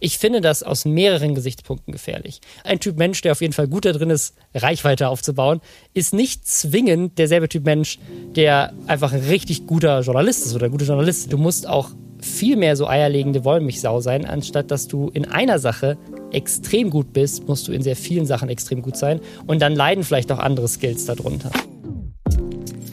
Ich 0.00 0.18
finde 0.18 0.40
das 0.40 0.62
aus 0.62 0.84
mehreren 0.84 1.34
Gesichtspunkten 1.34 1.92
gefährlich. 1.92 2.40
Ein 2.64 2.80
Typ 2.80 2.96
Mensch, 2.98 3.20
der 3.22 3.32
auf 3.32 3.40
jeden 3.40 3.52
Fall 3.52 3.68
gut 3.68 3.84
da 3.84 3.92
drin 3.92 4.10
ist, 4.10 4.34
Reichweite 4.54 5.08
aufzubauen, 5.08 5.60
ist 5.94 6.14
nicht 6.14 6.46
zwingend 6.46 7.18
derselbe 7.18 7.48
Typ 7.48 7.64
Mensch, 7.64 7.98
der 8.34 8.72
einfach 8.86 9.12
ein 9.12 9.20
richtig 9.20 9.66
guter 9.66 10.00
Journalist 10.00 10.46
ist 10.46 10.54
oder 10.54 10.66
ein 10.66 10.72
guter 10.72 10.86
Journalist. 10.86 11.32
Du 11.32 11.38
musst 11.38 11.68
auch 11.68 11.90
viel 12.20 12.56
mehr 12.56 12.76
so 12.76 12.88
eierlegende 12.88 13.44
Wollmilchsau 13.44 14.00
sein, 14.00 14.24
anstatt 14.24 14.70
dass 14.70 14.88
du 14.88 15.10
in 15.10 15.26
einer 15.26 15.58
Sache 15.58 15.96
extrem 16.32 16.90
gut 16.90 17.12
bist, 17.12 17.46
musst 17.46 17.68
du 17.68 17.72
in 17.72 17.82
sehr 17.82 17.96
vielen 17.96 18.26
Sachen 18.26 18.48
extrem 18.48 18.82
gut 18.82 18.96
sein 18.96 19.20
und 19.46 19.60
dann 19.60 19.74
leiden 19.74 20.04
vielleicht 20.04 20.32
auch 20.32 20.38
andere 20.38 20.68
Skills 20.68 21.04
darunter. 21.04 21.50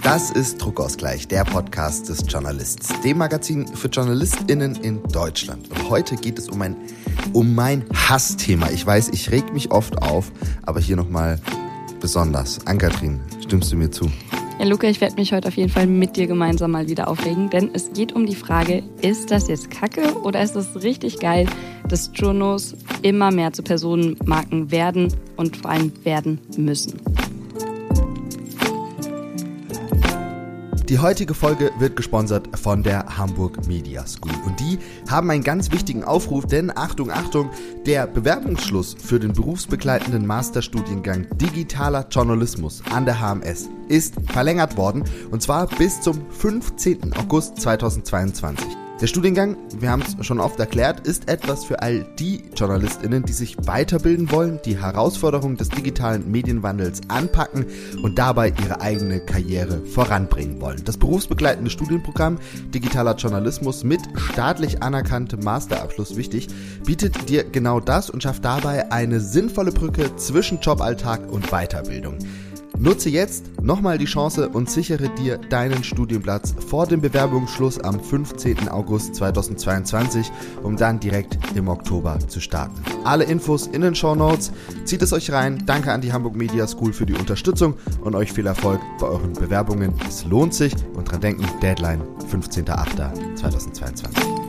Das 0.03 0.31
ist 0.31 0.57
Druckausgleich, 0.57 1.27
der 1.27 1.43
Podcast 1.43 2.09
des 2.09 2.23
Journalists, 2.27 2.89
dem 3.01 3.19
Magazin 3.19 3.67
für 3.67 3.87
JournalistInnen 3.87 4.75
in 4.77 5.03
Deutschland. 5.03 5.69
Und 5.69 5.89
heute 5.91 6.15
geht 6.15 6.39
es 6.39 6.49
um 6.49 6.61
ein, 6.63 6.75
um 7.33 7.53
mein 7.53 7.85
Hassthema. 7.93 8.71
Ich 8.71 8.83
weiß, 8.83 9.09
ich 9.09 9.29
reg 9.29 9.53
mich 9.53 9.71
oft 9.71 10.01
auf, 10.01 10.31
aber 10.63 10.79
hier 10.79 10.95
nochmal 10.95 11.39
besonders. 11.99 12.65
Ankatrin, 12.65 13.19
stimmst 13.43 13.71
du 13.71 13.75
mir 13.75 13.91
zu? 13.91 14.11
Ja, 14.57 14.65
Luca, 14.65 14.87
ich 14.87 15.01
werde 15.01 15.15
mich 15.15 15.33
heute 15.33 15.47
auf 15.47 15.55
jeden 15.55 15.69
Fall 15.69 15.85
mit 15.85 16.17
dir 16.17 16.25
gemeinsam 16.25 16.71
mal 16.71 16.87
wieder 16.87 17.07
aufregen, 17.07 17.51
denn 17.51 17.69
es 17.73 17.93
geht 17.93 18.13
um 18.13 18.25
die 18.25 18.35
Frage, 18.35 18.81
ist 19.01 19.29
das 19.29 19.47
jetzt 19.47 19.69
Kacke 19.69 20.19
oder 20.23 20.41
ist 20.41 20.55
es 20.55 20.81
richtig 20.81 21.19
geil, 21.19 21.47
dass 21.87 22.09
Journos 22.15 22.75
immer 23.03 23.31
mehr 23.31 23.53
zu 23.53 23.61
Personenmarken 23.61 24.71
werden 24.71 25.13
und 25.37 25.57
vor 25.57 25.69
allem 25.69 25.91
werden 26.03 26.39
müssen? 26.57 26.99
Die 30.91 30.99
heutige 30.99 31.33
Folge 31.33 31.71
wird 31.79 31.95
gesponsert 31.95 32.49
von 32.59 32.83
der 32.83 33.17
Hamburg 33.17 33.65
Media 33.65 34.05
School. 34.05 34.33
Und 34.45 34.59
die 34.59 34.77
haben 35.09 35.31
einen 35.31 35.41
ganz 35.41 35.71
wichtigen 35.71 36.03
Aufruf, 36.03 36.47
denn 36.47 36.69
Achtung, 36.69 37.09
Achtung, 37.11 37.49
der 37.85 38.07
Bewerbungsschluss 38.07 38.97
für 39.01 39.17
den 39.17 39.31
berufsbegleitenden 39.31 40.27
Masterstudiengang 40.27 41.27
Digitaler 41.37 42.05
Journalismus 42.11 42.83
an 42.91 43.05
der 43.05 43.21
HMS 43.21 43.69
ist 43.87 44.15
verlängert 44.33 44.75
worden. 44.75 45.05
Und 45.31 45.41
zwar 45.41 45.67
bis 45.67 46.01
zum 46.01 46.29
15. 46.29 47.13
August 47.13 47.61
2022. 47.61 48.80
Der 49.01 49.07
Studiengang, 49.07 49.57
wir 49.79 49.89
haben 49.89 50.03
es 50.03 50.23
schon 50.23 50.39
oft 50.39 50.59
erklärt, 50.59 51.07
ist 51.07 51.27
etwas 51.27 51.65
für 51.65 51.81
all 51.81 52.05
die 52.19 52.43
JournalistInnen, 52.55 53.23
die 53.23 53.33
sich 53.33 53.57
weiterbilden 53.65 54.29
wollen, 54.29 54.59
die 54.63 54.79
Herausforderungen 54.79 55.57
des 55.57 55.69
digitalen 55.69 56.29
Medienwandels 56.29 57.01
anpacken 57.07 57.65
und 58.03 58.19
dabei 58.19 58.53
ihre 58.63 58.79
eigene 58.79 59.19
Karriere 59.19 59.83
voranbringen 59.87 60.61
wollen. 60.61 60.83
Das 60.85 60.97
berufsbegleitende 60.97 61.71
Studienprogramm 61.71 62.37
Digitaler 62.75 63.15
Journalismus 63.15 63.83
mit 63.83 64.01
staatlich 64.17 64.83
anerkanntem 64.83 65.43
Masterabschluss 65.43 66.15
wichtig, 66.15 66.49
bietet 66.85 67.27
dir 67.27 67.43
genau 67.43 67.79
das 67.79 68.11
und 68.11 68.21
schafft 68.21 68.45
dabei 68.45 68.91
eine 68.91 69.19
sinnvolle 69.19 69.71
Brücke 69.71 70.15
zwischen 70.17 70.59
Joballtag 70.59 71.27
und 71.31 71.47
Weiterbildung. 71.47 72.19
Nutze 72.81 73.11
jetzt 73.11 73.61
nochmal 73.61 73.99
die 73.99 74.05
Chance 74.05 74.49
und 74.49 74.67
sichere 74.67 75.09
dir 75.09 75.37
deinen 75.37 75.83
Studienplatz 75.83 76.55
vor 76.67 76.87
dem 76.87 76.99
Bewerbungsschluss 76.99 77.79
am 77.79 77.99
15. 77.99 78.69
August 78.69 79.13
2022, 79.13 80.31
um 80.63 80.77
dann 80.77 80.99
direkt 80.99 81.37
im 81.55 81.67
Oktober 81.67 82.17
zu 82.27 82.39
starten. 82.39 82.81
Alle 83.03 83.25
Infos 83.25 83.67
in 83.67 83.81
den 83.81 83.93
Show 83.93 84.15
Notes. 84.15 84.51
Zieht 84.85 85.03
es 85.03 85.13
euch 85.13 85.31
rein. 85.31 85.61
Danke 85.67 85.91
an 85.91 86.01
die 86.01 86.11
Hamburg 86.11 86.35
Media 86.35 86.65
School 86.65 86.91
für 86.91 87.05
die 87.05 87.13
Unterstützung 87.13 87.75
und 88.03 88.15
euch 88.15 88.33
viel 88.33 88.47
Erfolg 88.47 88.81
bei 88.99 89.05
euren 89.05 89.33
Bewerbungen. 89.33 89.93
Es 90.09 90.25
lohnt 90.25 90.55
sich 90.55 90.73
und 90.95 91.11
dran 91.11 91.21
denken, 91.21 91.45
Deadline 91.61 92.01
15.08.2022. 92.31 94.40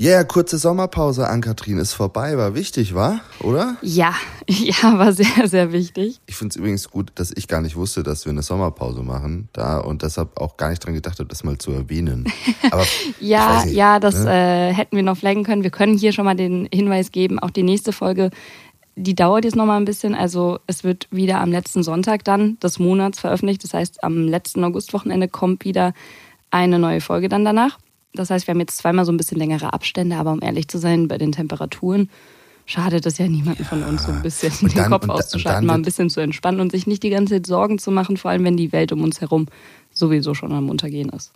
Ja, 0.00 0.12
yeah, 0.12 0.22
kurze 0.22 0.58
Sommerpause 0.58 1.28
an 1.28 1.40
Kathrin 1.40 1.76
ist 1.78 1.92
vorbei, 1.92 2.38
war 2.38 2.54
wichtig, 2.54 2.94
war, 2.94 3.20
oder? 3.40 3.76
Ja, 3.82 4.14
ja, 4.48 4.96
war 4.96 5.12
sehr, 5.12 5.48
sehr 5.48 5.72
wichtig. 5.72 6.20
Ich 6.26 6.36
finde 6.36 6.52
es 6.52 6.56
übrigens 6.56 6.88
gut, 6.88 7.10
dass 7.16 7.32
ich 7.34 7.48
gar 7.48 7.60
nicht 7.60 7.74
wusste, 7.74 8.04
dass 8.04 8.24
wir 8.24 8.30
eine 8.30 8.42
Sommerpause 8.42 9.02
machen 9.02 9.48
da 9.52 9.78
und 9.78 10.02
deshalb 10.02 10.40
auch 10.40 10.56
gar 10.56 10.70
nicht 10.70 10.86
dran 10.86 10.94
gedacht 10.94 11.18
habe, 11.18 11.28
das 11.28 11.42
mal 11.42 11.58
zu 11.58 11.72
erwähnen. 11.72 12.32
Aber 12.70 12.86
ja, 13.18 13.64
nicht, 13.64 13.74
ja, 13.74 13.98
das 13.98 14.22
ne? 14.22 14.70
äh, 14.70 14.72
hätten 14.72 14.94
wir 14.94 15.02
noch 15.02 15.18
flaggen 15.18 15.42
können. 15.42 15.64
Wir 15.64 15.72
können 15.72 15.98
hier 15.98 16.12
schon 16.12 16.26
mal 16.26 16.36
den 16.36 16.68
Hinweis 16.72 17.10
geben, 17.10 17.40
auch 17.40 17.50
die 17.50 17.64
nächste 17.64 17.92
Folge 17.92 18.30
die 19.00 19.14
dauert 19.14 19.44
jetzt 19.44 19.54
nochmal 19.54 19.80
ein 19.80 19.84
bisschen. 19.84 20.16
Also 20.16 20.58
es 20.66 20.82
wird 20.82 21.06
wieder 21.12 21.40
am 21.40 21.52
letzten 21.52 21.84
Sonntag 21.84 22.24
dann 22.24 22.58
des 22.58 22.80
Monats 22.80 23.20
veröffentlicht. 23.20 23.62
Das 23.62 23.72
heißt, 23.72 24.02
am 24.02 24.26
letzten 24.26 24.64
Augustwochenende 24.64 25.28
kommt 25.28 25.64
wieder 25.64 25.92
eine 26.50 26.80
neue 26.80 27.00
Folge 27.00 27.28
dann 27.28 27.44
danach. 27.44 27.78
Das 28.18 28.30
heißt, 28.30 28.46
wir 28.46 28.52
haben 28.52 28.60
jetzt 28.60 28.78
zweimal 28.78 29.04
so 29.04 29.12
ein 29.12 29.16
bisschen 29.16 29.38
längere 29.38 29.72
Abstände, 29.72 30.16
aber 30.16 30.32
um 30.32 30.42
ehrlich 30.42 30.68
zu 30.68 30.78
sein, 30.78 31.08
bei 31.08 31.18
den 31.18 31.32
Temperaturen 31.32 32.10
schadet 32.66 33.06
es 33.06 33.16
ja 33.18 33.28
niemanden 33.28 33.62
ja. 33.62 33.68
von 33.68 33.82
uns, 33.82 34.04
so 34.04 34.12
ein 34.12 34.22
bisschen 34.22 34.52
dann, 34.60 34.70
den 34.70 34.90
Kopf 34.90 35.08
auszuschalten, 35.08 35.66
mal 35.66 35.74
ein 35.74 35.82
bisschen 35.82 36.10
zu 36.10 36.20
entspannen 36.20 36.60
und 36.60 36.70
sich 36.70 36.86
nicht 36.86 37.02
die 37.02 37.10
ganze 37.10 37.34
Zeit 37.34 37.46
Sorgen 37.46 37.78
zu 37.78 37.90
machen, 37.90 38.16
vor 38.16 38.30
allem 38.30 38.44
wenn 38.44 38.56
die 38.56 38.72
Welt 38.72 38.92
um 38.92 39.02
uns 39.02 39.20
herum 39.20 39.46
sowieso 39.92 40.34
schon 40.34 40.52
am 40.52 40.68
Untergehen 40.68 41.08
ist. 41.10 41.32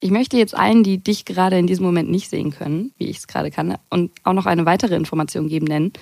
Ich 0.00 0.10
möchte 0.10 0.36
jetzt 0.36 0.56
allen, 0.56 0.82
die 0.82 0.98
dich 0.98 1.24
gerade 1.24 1.58
in 1.58 1.66
diesem 1.66 1.84
Moment 1.84 2.10
nicht 2.10 2.28
sehen 2.28 2.50
können, 2.50 2.92
wie 2.98 3.06
ich 3.06 3.18
es 3.18 3.26
gerade 3.26 3.50
kann, 3.50 3.76
und 3.88 4.10
auch 4.24 4.32
noch 4.32 4.46
eine 4.46 4.66
weitere 4.66 4.96
Information 4.96 5.48
geben, 5.48 5.66
nennen. 5.66 5.92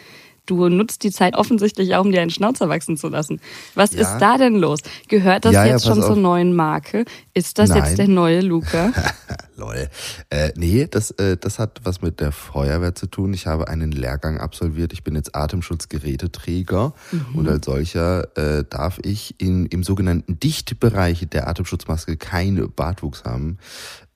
Du 0.46 0.68
nutzt 0.68 1.02
die 1.04 1.10
Zeit 1.10 1.36
offensichtlich 1.36 1.94
auch, 1.94 2.04
um 2.04 2.12
dir 2.12 2.20
einen 2.20 2.30
Schnauzer 2.30 2.68
wachsen 2.68 2.96
zu 2.96 3.08
lassen. 3.08 3.40
Was 3.74 3.92
ja. 3.92 4.00
ist 4.00 4.18
da 4.18 4.38
denn 4.38 4.56
los? 4.56 4.80
Gehört 5.08 5.44
das 5.44 5.52
ja, 5.52 5.64
jetzt 5.64 5.84
ja, 5.84 5.92
schon 5.92 6.02
auf. 6.02 6.08
zur 6.08 6.16
neuen 6.16 6.54
Marke? 6.54 7.04
Ist 7.34 7.58
das 7.58 7.70
Nein. 7.70 7.84
jetzt 7.84 7.98
der 7.98 8.08
neue 8.08 8.40
Luca? 8.40 8.92
Lol. 9.56 9.88
Äh, 10.30 10.52
nee, 10.56 10.86
das, 10.90 11.10
äh, 11.12 11.36
das 11.36 11.58
hat 11.58 11.80
was 11.84 12.00
mit 12.00 12.20
der 12.20 12.32
Feuerwehr 12.32 12.94
zu 12.94 13.06
tun. 13.06 13.34
Ich 13.34 13.46
habe 13.46 13.68
einen 13.68 13.92
Lehrgang 13.92 14.38
absolviert. 14.38 14.92
Ich 14.92 15.04
bin 15.04 15.14
jetzt 15.14 15.34
Atemschutzgeräteträger 15.34 16.94
mhm. 17.12 17.38
und 17.38 17.48
als 17.48 17.66
solcher 17.66 18.36
äh, 18.36 18.64
darf 18.68 18.98
ich 19.02 19.34
in, 19.38 19.66
im 19.66 19.82
sogenannten 19.82 20.40
Dichtbereich 20.40 21.26
der 21.28 21.46
Atemschutzmaske 21.46 22.16
keinen 22.16 22.72
Bartwuchs 22.72 23.24
haben. 23.24 23.58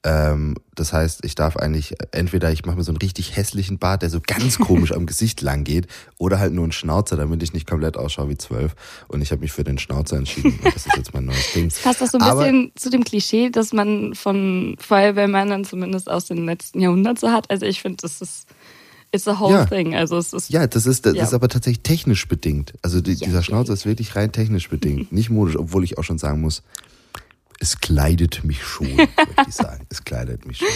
Ähm, 0.04 0.56
das 0.74 0.92
heißt, 0.92 1.24
ich 1.24 1.34
darf 1.34 1.56
eigentlich 1.56 1.94
entweder 2.12 2.52
ich 2.52 2.66
mache 2.66 2.76
mir 2.76 2.84
so 2.84 2.92
einen 2.92 2.98
richtig 2.98 3.36
hässlichen 3.36 3.78
Bart, 3.78 4.02
der 4.02 4.10
so 4.10 4.20
ganz 4.24 4.58
komisch 4.58 4.92
am 4.92 5.06
Gesicht 5.06 5.40
lang 5.40 5.64
geht, 5.64 5.86
oder 6.18 6.38
halt 6.38 6.52
nur 6.52 6.64
einen 6.64 6.72
Schnauzer, 6.72 7.16
damit 7.16 7.42
ich 7.42 7.54
nicht 7.54 7.66
komplett 7.66 7.96
ausschaue 7.96 8.28
wie 8.28 8.36
zwölf. 8.36 8.76
Und 9.08 9.22
ich 9.22 9.32
habe 9.32 9.40
mich 9.40 9.52
für 9.52 9.64
den 9.64 9.78
Schnauzer 9.78 10.18
entschieden. 10.18 10.58
Und 10.62 10.74
das 10.74 10.86
ist 10.86 10.96
jetzt 10.96 11.14
mein 11.14 11.24
neues 11.24 11.52
Ding. 11.54 11.72
Passt 11.82 12.02
das 12.02 12.12
so 12.12 12.18
ein 12.18 12.22
Aber, 12.22 12.44
bisschen 12.44 12.72
zu 12.76 12.90
dem 12.90 13.02
Klischee, 13.02 13.48
das 13.48 13.72
man 13.72 14.14
von 14.14 14.76
Feuerwehrmännern 14.78 15.64
zumindest 15.64 16.10
aus 16.10 16.26
dem 16.26 16.44
letzten 16.44 16.80
Jahrhundert 16.80 17.18
so 17.18 17.30
hat? 17.30 17.50
Also 17.50 17.64
ich 17.64 17.80
finde, 17.80 17.98
das 18.02 18.20
ist 18.20 18.46
It's 19.14 19.28
a 19.28 19.38
whole 19.38 19.52
ja. 19.52 19.66
thing. 19.66 19.94
Also 19.94 20.18
es 20.18 20.32
ist, 20.32 20.50
ja, 20.50 20.66
das 20.66 20.86
ist, 20.86 21.06
das 21.06 21.14
ja. 21.14 21.22
ist 21.22 21.34
aber 21.34 21.48
tatsächlich 21.48 21.84
technisch 21.84 22.26
bedingt. 22.26 22.74
Also 22.82 23.00
die, 23.00 23.12
ja, 23.12 23.26
dieser 23.26 23.44
Schnauzer 23.44 23.72
ist 23.72 23.86
wirklich 23.86 24.16
rein 24.16 24.32
technisch 24.32 24.68
bedingt, 24.68 25.12
nicht 25.12 25.30
modisch, 25.30 25.56
obwohl 25.56 25.84
ich 25.84 25.98
auch 25.98 26.02
schon 26.02 26.18
sagen 26.18 26.40
muss, 26.40 26.62
es 27.60 27.80
kleidet 27.80 28.44
mich 28.44 28.62
schon, 28.62 28.94
möchte 28.96 29.44
ich 29.48 29.54
sagen. 29.54 29.86
Es 29.88 30.04
kleidet 30.04 30.46
mich 30.46 30.58
schon. 30.58 30.68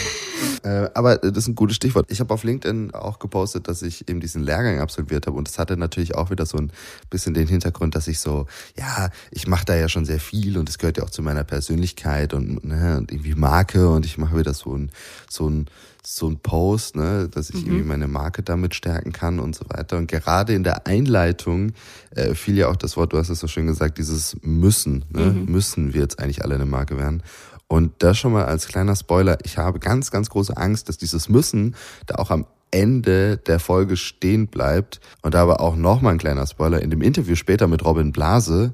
Äh, 0.63 0.89
aber 0.93 1.17
das 1.17 1.37
ist 1.37 1.47
ein 1.47 1.55
gutes 1.55 1.75
Stichwort. 1.75 2.07
Ich 2.09 2.19
habe 2.19 2.33
auf 2.33 2.43
LinkedIn 2.43 2.93
auch 2.93 3.19
gepostet, 3.19 3.67
dass 3.67 3.81
ich 3.81 4.07
eben 4.09 4.19
diesen 4.19 4.43
Lehrgang 4.43 4.79
absolviert 4.79 5.27
habe. 5.27 5.37
Und 5.37 5.47
das 5.47 5.59
hatte 5.59 5.77
natürlich 5.77 6.15
auch 6.15 6.29
wieder 6.29 6.45
so 6.45 6.57
ein 6.57 6.71
bisschen 7.09 7.33
den 7.33 7.47
Hintergrund, 7.47 7.95
dass 7.95 8.07
ich 8.07 8.19
so, 8.19 8.47
ja, 8.77 9.09
ich 9.31 9.47
mache 9.47 9.65
da 9.65 9.75
ja 9.75 9.89
schon 9.89 10.05
sehr 10.05 10.19
viel 10.19 10.57
und 10.57 10.69
es 10.69 10.77
gehört 10.77 10.97
ja 10.97 11.03
auch 11.03 11.09
zu 11.09 11.21
meiner 11.21 11.43
Persönlichkeit 11.43 12.33
und, 12.33 12.63
ne, 12.63 12.97
und 12.97 13.11
irgendwie 13.11 13.35
Marke 13.35 13.89
und 13.89 14.05
ich 14.05 14.17
mache 14.17 14.37
wieder 14.37 14.53
so 14.53 14.75
ein, 14.75 14.91
so 15.29 15.49
ein 15.49 15.67
so 16.05 16.27
ein 16.27 16.39
Post, 16.39 16.95
ne, 16.95 17.29
dass 17.29 17.49
ich 17.49 17.57
mhm. 17.57 17.67
irgendwie 17.67 17.87
meine 17.87 18.07
Marke 18.07 18.41
damit 18.41 18.73
stärken 18.75 19.11
kann 19.11 19.39
und 19.39 19.55
so 19.55 19.65
weiter. 19.69 19.97
Und 19.97 20.07
gerade 20.07 20.53
in 20.53 20.63
der 20.63 20.87
Einleitung 20.87 21.73
äh, 22.11 22.33
fiel 22.35 22.57
ja 22.57 22.69
auch 22.69 22.75
das 22.75 22.97
Wort, 22.97 23.13
du 23.13 23.17
hast 23.17 23.29
es 23.29 23.39
so 23.39 23.47
schön 23.47 23.67
gesagt, 23.67 23.97
dieses 23.97 24.37
müssen, 24.41 25.05
ne? 25.09 25.25
Mhm. 25.25 25.45
müssen 25.51 25.93
wir 25.93 26.01
jetzt 26.01 26.19
eigentlich 26.19 26.43
alle 26.43 26.55
eine 26.55 26.65
Marke 26.65 26.97
werden. 26.97 27.23
Und 27.67 27.91
das 27.99 28.17
schon 28.17 28.33
mal 28.33 28.45
als 28.45 28.67
kleiner 28.67 28.95
Spoiler, 28.95 29.37
ich 29.43 29.57
habe 29.57 29.79
ganz, 29.79 30.09
ganz 30.09 30.29
große 30.29 30.57
Angst, 30.57 30.89
dass 30.89 30.97
dieses 30.97 31.29
Müssen 31.29 31.75
da 32.07 32.15
auch 32.15 32.31
am 32.31 32.47
Ende 32.71 33.37
der 33.37 33.59
Folge 33.59 33.95
stehen 33.97 34.47
bleibt. 34.47 34.99
Und 35.21 35.33
da 35.33 35.43
aber 35.43 35.59
auch 35.61 35.75
nochmal 35.75 36.13
ein 36.13 36.17
kleiner 36.17 36.47
Spoiler, 36.47 36.81
in 36.81 36.89
dem 36.89 37.01
Interview 37.01 37.35
später 37.35 37.67
mit 37.67 37.85
Robin 37.85 38.11
Blase 38.11 38.73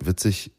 wird 0.00 0.20
sich 0.20 0.52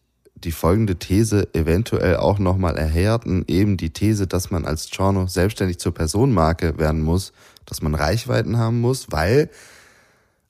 die 0.43 0.51
folgende 0.51 0.97
These 0.97 1.47
eventuell 1.53 2.17
auch 2.17 2.39
nochmal 2.39 2.77
erhärten, 2.77 3.43
eben 3.47 3.77
die 3.77 3.89
These, 3.89 4.27
dass 4.27 4.51
man 4.51 4.65
als 4.65 4.89
Giorno 4.89 5.27
selbstständig 5.27 5.79
zur 5.79 5.93
Personenmarke 5.93 6.77
werden 6.77 7.01
muss, 7.01 7.33
dass 7.65 7.81
man 7.81 7.95
Reichweiten 7.95 8.57
haben 8.57 8.81
muss, 8.81 9.07
weil 9.11 9.49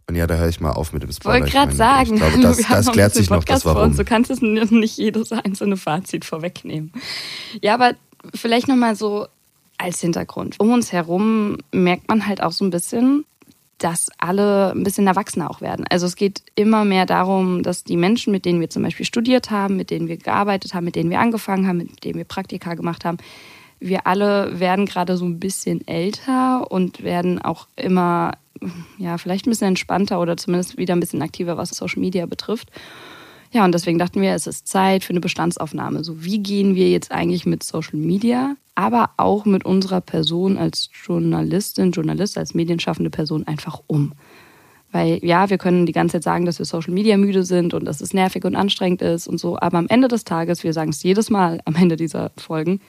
und 0.09 0.15
ja, 0.15 0.25
da 0.25 0.35
höre 0.35 0.47
ich 0.47 0.61
mal 0.61 0.71
auf 0.71 0.93
mit 0.93 1.03
dem 1.03 1.11
Spoiler. 1.11 1.41
Wollte 1.41 1.51
gerade 1.51 1.75
sagen, 1.75 2.13
ich 2.13 2.19
glaube, 2.21 2.39
das, 2.39 2.57
das 2.69 2.91
klärt 2.93 3.13
sich 3.13 3.29
noch 3.29 3.43
das 3.43 3.65
Warum. 3.65 3.95
Du 3.95 4.05
kannst 4.05 4.31
es 4.31 4.41
nicht 4.41 4.97
jedes 4.97 5.33
einzelne 5.33 5.75
Fazit 5.75 6.23
vorwegnehmen. 6.23 6.93
Ja, 7.61 7.73
aber 7.73 7.93
vielleicht 8.33 8.69
nochmal 8.69 8.95
so 8.95 9.27
als 9.77 9.99
Hintergrund. 9.99 10.59
Um 10.59 10.71
uns 10.71 10.93
herum 10.93 11.57
merkt 11.73 12.07
man 12.07 12.25
halt 12.25 12.41
auch 12.41 12.53
so 12.53 12.63
ein 12.63 12.69
bisschen, 12.69 13.25
dass 13.77 14.09
alle 14.17 14.71
ein 14.71 14.83
bisschen 14.83 15.07
erwachsener 15.07 15.51
auch 15.51 15.61
werden. 15.61 15.85
Also 15.89 16.07
es 16.07 16.15
geht 16.15 16.41
immer 16.55 16.83
mehr 16.83 17.05
darum, 17.05 17.61
dass 17.61 17.83
die 17.83 17.97
Menschen, 17.97 18.31
mit 18.31 18.45
denen 18.45 18.59
wir 18.59 18.69
zum 18.69 18.83
Beispiel 18.83 19.05
studiert 19.05 19.51
haben, 19.51 19.77
mit 19.77 19.91
denen 19.91 20.07
wir 20.07 20.17
gearbeitet 20.17 20.73
haben, 20.73 20.85
mit 20.85 20.95
denen 20.95 21.09
wir 21.09 21.19
angefangen 21.19 21.67
haben, 21.67 21.77
mit 21.77 22.03
denen 22.03 22.17
wir 22.17 22.25
Praktika 22.25 22.73
gemacht 22.73 23.05
haben, 23.05 23.17
wir 23.79 24.07
alle 24.07 24.59
werden 24.59 24.85
gerade 24.85 25.17
so 25.17 25.25
ein 25.25 25.39
bisschen 25.39 25.87
älter 25.87 26.71
und 26.71 27.03
werden 27.03 27.39
auch 27.39 27.67
immer, 27.75 28.33
ja, 28.97 29.19
vielleicht 29.19 29.45
ein 29.45 29.51
bisschen 29.51 29.69
entspannter 29.69 30.19
oder 30.19 30.35
zumindest 30.37 30.77
wieder 30.77 30.95
ein 30.95 30.99
bisschen 30.99 31.21
aktiver, 31.21 31.57
was 31.57 31.69
Social 31.69 31.99
Media 31.99 32.25
betrifft. 32.25 32.71
Ja, 33.51 33.63
und 33.63 33.73
deswegen 33.73 33.99
dachten 33.99 34.21
wir, 34.21 34.33
es 34.33 34.47
ist 34.47 34.67
Zeit 34.67 35.03
für 35.03 35.11
eine 35.11 35.19
Bestandsaufnahme. 35.19 36.03
So, 36.03 36.23
wie 36.23 36.39
gehen 36.39 36.75
wir 36.75 36.89
jetzt 36.89 37.11
eigentlich 37.11 37.45
mit 37.45 37.63
Social 37.63 37.97
Media, 37.97 38.55
aber 38.77 39.09
auch 39.17 39.45
mit 39.45 39.65
unserer 39.65 40.01
Person 40.01 40.55
als 40.55 40.91
Journalistin, 40.93 41.91
Journalist, 41.91 42.37
als 42.37 42.53
medienschaffende 42.53 43.09
Person 43.09 43.47
einfach 43.47 43.81
um? 43.87 44.13
Weil 44.91 45.19
ja, 45.25 45.49
wir 45.49 45.57
können 45.57 45.87
die 45.87 45.93
ganze 45.93 46.13
Zeit 46.13 46.23
sagen, 46.23 46.45
dass 46.45 46.59
wir 46.59 46.65
Social 46.65 46.93
Media 46.93 47.17
müde 47.17 47.43
sind 47.43 47.73
und 47.73 47.85
dass 47.85 48.01
es 48.01 48.13
nervig 48.13 48.45
und 48.45 48.55
anstrengend 48.55 49.01
ist 49.01 49.27
und 49.27 49.39
so, 49.39 49.59
aber 49.59 49.79
am 49.79 49.87
Ende 49.87 50.07
des 50.07 50.25
Tages, 50.25 50.63
wir 50.63 50.73
sagen 50.73 50.91
es 50.91 51.01
jedes 51.01 51.31
Mal 51.31 51.59
am 51.65 51.73
Ende 51.73 51.95
dieser 51.95 52.31
Folgen, 52.37 52.79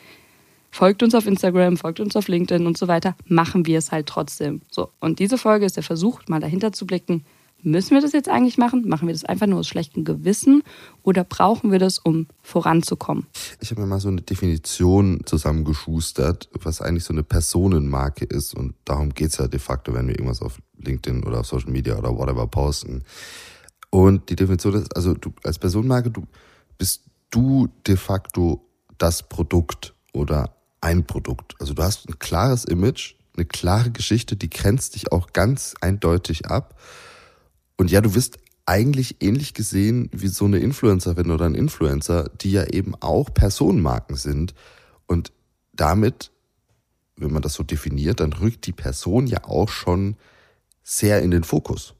folgt 0.71 1.03
uns 1.03 1.15
auf 1.15 1.27
Instagram, 1.27 1.79
folgt 1.79 2.01
uns 2.01 2.15
auf 2.17 2.29
LinkedIn 2.29 2.67
und 2.67 2.77
so 2.77 2.87
weiter, 2.87 3.17
machen 3.25 3.65
wir 3.65 3.79
es 3.79 3.91
halt 3.91 4.07
trotzdem. 4.07 4.61
So, 4.71 4.91
und 5.01 5.21
diese 5.21 5.39
Folge 5.39 5.65
ist 5.65 5.77
der 5.77 5.83
Versuch, 5.83 6.21
mal 6.29 6.41
dahinter 6.41 6.73
zu 6.73 6.87
blicken, 6.87 7.25
Müssen 7.63 7.91
wir 7.91 8.01
das 8.01 8.13
jetzt 8.13 8.29
eigentlich 8.29 8.57
machen? 8.57 8.89
Machen 8.89 9.09
wir 9.09 9.15
das 9.15 9.25
einfach 9.25 9.47
nur 9.47 9.59
aus 9.59 9.67
schlechtem 9.67 10.05
Gewissen 10.05 10.63
oder 11.03 11.25
brauchen 11.25 11.73
wir 11.73 11.81
das, 11.81 11.99
um 11.99 12.29
voranzukommen? 12.41 13.27
Ich 13.61 13.71
habe 13.71 13.81
mir 13.81 13.87
mal 13.89 14.01
so 14.01 14.09
eine 14.09 14.23
Definition 14.23 15.23
zusammengeschustert, 15.25 16.49
was 16.63 16.81
eigentlich 16.81 17.05
so 17.05 17.13
eine 17.13 17.25
Personenmarke 17.25 18.25
ist. 18.25 18.55
Und 18.55 18.75
darum 18.85 19.13
geht 19.13 19.31
es 19.31 19.39
ja 19.39 19.49
de 19.49 19.59
facto, 19.59 19.93
wenn 19.93 20.07
wir 20.07 20.15
irgendwas 20.15 20.41
auf 20.41 20.61
LinkedIn 20.79 21.25
oder 21.25 21.41
auf 21.41 21.47
Social 21.47 21.71
Media 21.71 21.99
oder 21.99 22.17
whatever 22.17 22.47
posten. 22.47 23.03
Und 23.91 24.31
die 24.31 24.37
Definition 24.37 24.75
ist, 24.75 24.95
also 24.97 25.15
du 25.15 25.33
als 25.43 25.59
Personenmarke, 25.59 26.11
du 26.11 26.27
bist 26.77 27.03
du 27.31 27.69
de 27.87 27.97
facto 27.97 28.65
das 28.99 29.29
Produkt 29.29 29.95
oder 30.13 30.55
ein 30.81 31.07
Produkt. 31.07 31.55
Also 31.59 31.75
du 31.75 31.83
hast 31.83 32.09
ein 32.09 32.19
klares 32.19 32.65
Image, 32.65 33.15
eine 33.37 33.47
klare 33.47 33.91
Geschichte, 33.91 34.37
die 34.37 34.51
grenzt 34.51 34.95
dich 34.95 35.13
auch 35.13 35.33
ganz 35.33 35.75
eindeutig 35.81 36.47
ab. 36.47 36.79
Und 37.79 37.91
ja, 37.91 38.03
du 38.03 38.15
wirst 38.15 38.39
eigentlich 38.67 39.23
ähnlich 39.23 39.55
gesehen 39.55 40.11
wie 40.13 40.29
so 40.29 40.45
eine 40.45 40.59
Influencerin 40.59 41.31
oder 41.31 41.47
ein 41.47 41.55
Influencer, 41.55 42.31
die 42.41 42.53
ja 42.53 42.65
eben 42.65 42.95
auch 42.97 43.33
Personenmarken 43.33 44.17
sind. 44.17 44.55
Und 45.07 45.33
damit, 45.73 46.31
wenn 47.17 47.33
man 47.33 47.41
das 47.41 47.55
so 47.55 47.63
definiert, 47.63 48.21
dann 48.21 48.35
rückt 48.35 48.67
die 48.67 48.73
Person 48.73 49.27
ja 49.27 49.45
auch 49.45 49.71
schon 49.71 50.17
sehr 50.83 51.23
in 51.23 51.31
den 51.31 51.45
Fokus. 51.45 51.95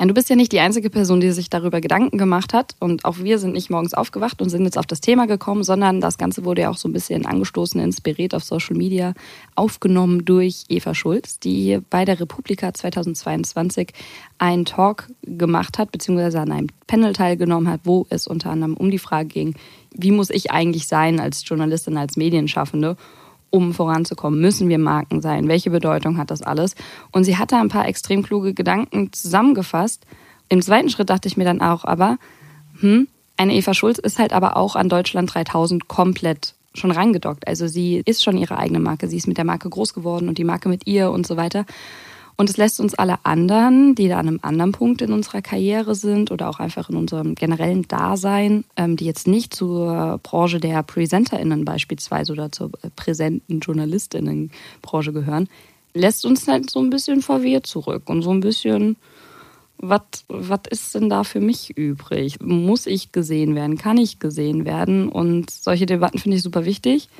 Ja, 0.00 0.06
du 0.06 0.14
bist 0.14 0.30
ja 0.30 0.36
nicht 0.36 0.52
die 0.52 0.60
einzige 0.60 0.88
Person, 0.88 1.20
die 1.20 1.30
sich 1.30 1.50
darüber 1.50 1.82
Gedanken 1.82 2.16
gemacht 2.16 2.54
hat. 2.54 2.74
Und 2.78 3.04
auch 3.04 3.18
wir 3.18 3.38
sind 3.38 3.52
nicht 3.52 3.68
morgens 3.68 3.92
aufgewacht 3.92 4.40
und 4.40 4.48
sind 4.48 4.64
jetzt 4.64 4.78
auf 4.78 4.86
das 4.86 5.02
Thema 5.02 5.26
gekommen, 5.26 5.62
sondern 5.62 6.00
das 6.00 6.16
Ganze 6.16 6.46
wurde 6.46 6.62
ja 6.62 6.70
auch 6.70 6.78
so 6.78 6.88
ein 6.88 6.94
bisschen 6.94 7.26
angestoßen, 7.26 7.78
inspiriert 7.78 8.34
auf 8.34 8.42
Social 8.42 8.78
Media, 8.78 9.12
aufgenommen 9.56 10.24
durch 10.24 10.64
Eva 10.70 10.94
Schulz, 10.94 11.38
die 11.38 11.80
bei 11.90 12.06
der 12.06 12.18
Republika 12.18 12.72
2022 12.72 13.90
einen 14.38 14.64
Talk 14.64 15.08
gemacht 15.20 15.78
hat, 15.78 15.92
beziehungsweise 15.92 16.40
an 16.40 16.50
einem 16.50 16.68
Panel 16.86 17.12
teilgenommen 17.12 17.70
hat, 17.70 17.80
wo 17.84 18.06
es 18.08 18.26
unter 18.26 18.52
anderem 18.52 18.78
um 18.78 18.90
die 18.90 18.98
Frage 18.98 19.28
ging, 19.28 19.54
wie 19.92 20.12
muss 20.12 20.30
ich 20.30 20.50
eigentlich 20.50 20.86
sein 20.86 21.20
als 21.20 21.46
Journalistin, 21.46 21.98
als 21.98 22.16
Medienschaffende? 22.16 22.96
Um 23.50 23.74
voranzukommen, 23.74 24.40
müssen 24.40 24.68
wir 24.68 24.78
Marken 24.78 25.20
sein? 25.20 25.48
Welche 25.48 25.70
Bedeutung 25.70 26.18
hat 26.18 26.30
das 26.30 26.42
alles? 26.42 26.74
Und 27.12 27.24
sie 27.24 27.36
hat 27.36 27.52
da 27.52 27.60
ein 27.60 27.68
paar 27.68 27.86
extrem 27.86 28.22
kluge 28.22 28.54
Gedanken 28.54 29.12
zusammengefasst. 29.12 30.06
Im 30.48 30.62
zweiten 30.62 30.88
Schritt 30.88 31.10
dachte 31.10 31.28
ich 31.28 31.36
mir 31.36 31.44
dann 31.44 31.60
auch, 31.60 31.84
aber, 31.84 32.18
hm, 32.80 33.08
eine 33.36 33.54
Eva 33.54 33.74
Schulz 33.74 33.98
ist 33.98 34.18
halt 34.18 34.32
aber 34.32 34.56
auch 34.56 34.76
an 34.76 34.88
Deutschland 34.88 35.32
3000 35.34 35.88
komplett 35.88 36.54
schon 36.74 36.90
rangedockt. 36.90 37.48
Also 37.48 37.66
sie 37.66 38.02
ist 38.04 38.22
schon 38.22 38.36
ihre 38.36 38.58
eigene 38.58 38.80
Marke. 38.80 39.08
Sie 39.08 39.16
ist 39.16 39.26
mit 39.26 39.38
der 39.38 39.44
Marke 39.44 39.68
groß 39.68 39.94
geworden 39.94 40.28
und 40.28 40.38
die 40.38 40.44
Marke 40.44 40.68
mit 40.68 40.86
ihr 40.86 41.10
und 41.10 41.26
so 41.26 41.36
weiter. 41.36 41.64
Und 42.40 42.48
es 42.48 42.56
lässt 42.56 42.80
uns 42.80 42.94
alle 42.94 43.22
anderen, 43.26 43.94
die 43.94 44.08
da 44.08 44.18
an 44.18 44.26
einem 44.26 44.38
anderen 44.40 44.72
Punkt 44.72 45.02
in 45.02 45.12
unserer 45.12 45.42
Karriere 45.42 45.94
sind 45.94 46.30
oder 46.30 46.48
auch 46.48 46.58
einfach 46.58 46.88
in 46.88 46.96
unserem 46.96 47.34
generellen 47.34 47.86
Dasein, 47.86 48.64
ähm, 48.76 48.96
die 48.96 49.04
jetzt 49.04 49.28
nicht 49.28 49.52
zur 49.52 50.18
Branche 50.22 50.58
der 50.58 50.82
PresenterInnen 50.82 51.66
beispielsweise 51.66 52.32
oder 52.32 52.50
zur 52.50 52.70
äh, 52.80 52.88
präsenten 52.96 53.60
JournalistInnen-Branche 53.60 55.12
gehören, 55.12 55.50
lässt 55.92 56.24
uns 56.24 56.48
halt 56.48 56.70
so 56.70 56.80
ein 56.80 56.88
bisschen 56.88 57.20
verwirrt 57.20 57.66
zurück 57.66 58.08
und 58.08 58.22
so 58.22 58.30
ein 58.30 58.40
bisschen, 58.40 58.96
was 59.76 60.00
ist 60.70 60.94
denn 60.94 61.10
da 61.10 61.24
für 61.24 61.40
mich 61.40 61.76
übrig? 61.76 62.40
Muss 62.40 62.86
ich 62.86 63.12
gesehen 63.12 63.54
werden? 63.54 63.76
Kann 63.76 63.98
ich 63.98 64.18
gesehen 64.18 64.64
werden? 64.64 65.10
Und 65.10 65.50
solche 65.50 65.84
Debatten 65.84 66.18
finde 66.18 66.38
ich 66.38 66.42
super 66.42 66.64
wichtig. 66.64 67.10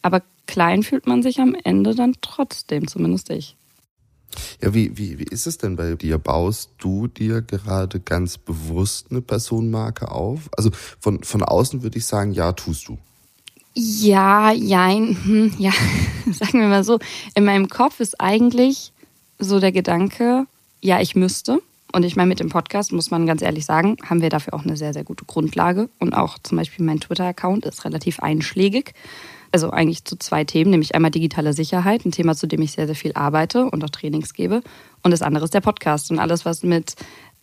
Aber 0.00 0.22
klein 0.46 0.82
fühlt 0.82 1.06
man 1.06 1.22
sich 1.22 1.40
am 1.40 1.54
Ende 1.62 1.94
dann 1.94 2.14
trotzdem, 2.22 2.88
zumindest 2.88 3.28
ich. 3.28 3.58
Ja, 4.62 4.74
wie, 4.74 4.96
wie, 4.96 5.18
wie 5.18 5.24
ist 5.24 5.46
es 5.46 5.58
denn 5.58 5.76
bei 5.76 5.94
dir? 5.94 6.18
Baust 6.18 6.70
du 6.78 7.06
dir 7.08 7.42
gerade 7.42 8.00
ganz 8.00 8.38
bewusst 8.38 9.08
eine 9.10 9.20
Personenmarke 9.20 10.10
auf? 10.10 10.48
Also 10.56 10.70
von, 11.00 11.22
von 11.22 11.42
außen 11.42 11.82
würde 11.82 11.98
ich 11.98 12.06
sagen, 12.06 12.32
ja, 12.32 12.52
tust 12.52 12.88
du. 12.88 12.98
Ja, 13.74 14.52
jein, 14.52 15.16
hm, 15.22 15.54
ja, 15.58 15.72
sagen 16.32 16.60
wir 16.60 16.68
mal 16.68 16.84
so. 16.84 16.98
In 17.34 17.44
meinem 17.44 17.68
Kopf 17.68 18.00
ist 18.00 18.20
eigentlich 18.20 18.92
so 19.38 19.60
der 19.60 19.72
Gedanke, 19.72 20.46
ja, 20.80 21.00
ich 21.00 21.14
müsste. 21.16 21.60
Und 21.92 22.04
ich 22.04 22.14
meine, 22.14 22.28
mit 22.28 22.38
dem 22.38 22.50
Podcast 22.50 22.92
muss 22.92 23.10
man 23.10 23.26
ganz 23.26 23.42
ehrlich 23.42 23.64
sagen, 23.64 23.96
haben 24.08 24.22
wir 24.22 24.28
dafür 24.28 24.54
auch 24.54 24.64
eine 24.64 24.76
sehr, 24.76 24.92
sehr 24.92 25.02
gute 25.02 25.24
Grundlage. 25.24 25.88
Und 25.98 26.14
auch 26.14 26.38
zum 26.38 26.56
Beispiel 26.56 26.84
mein 26.84 27.00
Twitter-Account 27.00 27.66
ist 27.66 27.84
relativ 27.84 28.20
einschlägig 28.20 28.94
also 29.52 29.70
eigentlich 29.70 30.04
zu 30.04 30.16
zwei 30.16 30.44
Themen, 30.44 30.70
nämlich 30.70 30.94
einmal 30.94 31.10
digitale 31.10 31.52
Sicherheit, 31.52 32.04
ein 32.04 32.12
Thema, 32.12 32.34
zu 32.34 32.46
dem 32.46 32.62
ich 32.62 32.72
sehr, 32.72 32.86
sehr 32.86 32.94
viel 32.94 33.12
arbeite 33.14 33.64
und 33.64 33.84
auch 33.84 33.90
Trainings 33.90 34.34
gebe. 34.34 34.62
Und 35.02 35.10
das 35.10 35.22
andere 35.22 35.44
ist 35.44 35.54
der 35.54 35.60
Podcast 35.60 36.10
und 36.10 36.18
alles, 36.18 36.44
was 36.44 36.62
mit, 36.62 36.94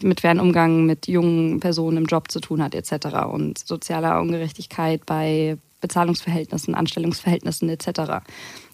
mit 0.02 0.22
fairen 0.22 0.40
Umgang 0.40 0.86
mit 0.86 1.08
jungen 1.08 1.60
Personen 1.60 1.98
im 1.98 2.06
Job 2.06 2.32
zu 2.32 2.40
tun 2.40 2.64
hat, 2.64 2.76
etc. 2.76 3.26
Und 3.32 3.60
sozialer 3.60 4.22
Ungerechtigkeit 4.22 5.06
bei 5.06 5.58
Bezahlungsverhältnissen, 5.82 6.76
Anstellungsverhältnissen, 6.76 7.70
etc. 7.70 8.24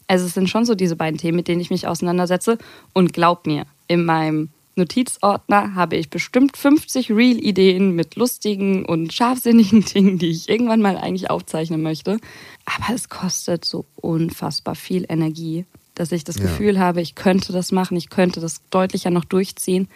Also 0.08 0.26
es 0.26 0.34
sind 0.34 0.50
schon 0.50 0.66
so 0.66 0.76
diese 0.76 0.96
beiden 0.96 1.18
Themen, 1.18 1.38
mit 1.38 1.48
denen 1.48 1.62
ich 1.62 1.70
mich 1.70 1.88
auseinandersetze. 1.88 2.58
Und 2.94 3.14
glaub 3.14 3.48
mir, 3.48 3.66
in 3.88 4.06
meinem 4.06 4.50
Notizordner 4.76 5.76
habe 5.76 5.96
ich 5.96 6.10
bestimmt 6.10 6.58
50 6.58 7.12
Real-Ideen 7.12 7.92
mit 7.92 8.16
lustigen 8.16 8.86
und 8.86 9.14
scharfsinnigen 9.14 9.86
Dingen, 9.94 10.18
die 10.18 10.30
ich 10.30 10.50
irgendwann 10.50 10.82
mal 10.82 10.98
eigentlich 10.98 11.30
aufzeichnen 11.30 11.82
möchte. 11.82 12.18
Aber 12.66 12.96
es 12.96 13.10
kostet 13.10 13.66
so 13.66 13.86
unfassbar 13.96 14.76
viel 14.76 15.06
Energie, 15.10 15.66
dass 15.96 16.12
ich 16.12 16.24
das 16.24 16.38
ja. 16.38 16.44
Gefühl 16.44 16.80
habe, 16.80 17.02
ich 17.02 17.16
könnte 17.16 17.54
das 17.54 17.72
machen, 17.72 17.98
ich 17.98 18.10
könnte 18.10 18.40
das 18.40 18.62
deutlicher 18.70 19.12
noch 19.12 19.26
durchziehen. 19.26 19.88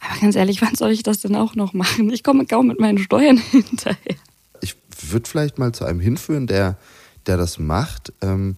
Aber 0.00 0.18
ganz 0.20 0.34
ehrlich, 0.34 0.62
wann 0.62 0.74
soll 0.74 0.90
ich 0.90 1.02
das 1.02 1.20
denn 1.20 1.36
auch 1.36 1.54
noch 1.54 1.72
machen? 1.72 2.10
Ich 2.10 2.24
komme 2.24 2.46
kaum 2.46 2.66
mit 2.66 2.80
meinen 2.80 2.98
Steuern 2.98 3.36
hinterher. 3.50 4.16
Ich 4.60 4.76
würde 5.08 5.28
vielleicht 5.28 5.58
mal 5.58 5.72
zu 5.72 5.84
einem 5.84 6.00
hinführen, 6.00 6.46
der, 6.46 6.78
der 7.26 7.36
das 7.36 7.58
macht. 7.58 8.12
Ähm, 8.22 8.56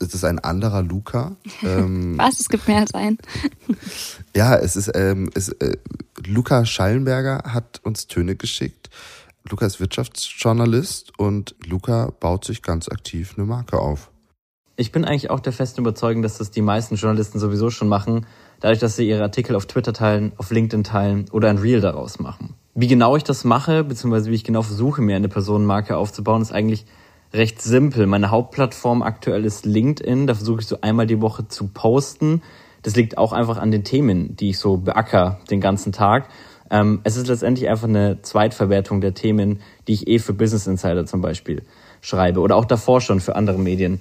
es 0.00 0.14
ist 0.14 0.24
ein 0.24 0.38
anderer 0.38 0.82
Luca. 0.82 1.36
Ähm, 1.62 2.16
Was? 2.16 2.40
Es 2.40 2.48
gibt 2.48 2.68
mehr 2.68 2.78
als 2.78 2.94
einen. 2.94 3.18
ja, 4.36 4.56
es 4.56 4.76
ist, 4.76 4.90
ähm, 4.94 5.30
es, 5.34 5.50
äh, 5.50 5.76
Luca 6.26 6.64
Schallenberger 6.64 7.42
hat 7.44 7.80
uns 7.84 8.06
Töne 8.06 8.34
geschickt. 8.34 8.88
Luca 9.48 9.66
ist 9.66 9.80
Wirtschaftsjournalist 9.80 11.18
und 11.18 11.54
Luca 11.66 12.12
baut 12.18 12.44
sich 12.44 12.62
ganz 12.62 12.88
aktiv 12.88 13.34
eine 13.36 13.46
Marke 13.46 13.78
auf. 13.78 14.10
Ich 14.76 14.92
bin 14.92 15.04
eigentlich 15.04 15.28
auch 15.28 15.40
der 15.40 15.52
festen 15.52 15.82
Überzeugung, 15.82 16.22
dass 16.22 16.38
das 16.38 16.50
die 16.50 16.62
meisten 16.62 16.94
Journalisten 16.94 17.38
sowieso 17.38 17.68
schon 17.68 17.88
machen, 17.88 18.26
dadurch, 18.60 18.78
dass 18.78 18.96
sie 18.96 19.06
ihre 19.06 19.22
Artikel 19.22 19.54
auf 19.54 19.66
Twitter 19.66 19.92
teilen, 19.92 20.32
auf 20.38 20.50
LinkedIn 20.50 20.84
teilen 20.84 21.26
oder 21.30 21.50
ein 21.50 21.58
Reel 21.58 21.82
daraus 21.82 22.18
machen. 22.18 22.54
Wie 22.74 22.86
genau 22.86 23.16
ich 23.16 23.24
das 23.24 23.44
mache, 23.44 23.84
beziehungsweise 23.84 24.30
wie 24.30 24.36
ich 24.36 24.44
genau 24.44 24.62
versuche, 24.62 25.02
mir 25.02 25.16
eine 25.16 25.28
Personenmarke 25.28 25.96
aufzubauen, 25.96 26.40
ist 26.40 26.52
eigentlich 26.52 26.86
recht 27.32 27.62
simpel. 27.62 28.06
Meine 28.06 28.30
Hauptplattform 28.30 29.02
aktuell 29.02 29.44
ist 29.44 29.66
LinkedIn. 29.66 30.26
Da 30.26 30.34
versuche 30.34 30.60
ich 30.60 30.66
so 30.66 30.78
einmal 30.80 31.06
die 31.06 31.20
Woche 31.20 31.48
zu 31.48 31.68
posten. 31.68 32.42
Das 32.82 32.96
liegt 32.96 33.18
auch 33.18 33.32
einfach 33.32 33.58
an 33.58 33.70
den 33.70 33.84
Themen, 33.84 34.36
die 34.36 34.50
ich 34.50 34.58
so 34.58 34.78
beacker 34.78 35.40
den 35.50 35.60
ganzen 35.60 35.92
Tag. 35.92 36.28
Ähm, 36.70 37.00
es 37.04 37.16
ist 37.16 37.26
letztendlich 37.26 37.68
einfach 37.68 37.88
eine 37.88 38.22
Zweitverwertung 38.22 39.00
der 39.00 39.14
Themen, 39.14 39.60
die 39.86 39.94
ich 39.94 40.08
eh 40.08 40.18
für 40.18 40.32
Business 40.32 40.66
Insider 40.66 41.04
zum 41.04 41.20
Beispiel 41.20 41.62
schreibe 42.00 42.40
oder 42.40 42.56
auch 42.56 42.64
davor 42.64 43.00
schon 43.00 43.20
für 43.20 43.36
andere 43.36 43.58
Medien. 43.58 44.00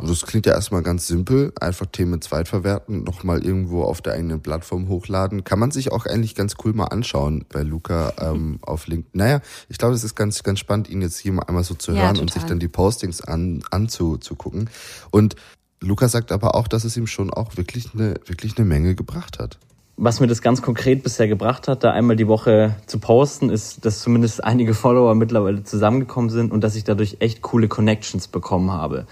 Also 0.00 0.14
das 0.14 0.24
klingt 0.24 0.46
ja 0.46 0.54
erstmal 0.54 0.82
ganz 0.82 1.06
simpel, 1.06 1.52
einfach 1.60 1.84
Themen 1.84 2.22
zweitverwerten, 2.22 3.04
nochmal 3.04 3.44
irgendwo 3.44 3.82
auf 3.82 4.00
der 4.00 4.14
eigenen 4.14 4.40
Plattform 4.40 4.88
hochladen. 4.88 5.44
Kann 5.44 5.58
man 5.58 5.70
sich 5.70 5.92
auch 5.92 6.06
eigentlich 6.06 6.34
ganz 6.34 6.54
cool 6.64 6.72
mal 6.72 6.86
anschauen 6.86 7.44
bei 7.52 7.62
Luca 7.62 8.14
ähm, 8.18 8.58
auf 8.62 8.86
LinkedIn. 8.86 9.10
Naja, 9.12 9.40
ich 9.68 9.76
glaube, 9.76 9.94
es 9.94 10.02
ist 10.02 10.14
ganz, 10.14 10.42
ganz 10.42 10.58
spannend, 10.58 10.88
ihn 10.88 11.02
jetzt 11.02 11.18
hier 11.18 11.32
mal 11.32 11.42
einmal 11.42 11.64
so 11.64 11.74
zu 11.74 11.92
hören 11.92 12.16
ja, 12.16 12.20
und 12.22 12.32
sich 12.32 12.44
dann 12.44 12.58
die 12.58 12.68
Postings 12.68 13.20
an, 13.20 13.62
anzugucken. 13.70 14.70
Und 15.10 15.36
Luca 15.82 16.08
sagt 16.08 16.32
aber 16.32 16.54
auch, 16.54 16.66
dass 16.66 16.84
es 16.84 16.96
ihm 16.96 17.06
schon 17.06 17.30
auch 17.30 17.58
wirklich 17.58 17.92
eine, 17.92 18.14
wirklich 18.24 18.56
eine 18.56 18.66
Menge 18.66 18.94
gebracht 18.94 19.38
hat. 19.38 19.58
was 19.98 20.18
mir 20.18 20.28
das 20.28 20.40
ganz 20.40 20.62
konkret 20.62 21.02
bisher 21.02 21.28
gebracht 21.28 21.68
hat, 21.68 21.84
da 21.84 21.90
einmal 21.90 22.16
die 22.16 22.26
Woche 22.26 22.74
zu 22.86 22.98
posten, 22.98 23.50
ist, 23.50 23.84
dass 23.84 24.00
zumindest 24.00 24.42
einige 24.42 24.72
Follower 24.72 25.14
mittlerweile 25.14 25.62
zusammengekommen 25.62 26.30
sind 26.30 26.52
und 26.52 26.64
dass 26.64 26.74
ich 26.74 26.84
dadurch 26.84 27.18
echt 27.20 27.42
coole 27.42 27.68
Connections 27.68 28.26
bekommen 28.26 28.70
habe. 28.72 29.06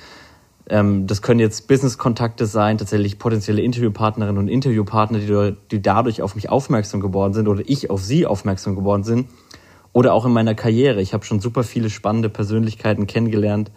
Ähm, 0.69 1.07
das 1.07 1.23
können 1.23 1.41
jetzt 1.41 1.69
Business-Kontakte 1.69 2.47
sein, 2.47 2.79
tatsächlich 2.79 3.19
potenzielle 3.19 3.63
Interviewpartnerinnen 3.63 4.39
und 4.39 4.49
Interviewpartner, 4.49 5.19
die, 5.19 5.57
die 5.71 5.83
dadurch 5.83 6.23
auf 6.23 6.35
mich 6.35 6.51
aufmerksam 6.51 7.01
geworden 7.01 7.33
sind 7.33 7.49
oder 7.49 7.63
ich 7.67 7.91
auf 7.91 8.03
sie 8.03 8.27
aufmerksam 8.27 8.75
geworden 8.75 9.05
sind. 9.05 9.29
Oder 9.93 10.13
auch 10.13 10.27
in 10.27 10.33
meiner 10.33 10.55
Karriere. 10.55 11.01
Ich 11.01 11.15
habe 11.15 11.25
schon 11.25 11.41
super 11.41 11.65
viele 11.65 11.89
spannende 11.89 12.29
Persönlichkeiten 12.29 13.07
kennengelernt 13.07 13.71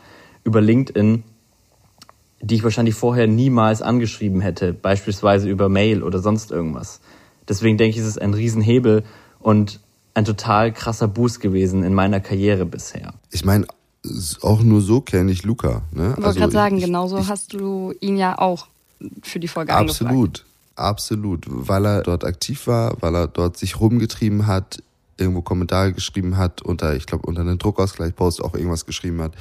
über 0.43 0.59
LinkedIn, 0.59 1.23
die 2.41 2.55
ich 2.55 2.63
wahrscheinlich 2.63 2.95
vorher 2.95 3.27
niemals 3.27 3.81
angeschrieben 3.81 4.41
hätte, 4.41 4.73
beispielsweise 4.73 5.49
über 5.49 5.69
Mail 5.69 6.03
oder 6.03 6.19
sonst 6.19 6.51
irgendwas. 6.51 6.99
Deswegen 7.47 7.77
denke 7.77 7.95
ich, 7.95 8.01
es 8.01 8.07
ist 8.07 8.21
ein 8.21 8.33
Riesenhebel 8.33 9.03
und 9.39 9.79
ein 10.13 10.25
total 10.25 10.73
krasser 10.73 11.07
Boost 11.07 11.39
gewesen 11.39 11.83
in 11.83 11.93
meiner 11.93 12.19
Karriere 12.19 12.65
bisher. 12.65 13.13
Ich 13.31 13.45
meine, 13.45 13.65
auch 14.41 14.61
nur 14.63 14.81
so 14.81 15.01
kenne 15.01 15.31
ich 15.31 15.43
Luca. 15.43 15.83
Ne? 15.91 16.11
Ich 16.11 16.17
wollte 16.17 16.25
also 16.25 16.39
gerade 16.39 16.51
sagen, 16.51 16.77
ich, 16.77 16.85
genauso 16.85 17.19
ich, 17.19 17.27
hast 17.27 17.53
du 17.53 17.93
ihn 17.99 18.17
ja 18.17 18.37
auch 18.37 18.67
für 19.21 19.39
die 19.39 19.47
Folge 19.47 19.73
Absolut, 19.73 20.45
absolut. 20.75 21.45
Weil 21.47 21.85
er 21.85 22.01
dort 22.01 22.23
aktiv 22.23 22.67
war, 22.67 22.97
weil 23.01 23.15
er 23.15 23.27
dort 23.27 23.57
sich 23.57 23.79
rumgetrieben 23.79 24.47
hat, 24.47 24.81
irgendwo 25.17 25.41
Kommentare 25.41 25.93
geschrieben 25.93 26.37
hat, 26.37 26.61
unter, 26.61 26.95
ich 26.95 27.05
glaube, 27.05 27.27
unter 27.27 27.41
einem 27.41 27.57
Druckausgleich-Post 27.57 28.43
auch 28.43 28.55
irgendwas 28.55 28.85
geschrieben 28.85 29.21
hat 29.21 29.35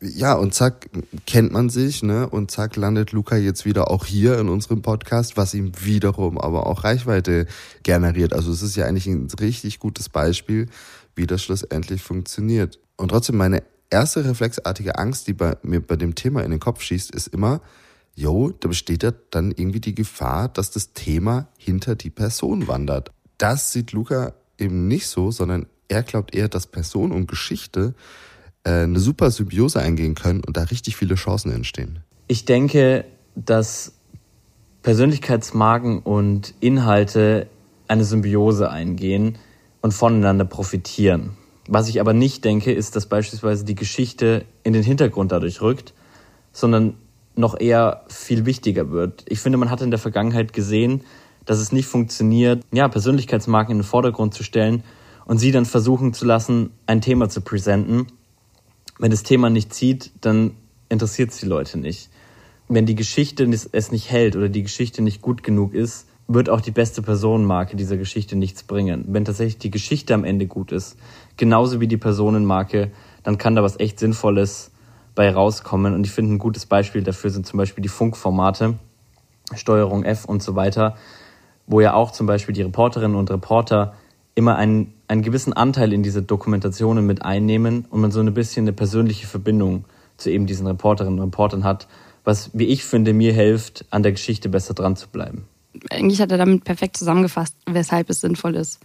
ja, 0.00 0.34
und 0.34 0.54
zack, 0.54 0.88
kennt 1.26 1.52
man 1.52 1.70
sich, 1.70 2.02
ne? 2.02 2.28
Und 2.28 2.50
zack, 2.50 2.76
landet 2.76 3.12
Luca 3.12 3.36
jetzt 3.36 3.64
wieder 3.64 3.90
auch 3.90 4.06
hier 4.06 4.38
in 4.38 4.48
unserem 4.48 4.82
Podcast, 4.82 5.36
was 5.36 5.54
ihm 5.54 5.72
wiederum 5.80 6.38
aber 6.38 6.66
auch 6.66 6.84
Reichweite 6.84 7.46
generiert. 7.82 8.32
Also 8.32 8.52
es 8.52 8.62
ist 8.62 8.76
ja 8.76 8.86
eigentlich 8.86 9.06
ein 9.06 9.28
richtig 9.40 9.78
gutes 9.78 10.08
Beispiel, 10.08 10.68
wie 11.14 11.26
das 11.26 11.42
schlussendlich 11.42 12.02
funktioniert. 12.02 12.78
Und 13.00 13.08
trotzdem, 13.08 13.38
meine 13.38 13.62
erste 13.88 14.26
reflexartige 14.26 14.98
Angst, 14.98 15.26
die 15.26 15.32
bei 15.32 15.56
mir 15.62 15.80
bei 15.80 15.96
dem 15.96 16.14
Thema 16.14 16.42
in 16.44 16.50
den 16.50 16.60
Kopf 16.60 16.82
schießt, 16.82 17.10
ist 17.14 17.28
immer, 17.28 17.62
jo, 18.14 18.50
da 18.50 18.68
besteht 18.68 19.02
ja 19.02 19.12
dann 19.30 19.52
irgendwie 19.52 19.80
die 19.80 19.94
Gefahr, 19.94 20.48
dass 20.48 20.70
das 20.70 20.92
Thema 20.92 21.48
hinter 21.56 21.96
die 21.96 22.10
Person 22.10 22.68
wandert. 22.68 23.10
Das 23.38 23.72
sieht 23.72 23.92
Luca 23.92 24.34
eben 24.58 24.86
nicht 24.86 25.06
so, 25.06 25.30
sondern 25.30 25.64
er 25.88 26.02
glaubt 26.02 26.34
eher, 26.34 26.48
dass 26.48 26.66
Person 26.66 27.10
und 27.10 27.26
Geschichte 27.26 27.94
äh, 28.64 28.82
eine 28.82 29.00
super 29.00 29.30
Symbiose 29.30 29.80
eingehen 29.80 30.14
können 30.14 30.44
und 30.44 30.58
da 30.58 30.64
richtig 30.64 30.96
viele 30.96 31.14
Chancen 31.14 31.52
entstehen? 31.52 32.00
Ich 32.26 32.44
denke, 32.44 33.06
dass 33.34 33.94
Persönlichkeitsmarken 34.82 36.00
und 36.00 36.52
Inhalte 36.60 37.48
eine 37.88 38.04
Symbiose 38.04 38.70
eingehen 38.70 39.38
und 39.80 39.94
voneinander 39.94 40.44
profitieren. 40.44 41.38
Was 41.72 41.88
ich 41.88 42.00
aber 42.00 42.14
nicht 42.14 42.44
denke, 42.44 42.72
ist, 42.72 42.96
dass 42.96 43.06
beispielsweise 43.06 43.64
die 43.64 43.76
Geschichte 43.76 44.44
in 44.64 44.72
den 44.72 44.82
Hintergrund 44.82 45.30
dadurch 45.30 45.62
rückt, 45.62 45.94
sondern 46.52 46.94
noch 47.36 47.60
eher 47.60 48.02
viel 48.08 48.44
wichtiger 48.44 48.90
wird. 48.90 49.24
Ich 49.28 49.38
finde, 49.38 49.56
man 49.56 49.70
hat 49.70 49.80
in 49.80 49.90
der 49.90 50.00
Vergangenheit 50.00 50.52
gesehen, 50.52 51.04
dass 51.46 51.60
es 51.60 51.70
nicht 51.70 51.86
funktioniert, 51.86 52.64
ja, 52.72 52.88
Persönlichkeitsmarken 52.88 53.70
in 53.70 53.78
den 53.78 53.84
Vordergrund 53.84 54.34
zu 54.34 54.42
stellen 54.42 54.82
und 55.26 55.38
sie 55.38 55.52
dann 55.52 55.64
versuchen 55.64 56.12
zu 56.12 56.24
lassen, 56.24 56.70
ein 56.86 57.00
Thema 57.00 57.28
zu 57.28 57.40
präsentieren, 57.40 58.08
wenn 58.98 59.12
das 59.12 59.22
Thema 59.22 59.48
nicht 59.48 59.72
zieht, 59.72 60.10
dann 60.22 60.56
interessiert 60.88 61.30
es 61.30 61.38
die 61.38 61.46
Leute 61.46 61.78
nicht. 61.78 62.10
Wenn 62.66 62.84
die 62.84 62.96
Geschichte 62.96 63.48
es 63.70 63.92
nicht 63.92 64.10
hält 64.10 64.34
oder 64.34 64.48
die 64.48 64.64
Geschichte 64.64 65.02
nicht 65.02 65.22
gut 65.22 65.44
genug 65.44 65.72
ist, 65.72 66.08
wird 66.32 66.48
auch 66.48 66.60
die 66.60 66.70
beste 66.70 67.02
Personenmarke 67.02 67.76
dieser 67.76 67.96
Geschichte 67.96 68.36
nichts 68.36 68.62
bringen. 68.62 69.04
Wenn 69.08 69.24
tatsächlich 69.24 69.58
die 69.58 69.70
Geschichte 69.70 70.14
am 70.14 70.22
Ende 70.22 70.46
gut 70.46 70.70
ist, 70.70 70.96
genauso 71.36 71.80
wie 71.80 71.88
die 71.88 71.96
Personenmarke, 71.96 72.92
dann 73.24 73.36
kann 73.36 73.56
da 73.56 73.64
was 73.64 73.80
echt 73.80 73.98
Sinnvolles 73.98 74.70
bei 75.16 75.28
rauskommen. 75.32 75.92
Und 75.92 76.06
ich 76.06 76.12
finde, 76.12 76.34
ein 76.34 76.38
gutes 76.38 76.66
Beispiel 76.66 77.02
dafür 77.02 77.30
sind 77.30 77.46
zum 77.46 77.58
Beispiel 77.58 77.82
die 77.82 77.88
Funkformate, 77.88 78.78
Steuerung 79.54 80.04
F 80.04 80.24
und 80.24 80.40
so 80.40 80.54
weiter, 80.54 80.94
wo 81.66 81.80
ja 81.80 81.94
auch 81.94 82.12
zum 82.12 82.28
Beispiel 82.28 82.54
die 82.54 82.62
Reporterinnen 82.62 83.16
und 83.16 83.28
Reporter 83.30 83.94
immer 84.36 84.54
einen, 84.54 84.94
einen 85.08 85.22
gewissen 85.22 85.52
Anteil 85.52 85.92
in 85.92 86.04
diese 86.04 86.22
Dokumentationen 86.22 87.04
mit 87.04 87.22
einnehmen 87.22 87.86
und 87.90 88.00
man 88.00 88.12
so 88.12 88.20
ein 88.20 88.32
bisschen 88.32 88.64
eine 88.64 88.72
persönliche 88.72 89.26
Verbindung 89.26 89.84
zu 90.16 90.30
eben 90.30 90.46
diesen 90.46 90.68
Reporterinnen 90.68 91.18
und 91.18 91.24
Reportern 91.24 91.64
hat, 91.64 91.88
was, 92.22 92.50
wie 92.52 92.66
ich 92.66 92.84
finde, 92.84 93.12
mir 93.12 93.32
hilft, 93.32 93.84
an 93.90 94.04
der 94.04 94.12
Geschichte 94.12 94.48
besser 94.48 94.74
dran 94.74 94.94
zu 94.94 95.08
bleiben. 95.08 95.48
Eigentlich 95.90 96.20
hat 96.20 96.32
er 96.32 96.38
damit 96.38 96.64
perfekt 96.64 96.96
zusammengefasst, 96.96 97.54
weshalb 97.66 98.10
es 98.10 98.20
sinnvoll 98.20 98.56
ist, 98.56 98.80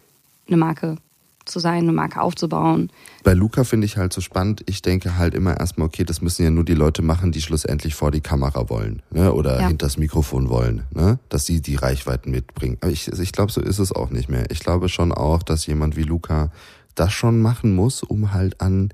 eine 0.48 0.58
Marke 0.58 0.98
zu 1.46 1.60
sein, 1.60 1.84
eine 1.84 1.92
Marke 1.92 2.22
aufzubauen. 2.22 2.92
Bei 3.24 3.34
Luca 3.34 3.64
finde 3.64 3.86
ich 3.86 3.98
halt 3.98 4.14
so 4.14 4.22
spannend, 4.22 4.64
ich 4.66 4.82
denke 4.82 5.18
halt 5.18 5.34
immer 5.34 5.58
erstmal, 5.60 5.88
okay, 5.88 6.04
das 6.04 6.22
müssen 6.22 6.44
ja 6.44 6.50
nur 6.50 6.66
die 6.66 6.74
Leute 6.74 7.02
machen, 7.02 7.32
die 7.32 7.42
schlussendlich 7.42 7.96
vor 7.96 8.12
die 8.12 8.22
Kamera 8.22 8.70
wollen 8.70 9.02
ne? 9.12 9.32
oder 9.32 9.62
ja. 9.62 9.68
hinter 9.68 9.86
das 9.86 9.98
Mikrofon 9.98 10.50
wollen, 10.50 10.84
ne? 10.92 11.20
dass 11.30 11.46
sie 11.46 11.62
die 11.62 11.76
Reichweiten 11.76 12.32
mitbringen. 12.32 12.78
Aber 12.82 12.92
ich, 12.92 13.08
ich 13.08 13.32
glaube, 13.32 13.52
so 13.52 13.62
ist 13.62 13.80
es 13.80 13.92
auch 13.92 14.10
nicht 14.10 14.30
mehr. 14.30 14.50
Ich 14.50 14.60
glaube 14.60 14.90
schon 14.90 15.12
auch, 15.12 15.44
dass 15.44 15.66
jemand 15.68 15.96
wie 15.96 16.04
Luca 16.04 16.52
das 16.96 17.14
schon 17.14 17.42
machen 17.42 17.76
muss, 17.76 18.04
um 18.04 18.34
halt 18.34 18.62
an 18.62 18.90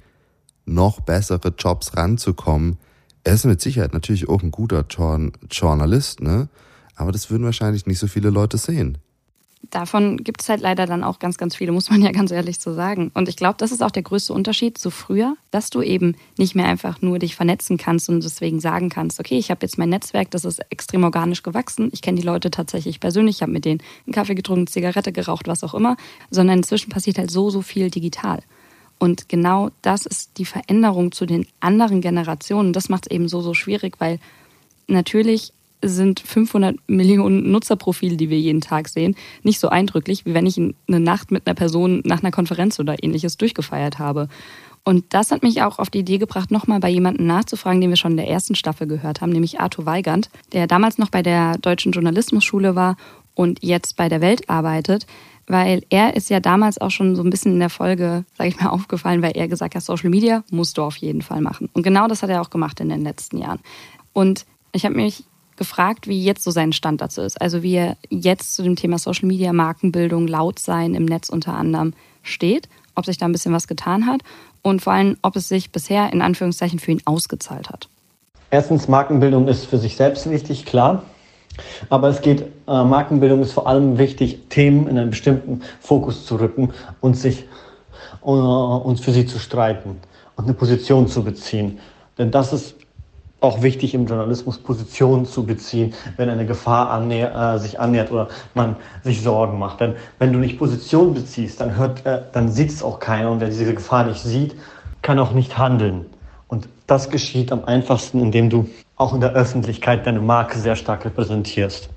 noch 0.65 1.01
bessere 1.01 1.53
Jobs 1.57 1.95
ranzukommen. 1.95 2.77
Er 3.23 3.33
ist 3.33 3.45
mit 3.45 3.61
Sicherheit 3.61 3.93
natürlich 3.93 4.29
auch 4.29 4.41
ein 4.41 4.51
guter 4.51 4.85
Journalist, 5.49 6.21
ne? 6.21 6.49
Aber 6.95 7.11
das 7.11 7.29
würden 7.29 7.45
wahrscheinlich 7.45 7.85
nicht 7.85 7.99
so 7.99 8.07
viele 8.07 8.29
Leute 8.29 8.57
sehen 8.57 8.97
davon 9.69 10.17
gibt 10.17 10.41
es 10.41 10.49
halt 10.49 10.61
leider 10.61 10.85
dann 10.85 11.03
auch 11.03 11.19
ganz, 11.19 11.37
ganz 11.37 11.55
viele, 11.55 11.71
muss 11.71 11.89
man 11.89 12.01
ja 12.01 12.11
ganz 12.11 12.31
ehrlich 12.31 12.59
so 12.59 12.73
sagen. 12.73 13.11
Und 13.13 13.29
ich 13.29 13.35
glaube, 13.35 13.55
das 13.57 13.71
ist 13.71 13.83
auch 13.83 13.91
der 13.91 14.03
größte 14.03 14.33
Unterschied 14.33 14.77
zu 14.77 14.89
früher, 14.89 15.35
dass 15.51 15.69
du 15.69 15.81
eben 15.81 16.15
nicht 16.37 16.55
mehr 16.55 16.65
einfach 16.65 17.01
nur 17.01 17.19
dich 17.19 17.35
vernetzen 17.35 17.77
kannst 17.77 18.09
und 18.09 18.23
deswegen 18.23 18.59
sagen 18.59 18.89
kannst, 18.89 19.19
okay, 19.19 19.37
ich 19.37 19.51
habe 19.51 19.59
jetzt 19.61 19.77
mein 19.77 19.89
Netzwerk, 19.89 20.31
das 20.31 20.45
ist 20.45 20.59
extrem 20.69 21.03
organisch 21.03 21.43
gewachsen, 21.43 21.89
ich 21.93 22.01
kenne 22.01 22.19
die 22.19 22.25
Leute 22.25 22.49
tatsächlich 22.49 22.99
persönlich, 22.99 23.37
ich 23.37 23.41
habe 23.41 23.51
mit 23.51 23.65
denen 23.65 23.81
einen 24.05 24.13
Kaffee 24.13 24.35
getrunken, 24.35 24.67
Zigarette 24.67 25.11
geraucht, 25.11 25.47
was 25.47 25.63
auch 25.63 25.73
immer, 25.73 25.95
sondern 26.29 26.59
inzwischen 26.59 26.89
passiert 26.89 27.17
halt 27.17 27.31
so, 27.31 27.49
so 27.49 27.61
viel 27.61 27.89
digital. 27.91 28.41
Und 28.99 29.29
genau 29.29 29.69
das 29.81 30.05
ist 30.05 30.37
die 30.37 30.45
Veränderung 30.45 31.11
zu 31.11 31.25
den 31.25 31.47
anderen 31.59 32.01
Generationen. 32.01 32.71
Das 32.71 32.87
macht 32.87 33.07
es 33.07 33.11
eben 33.11 33.27
so, 33.27 33.41
so 33.41 33.55
schwierig, 33.55 33.95
weil 33.99 34.19
natürlich 34.87 35.53
sind 35.81 36.19
500 36.19 36.77
Millionen 36.87 37.51
Nutzerprofile, 37.51 38.17
die 38.17 38.29
wir 38.29 38.39
jeden 38.39 38.61
Tag 38.61 38.87
sehen, 38.87 39.15
nicht 39.43 39.59
so 39.59 39.69
eindrücklich, 39.69 40.25
wie 40.25 40.33
wenn 40.33 40.45
ich 40.45 40.57
eine 40.57 40.99
Nacht 40.99 41.31
mit 41.31 41.47
einer 41.47 41.55
Person 41.55 42.01
nach 42.05 42.21
einer 42.21 42.31
Konferenz 42.31 42.79
oder 42.79 43.03
ähnliches 43.03 43.37
durchgefeiert 43.37 43.99
habe. 43.99 44.27
Und 44.83 45.05
das 45.13 45.31
hat 45.31 45.43
mich 45.43 45.61
auch 45.61 45.77
auf 45.79 45.89
die 45.89 45.99
Idee 45.99 46.17
gebracht, 46.17 46.49
nochmal 46.49 46.79
bei 46.79 46.89
jemandem 46.89 47.27
nachzufragen, 47.27 47.81
den 47.81 47.91
wir 47.91 47.97
schon 47.97 48.11
in 48.11 48.17
der 48.17 48.29
ersten 48.29 48.55
Staffel 48.55 48.87
gehört 48.87 49.21
haben, 49.21 49.31
nämlich 49.31 49.59
Arthur 49.59 49.85
Weigand, 49.85 50.29
der 50.53 50.65
damals 50.65 50.97
noch 50.97 51.09
bei 51.09 51.21
der 51.21 51.57
Deutschen 51.59 51.91
Journalismusschule 51.91 52.75
war 52.75 52.97
und 53.35 53.59
jetzt 53.63 53.95
bei 53.95 54.09
der 54.09 54.21
Welt 54.21 54.49
arbeitet, 54.49 55.05
weil 55.47 55.83
er 55.89 56.15
ist 56.15 56.29
ja 56.29 56.39
damals 56.39 56.79
auch 56.79 56.89
schon 56.89 57.15
so 57.15 57.23
ein 57.23 57.29
bisschen 57.29 57.53
in 57.53 57.59
der 57.59 57.69
Folge, 57.69 58.25
sage 58.37 58.49
ich 58.49 58.59
mal, 58.59 58.69
aufgefallen, 58.69 59.21
weil 59.21 59.33
er 59.35 59.47
gesagt 59.47 59.75
hat, 59.75 59.83
Social 59.83 60.09
Media 60.09 60.43
musst 60.49 60.77
du 60.77 60.81
auf 60.81 60.95
jeden 60.97 61.21
Fall 61.21 61.41
machen. 61.41 61.69
Und 61.73 61.83
genau 61.83 62.07
das 62.07 62.23
hat 62.23 62.29
er 62.29 62.41
auch 62.41 62.49
gemacht 62.49 62.79
in 62.79 62.89
den 62.89 63.03
letzten 63.03 63.37
Jahren. 63.37 63.59
Und 64.13 64.45
ich 64.71 64.85
habe 64.85 64.95
mich 64.95 65.25
gefragt, 65.61 66.07
wie 66.07 66.23
jetzt 66.23 66.43
so 66.43 66.49
sein 66.49 66.73
Stand 66.73 67.01
dazu 67.01 67.21
ist. 67.21 67.39
Also 67.39 67.61
wie 67.61 67.75
er 67.75 67.97
jetzt 68.09 68.55
zu 68.55 68.63
dem 68.63 68.75
Thema 68.75 68.97
Social 68.97 69.27
Media, 69.27 69.53
Markenbildung, 69.53 70.27
laut 70.27 70.57
sein 70.57 70.95
im 70.95 71.05
Netz 71.05 71.29
unter 71.29 71.53
anderem 71.53 71.93
steht, 72.23 72.67
ob 72.95 73.05
sich 73.05 73.19
da 73.19 73.27
ein 73.27 73.31
bisschen 73.31 73.53
was 73.53 73.67
getan 73.67 74.07
hat 74.07 74.21
und 74.63 74.81
vor 74.81 74.93
allem, 74.93 75.17
ob 75.21 75.35
es 75.35 75.47
sich 75.47 75.71
bisher 75.71 76.11
in 76.11 76.23
Anführungszeichen 76.23 76.79
für 76.79 76.89
ihn 76.89 77.01
ausgezahlt 77.05 77.69
hat. 77.69 77.89
Erstens, 78.49 78.87
Markenbildung 78.87 79.47
ist 79.47 79.65
für 79.65 79.77
sich 79.77 79.95
selbst 79.95 80.27
wichtig, 80.27 80.65
klar. 80.65 81.03
Aber 81.89 82.07
es 82.07 82.21
geht, 82.21 82.41
äh, 82.67 82.83
Markenbildung 82.83 83.41
ist 83.41 83.51
vor 83.51 83.67
allem 83.67 83.99
wichtig, 83.99 84.39
Themen 84.49 84.87
in 84.87 84.97
einen 84.97 85.11
bestimmten 85.11 85.61
Fokus 85.79 86.25
zu 86.25 86.37
rücken 86.37 86.73
und 87.01 87.15
sich 87.15 87.45
äh, 88.23 88.25
und 88.25 88.99
für 88.99 89.11
sie 89.11 89.27
zu 89.27 89.37
streiten 89.37 89.99
und 90.37 90.45
eine 90.45 90.55
Position 90.55 91.07
zu 91.07 91.23
beziehen. 91.23 91.77
Denn 92.17 92.31
das 92.31 92.51
ist 92.51 92.75
auch 93.41 93.63
wichtig 93.63 93.93
im 93.93 94.05
Journalismus 94.05 94.59
Positionen 94.59 95.25
zu 95.25 95.45
beziehen, 95.45 95.93
wenn 96.15 96.29
eine 96.29 96.45
Gefahr 96.45 96.91
annäher, 96.91 97.35
äh, 97.35 97.59
sich 97.59 97.79
annähert 97.79 98.11
oder 98.11 98.29
man 98.53 98.75
sich 99.03 99.21
Sorgen 99.21 99.59
macht. 99.59 99.81
Denn 99.81 99.95
wenn 100.19 100.31
du 100.31 100.39
nicht 100.39 100.59
Position 100.59 101.13
beziehst, 101.13 101.59
dann 101.59 101.75
hört, 101.75 102.05
äh, 102.05 102.21
dann 102.31 102.51
sieht 102.51 102.69
es 102.69 102.83
auch 102.83 102.99
keiner 102.99 103.31
und 103.31 103.41
wer 103.41 103.49
diese 103.49 103.73
Gefahr 103.73 104.05
nicht 104.05 104.21
sieht, 104.21 104.55
kann 105.01 105.19
auch 105.19 105.31
nicht 105.31 105.57
handeln. 105.57 106.05
Und 106.47 106.69
das 106.85 107.09
geschieht 107.09 107.51
am 107.51 107.65
einfachsten, 107.65 108.21
indem 108.21 108.49
du 108.49 108.69
auch 108.95 109.13
in 109.13 109.21
der 109.21 109.33
Öffentlichkeit 109.33 110.05
deine 110.05 110.21
Marke 110.21 110.59
sehr 110.59 110.75
stark 110.75 111.05
repräsentierst. 111.05 111.89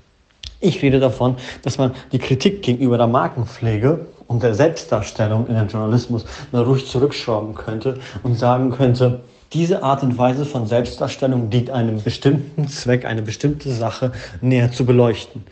Ich 0.61 0.81
rede 0.81 0.99
davon, 0.99 1.35
dass 1.61 1.77
man 1.77 1.91
die 2.11 2.17
Kritik 2.17 2.63
gegenüber 2.63 2.97
der 2.97 3.07
Markenpflege 3.07 4.07
und 4.25 4.41
der 4.41 4.55
Selbstdarstellung 4.55 5.45
in 5.47 5.53
den 5.53 5.67
Journalismus 5.67 6.25
mal 6.51 6.63
ruhig 6.63 6.87
zurückschrauben 6.87 7.53
könnte 7.53 7.99
und 8.23 8.39
sagen 8.39 8.71
könnte, 8.71 9.21
diese 9.53 9.83
Art 9.83 10.03
und 10.03 10.17
Weise 10.17 10.45
von 10.45 10.67
Selbstdarstellung 10.67 11.49
dient 11.49 11.69
einem 11.69 12.01
bestimmten 12.01 12.67
Zweck, 12.67 13.05
eine 13.05 13.21
bestimmte 13.21 13.71
Sache 13.71 14.11
näher 14.41 14.71
zu 14.71 14.85
beleuchten. 14.85 15.43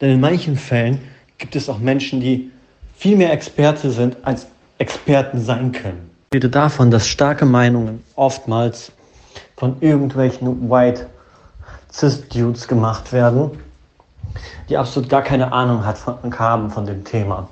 Denn 0.00 0.10
in 0.10 0.20
manchen 0.20 0.56
Fällen 0.56 1.00
gibt 1.38 1.56
es 1.56 1.68
auch 1.68 1.78
Menschen, 1.78 2.20
die 2.20 2.50
viel 2.96 3.16
mehr 3.16 3.32
Experte 3.32 3.90
sind, 3.90 4.16
als 4.22 4.46
Experten 4.78 5.40
sein 5.40 5.72
können. 5.72 6.10
Ich 6.30 6.36
rede 6.36 6.48
davon, 6.48 6.90
dass 6.90 7.06
starke 7.06 7.44
Meinungen 7.44 8.02
oftmals 8.16 8.92
von 9.56 9.76
irgendwelchen 9.80 10.70
White 10.70 11.06
Cis-Dudes 11.92 12.66
gemacht 12.68 13.12
werden, 13.12 13.50
die 14.68 14.76
absolut 14.76 15.10
gar 15.10 15.22
keine 15.22 15.52
Ahnung 15.52 15.84
haben 15.84 16.70
von 16.70 16.86
dem 16.86 17.04
Thema. 17.04 17.48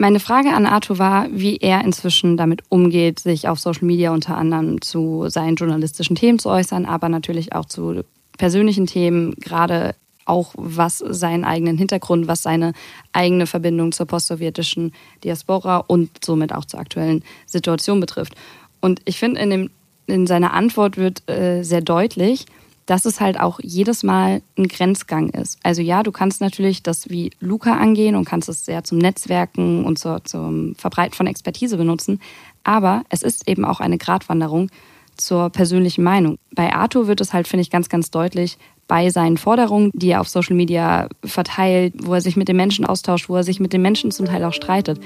Meine 0.00 0.18
Frage 0.18 0.54
an 0.54 0.64
Arthur 0.64 0.98
war, 0.98 1.26
wie 1.30 1.58
er 1.58 1.84
inzwischen 1.84 2.38
damit 2.38 2.62
umgeht, 2.70 3.20
sich 3.20 3.48
auf 3.48 3.60
Social 3.60 3.84
Media 3.84 4.12
unter 4.12 4.34
anderem 4.34 4.80
zu 4.80 5.26
seinen 5.28 5.56
journalistischen 5.56 6.16
Themen 6.16 6.38
zu 6.38 6.48
äußern, 6.48 6.86
aber 6.86 7.10
natürlich 7.10 7.54
auch 7.54 7.66
zu 7.66 8.02
persönlichen 8.38 8.86
Themen, 8.86 9.34
gerade 9.34 9.94
auch 10.24 10.54
was 10.56 11.04
seinen 11.06 11.44
eigenen 11.44 11.76
Hintergrund, 11.76 12.28
was 12.28 12.42
seine 12.42 12.72
eigene 13.12 13.46
Verbindung 13.46 13.92
zur 13.92 14.06
postsowjetischen 14.06 14.92
Diaspora 15.22 15.84
und 15.86 16.24
somit 16.24 16.54
auch 16.54 16.64
zur 16.64 16.80
aktuellen 16.80 17.22
Situation 17.44 18.00
betrifft. 18.00 18.32
Und 18.80 19.02
ich 19.04 19.18
finde, 19.18 19.42
in, 19.42 19.70
in 20.06 20.26
seiner 20.26 20.54
Antwort 20.54 20.96
wird 20.96 21.28
äh, 21.28 21.62
sehr 21.62 21.82
deutlich, 21.82 22.46
dass 22.90 23.04
es 23.04 23.20
halt 23.20 23.38
auch 23.38 23.60
jedes 23.62 24.02
Mal 24.02 24.42
ein 24.58 24.66
Grenzgang 24.66 25.30
ist. 25.30 25.60
Also 25.62 25.80
ja, 25.80 26.02
du 26.02 26.10
kannst 26.10 26.40
natürlich 26.40 26.82
das 26.82 27.08
wie 27.08 27.30
Luca 27.38 27.74
angehen 27.74 28.16
und 28.16 28.24
kannst 28.24 28.48
es 28.48 28.64
sehr 28.64 28.82
zum 28.82 28.98
Netzwerken 28.98 29.84
und 29.84 29.96
zur, 29.96 30.24
zum 30.24 30.74
Verbreiten 30.74 31.14
von 31.14 31.28
Expertise 31.28 31.76
benutzen. 31.76 32.20
Aber 32.64 33.04
es 33.08 33.22
ist 33.22 33.48
eben 33.48 33.64
auch 33.64 33.78
eine 33.78 33.96
Gratwanderung 33.96 34.70
zur 35.16 35.50
persönlichen 35.50 36.02
Meinung. 36.02 36.36
Bei 36.52 36.74
Arthur 36.74 37.06
wird 37.06 37.20
es 37.20 37.32
halt, 37.32 37.46
finde 37.46 37.62
ich, 37.62 37.70
ganz, 37.70 37.88
ganz 37.88 38.10
deutlich 38.10 38.58
bei 38.88 39.08
seinen 39.10 39.36
Forderungen, 39.36 39.92
die 39.94 40.08
er 40.08 40.20
auf 40.20 40.28
Social 40.28 40.56
Media 40.56 41.08
verteilt, 41.24 41.94
wo 42.02 42.14
er 42.14 42.20
sich 42.20 42.34
mit 42.34 42.48
den 42.48 42.56
Menschen 42.56 42.84
austauscht, 42.84 43.28
wo 43.28 43.36
er 43.36 43.44
sich 43.44 43.60
mit 43.60 43.72
den 43.72 43.82
Menschen 43.82 44.10
zum 44.10 44.26
Teil 44.26 44.42
auch 44.42 44.52
streitet. 44.52 45.00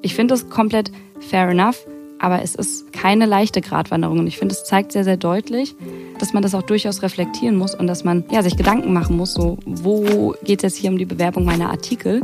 Ich 0.00 0.14
finde 0.14 0.32
das 0.32 0.48
komplett 0.48 0.90
fair 1.20 1.50
enough, 1.50 1.86
aber 2.18 2.42
es 2.42 2.54
ist 2.54 2.92
keine 2.92 3.26
leichte 3.26 3.60
Gratwanderung. 3.60 4.18
Und 4.20 4.26
ich 4.26 4.38
finde, 4.38 4.54
es 4.54 4.64
zeigt 4.64 4.92
sehr, 4.92 5.04
sehr 5.04 5.16
deutlich, 5.16 5.74
dass 6.18 6.32
man 6.32 6.42
das 6.42 6.54
auch 6.54 6.62
durchaus 6.62 7.02
reflektieren 7.02 7.56
muss 7.56 7.74
und 7.74 7.86
dass 7.86 8.04
man 8.04 8.24
ja, 8.30 8.42
sich 8.42 8.56
Gedanken 8.56 8.92
machen 8.92 9.16
muss, 9.16 9.34
so 9.34 9.58
wo 9.64 10.34
geht 10.44 10.60
es 10.60 10.72
jetzt 10.72 10.76
hier 10.76 10.90
um 10.90 10.98
die 10.98 11.04
Bewerbung 11.04 11.44
meiner 11.44 11.70
Artikel 11.70 12.22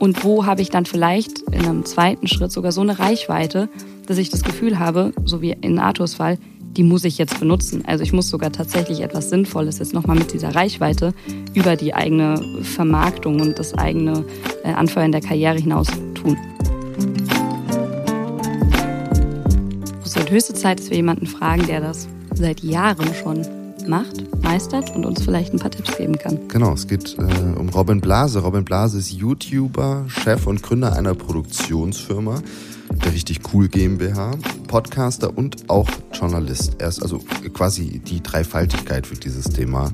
und 0.00 0.24
wo 0.24 0.46
habe 0.46 0.62
ich 0.62 0.70
dann 0.70 0.86
vielleicht 0.86 1.40
in 1.52 1.64
einem 1.64 1.84
zweiten 1.84 2.26
Schritt 2.26 2.50
sogar 2.50 2.72
so 2.72 2.80
eine 2.80 2.98
Reichweite, 2.98 3.68
dass 4.06 4.18
ich 4.18 4.30
das 4.30 4.42
Gefühl 4.42 4.78
habe, 4.78 5.12
so 5.24 5.42
wie 5.42 5.50
in 5.50 5.78
Arthurs 5.78 6.14
Fall, 6.14 6.38
die 6.76 6.82
muss 6.82 7.04
ich 7.04 7.18
jetzt 7.18 7.38
benutzen. 7.38 7.84
Also 7.86 8.02
ich 8.02 8.12
muss 8.12 8.28
sogar 8.28 8.50
tatsächlich 8.50 9.00
etwas 9.00 9.28
Sinnvolles 9.28 9.78
jetzt 9.78 9.92
nochmal 9.92 10.16
mit 10.16 10.32
dieser 10.32 10.54
Reichweite 10.54 11.12
über 11.52 11.76
die 11.76 11.94
eigene 11.94 12.42
Vermarktung 12.62 13.40
und 13.40 13.58
das 13.58 13.74
eigene 13.74 14.24
äh, 14.64 14.72
Anfeuern 14.72 15.12
der 15.12 15.20
Karriere 15.20 15.58
hinaus 15.58 15.88
tun. 16.14 16.38
Höchste 20.30 20.54
Zeit, 20.54 20.78
dass 20.78 20.90
wir 20.90 20.96
jemanden 20.96 21.26
fragen, 21.26 21.66
der 21.66 21.80
das 21.80 22.06
seit 22.34 22.60
Jahren 22.60 23.12
schon 23.16 23.44
macht, 23.88 24.40
meistert 24.44 24.94
und 24.94 25.04
uns 25.04 25.24
vielleicht 25.24 25.52
ein 25.52 25.58
paar 25.58 25.72
Tipps 25.72 25.96
geben 25.96 26.18
kann. 26.18 26.38
Genau, 26.46 26.72
es 26.72 26.86
geht 26.86 27.18
äh, 27.18 27.58
um 27.58 27.68
Robin 27.70 28.00
Blase. 28.00 28.38
Robin 28.38 28.64
Blase 28.64 28.98
ist 28.98 29.10
YouTuber, 29.10 30.04
Chef 30.06 30.46
und 30.46 30.62
Gründer 30.62 30.92
einer 30.92 31.16
Produktionsfirma, 31.16 32.42
der 33.04 33.12
richtig 33.12 33.40
cool 33.52 33.66
GmbH, 33.66 34.36
Podcaster 34.68 35.36
und 35.36 35.68
auch 35.68 35.90
Journalist. 36.12 36.76
Er 36.78 36.86
ist 36.86 37.02
also 37.02 37.18
quasi 37.52 37.98
die 37.98 38.22
Dreifaltigkeit 38.22 39.08
für 39.08 39.16
dieses 39.16 39.46
Thema. 39.46 39.90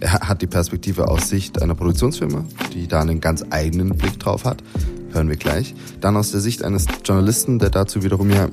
Er 0.00 0.12
hat 0.12 0.42
die 0.42 0.46
Perspektive 0.46 1.08
aus 1.08 1.30
Sicht 1.30 1.62
einer 1.62 1.74
Produktionsfirma, 1.74 2.44
die 2.74 2.88
da 2.88 3.00
einen 3.00 3.22
ganz 3.22 3.42
eigenen 3.48 3.96
Blick 3.96 4.20
drauf 4.20 4.44
hat 4.44 4.62
hören 5.12 5.28
wir 5.28 5.36
gleich. 5.36 5.74
Dann 6.00 6.16
aus 6.16 6.30
der 6.30 6.40
Sicht 6.40 6.62
eines 6.62 6.86
Journalisten, 7.04 7.58
der 7.58 7.70
dazu 7.70 8.02
wiederum 8.02 8.30
ja 8.30 8.48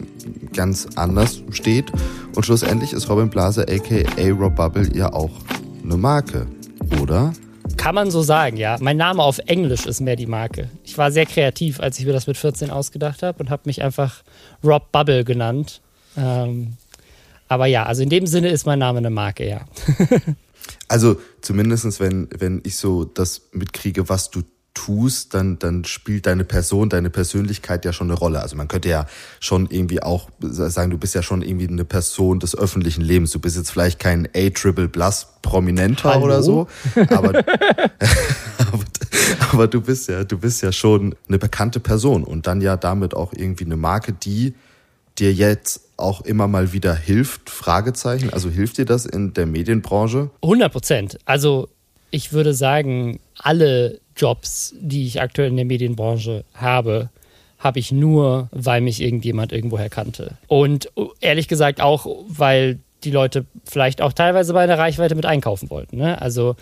ganz 0.53 0.87
anders 0.95 1.41
steht. 1.51 1.91
Und 2.35 2.45
schlussendlich 2.45 2.93
ist 2.93 3.09
Robin 3.09 3.29
Blase 3.29 3.65
aka 3.67 4.29
Rob 4.31 4.55
Bubble 4.55 4.95
ja 4.95 5.13
auch 5.13 5.31
eine 5.83 5.97
Marke, 5.97 6.47
oder? 7.01 7.33
Kann 7.77 7.95
man 7.95 8.11
so 8.11 8.21
sagen, 8.21 8.57
ja. 8.57 8.77
Mein 8.79 8.97
Name 8.97 9.21
auf 9.21 9.39
Englisch 9.39 9.85
ist 9.85 10.01
mehr 10.01 10.15
die 10.15 10.27
Marke. 10.27 10.69
Ich 10.83 10.97
war 10.97 11.11
sehr 11.11 11.25
kreativ, 11.25 11.79
als 11.79 11.99
ich 11.99 12.05
mir 12.05 12.13
das 12.13 12.27
mit 12.27 12.37
14 12.37 12.69
ausgedacht 12.69 13.23
habe 13.23 13.39
und 13.39 13.49
habe 13.49 13.63
mich 13.65 13.81
einfach 13.81 14.23
Rob 14.63 14.91
Bubble 14.91 15.23
genannt. 15.23 15.81
Ähm, 16.17 16.77
aber 17.47 17.65
ja, 17.67 17.83
also 17.83 18.01
in 18.01 18.09
dem 18.09 18.27
Sinne 18.27 18.49
ist 18.49 18.65
mein 18.65 18.79
Name 18.79 18.99
eine 18.99 19.09
Marke, 19.09 19.47
ja. 19.47 19.65
also 20.87 21.17
zumindest 21.41 21.99
wenn, 21.99 22.27
wenn 22.37 22.61
ich 22.63 22.77
so 22.77 23.05
das 23.05 23.41
mitkriege, 23.51 24.09
was 24.09 24.31
du 24.31 24.41
tust, 24.75 25.33
dann, 25.33 25.57
dann 25.57 25.83
spielt 25.85 26.27
deine 26.27 26.43
Person, 26.43 26.89
deine 26.89 27.09
Persönlichkeit 27.09 27.85
ja 27.85 27.93
schon 27.93 28.11
eine 28.11 28.19
Rolle. 28.19 28.41
Also 28.41 28.55
man 28.55 28.67
könnte 28.67 28.89
ja 28.89 29.07
schon 29.39 29.67
irgendwie 29.71 30.03
auch 30.03 30.29
sagen, 30.39 30.91
du 30.91 30.99
bist 30.99 31.15
ja 31.15 31.23
schon 31.23 31.41
irgendwie 31.41 31.67
eine 31.67 31.85
Person 31.85 32.39
des 32.39 32.55
öffentlichen 32.55 33.01
Lebens. 33.01 33.31
Du 33.31 33.39
bist 33.39 33.57
jetzt 33.57 33.71
vielleicht 33.71 33.97
kein 33.99 34.27
A-Triple 34.35 34.89
Plus 34.89 35.27
Prominenter 35.41 36.13
Hallo? 36.13 36.25
oder 36.25 36.43
so, 36.43 36.67
aber, 37.09 37.29
aber, 38.57 38.83
aber 39.51 39.67
du 39.67 39.81
bist 39.81 40.09
ja, 40.09 40.23
du 40.23 40.37
bist 40.37 40.61
ja 40.61 40.71
schon 40.71 41.15
eine 41.27 41.37
bekannte 41.37 41.79
Person 41.79 42.23
und 42.23 42.47
dann 42.47 42.61
ja 42.61 42.77
damit 42.77 43.15
auch 43.15 43.31
irgendwie 43.33 43.65
eine 43.65 43.77
Marke, 43.77 44.11
die 44.11 44.55
dir 45.17 45.33
jetzt 45.33 45.81
auch 45.97 46.21
immer 46.21 46.47
mal 46.47 46.73
wieder 46.73 46.93
hilft? 46.93 47.49
Fragezeichen. 47.49 48.31
Also 48.31 48.49
hilft 48.49 48.77
dir 48.77 48.85
das 48.85 49.05
in 49.05 49.33
der 49.33 49.45
Medienbranche? 49.45 50.29
100 50.41 50.71
Prozent. 50.71 51.17
Also 51.25 51.69
ich 52.11 52.33
würde 52.33 52.53
sagen, 52.53 53.19
alle 53.37 54.01
Jobs, 54.15 54.73
die 54.79 55.05
ich 55.05 55.21
aktuell 55.21 55.49
in 55.49 55.55
der 55.55 55.65
Medienbranche 55.65 56.43
habe, 56.53 57.09
habe 57.57 57.79
ich 57.79 57.91
nur, 57.91 58.49
weil 58.51 58.81
mich 58.81 59.01
irgendjemand 59.01 59.51
irgendwoher 59.51 59.89
kannte. 59.89 60.37
Und 60.47 60.91
ehrlich 61.19 61.47
gesagt 61.47 61.81
auch, 61.81 62.05
weil 62.27 62.79
die 63.03 63.11
Leute 63.11 63.45
vielleicht 63.63 64.01
auch 64.01 64.13
teilweise 64.13 64.53
bei 64.53 64.61
einer 64.61 64.77
Reichweite 64.77 65.15
mit 65.15 65.25
einkaufen 65.25 65.69
wollten. 65.69 65.97
Ne? 65.97 66.21
Also 66.21 66.55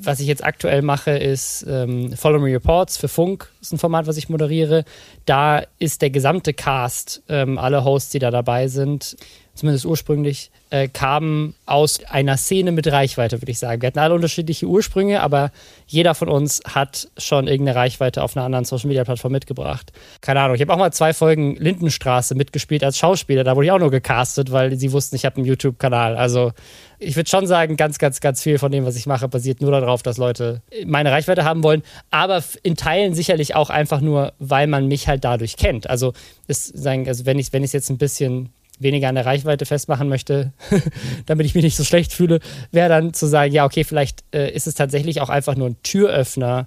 was 0.00 0.20
ich 0.20 0.26
jetzt 0.26 0.44
aktuell 0.44 0.82
mache, 0.82 1.12
ist 1.12 1.66
ähm, 1.68 2.12
Follow 2.12 2.38
Me 2.38 2.52
Reports 2.52 2.96
für 2.96 3.08
Funk, 3.08 3.50
ist 3.60 3.72
ein 3.72 3.78
Format, 3.78 4.06
was 4.06 4.16
ich 4.16 4.28
moderiere. 4.28 4.84
Da 5.24 5.62
ist 5.78 6.02
der 6.02 6.10
gesamte 6.10 6.54
Cast, 6.54 7.22
ähm, 7.28 7.58
alle 7.58 7.84
Hosts, 7.84 8.10
die 8.10 8.18
da 8.18 8.30
dabei 8.30 8.68
sind, 8.68 9.16
zumindest 9.56 9.86
ursprünglich, 9.86 10.50
äh, 10.70 10.88
kamen 10.88 11.54
aus 11.64 12.02
einer 12.04 12.36
Szene 12.36 12.72
mit 12.72 12.86
Reichweite, 12.90 13.40
würde 13.40 13.50
ich 13.50 13.58
sagen. 13.58 13.82
Wir 13.82 13.88
hatten 13.88 13.98
alle 13.98 14.14
unterschiedliche 14.14 14.66
Ursprünge, 14.66 15.22
aber 15.22 15.50
jeder 15.86 16.14
von 16.14 16.28
uns 16.28 16.60
hat 16.66 17.08
schon 17.18 17.46
irgendeine 17.46 17.76
Reichweite 17.76 18.22
auf 18.22 18.36
einer 18.36 18.44
anderen 18.44 18.64
Social-Media-Plattform 18.64 19.32
mitgebracht. 19.32 19.92
Keine 20.20 20.40
Ahnung, 20.40 20.56
ich 20.56 20.60
habe 20.60 20.72
auch 20.72 20.78
mal 20.78 20.92
zwei 20.92 21.12
Folgen 21.12 21.56
Lindenstraße 21.56 22.34
mitgespielt 22.34 22.84
als 22.84 22.98
Schauspieler. 22.98 23.44
Da 23.44 23.56
wurde 23.56 23.66
ich 23.66 23.72
auch 23.72 23.78
nur 23.78 23.90
gecastet, 23.90 24.52
weil 24.52 24.76
sie 24.76 24.92
wussten, 24.92 25.16
ich 25.16 25.24
habe 25.24 25.36
einen 25.36 25.46
YouTube-Kanal. 25.46 26.16
Also 26.16 26.52
ich 26.98 27.16
würde 27.16 27.28
schon 27.28 27.46
sagen, 27.46 27.76
ganz, 27.76 27.98
ganz, 27.98 28.20
ganz 28.20 28.42
viel 28.42 28.58
von 28.58 28.72
dem, 28.72 28.84
was 28.84 28.96
ich 28.96 29.06
mache, 29.06 29.28
basiert 29.28 29.60
nur 29.60 29.70
darauf, 29.70 30.02
dass 30.02 30.16
Leute 30.16 30.62
meine 30.86 31.10
Reichweite 31.10 31.44
haben 31.44 31.62
wollen. 31.62 31.82
Aber 32.10 32.42
in 32.62 32.76
Teilen 32.76 33.14
sicherlich 33.14 33.54
auch 33.54 33.70
einfach 33.70 34.00
nur, 34.00 34.32
weil 34.38 34.66
man 34.66 34.88
mich 34.88 35.06
halt 35.06 35.24
dadurch 35.24 35.56
kennt. 35.56 35.88
Also, 35.88 36.12
ist, 36.46 36.74
also 36.86 37.26
wenn 37.26 37.38
ich 37.38 37.48
es 37.48 37.52
wenn 37.52 37.62
jetzt 37.62 37.90
ein 37.90 37.98
bisschen 37.98 38.50
weniger 38.78 39.08
an 39.08 39.14
der 39.14 39.26
Reichweite 39.26 39.66
festmachen 39.66 40.08
möchte, 40.08 40.52
damit 41.26 41.46
ich 41.46 41.54
mich 41.54 41.64
nicht 41.64 41.76
so 41.76 41.84
schlecht 41.84 42.12
fühle, 42.12 42.40
wäre 42.72 42.88
dann 42.88 43.14
zu 43.14 43.26
sagen, 43.26 43.52
ja, 43.52 43.64
okay, 43.64 43.84
vielleicht 43.84 44.24
äh, 44.32 44.50
ist 44.52 44.66
es 44.66 44.74
tatsächlich 44.74 45.20
auch 45.20 45.28
einfach 45.28 45.56
nur 45.56 45.68
ein 45.68 45.76
Türöffner, 45.82 46.66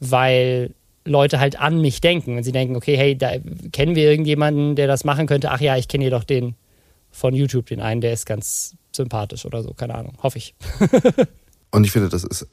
weil 0.00 0.74
Leute 1.04 1.40
halt 1.40 1.58
an 1.58 1.80
mich 1.80 2.00
denken. 2.00 2.36
Und 2.36 2.42
sie 2.42 2.52
denken, 2.52 2.76
okay, 2.76 2.96
hey, 2.96 3.16
da 3.16 3.32
kennen 3.72 3.94
wir 3.94 4.10
irgendjemanden, 4.10 4.76
der 4.76 4.86
das 4.86 5.04
machen 5.04 5.26
könnte. 5.26 5.50
Ach 5.50 5.60
ja, 5.60 5.76
ich 5.76 5.88
kenne 5.88 6.04
jedoch 6.04 6.24
den 6.24 6.54
von 7.10 7.34
YouTube, 7.34 7.66
den 7.66 7.80
einen, 7.80 8.00
der 8.00 8.12
ist 8.12 8.26
ganz 8.26 8.74
sympathisch 8.94 9.46
oder 9.46 9.62
so, 9.62 9.72
keine 9.72 9.94
Ahnung, 9.94 10.14
hoffe 10.22 10.38
ich. 10.38 10.54
Und 11.70 11.84
ich 11.84 11.92
finde, 11.92 12.08
das 12.08 12.24
ist 12.24 12.46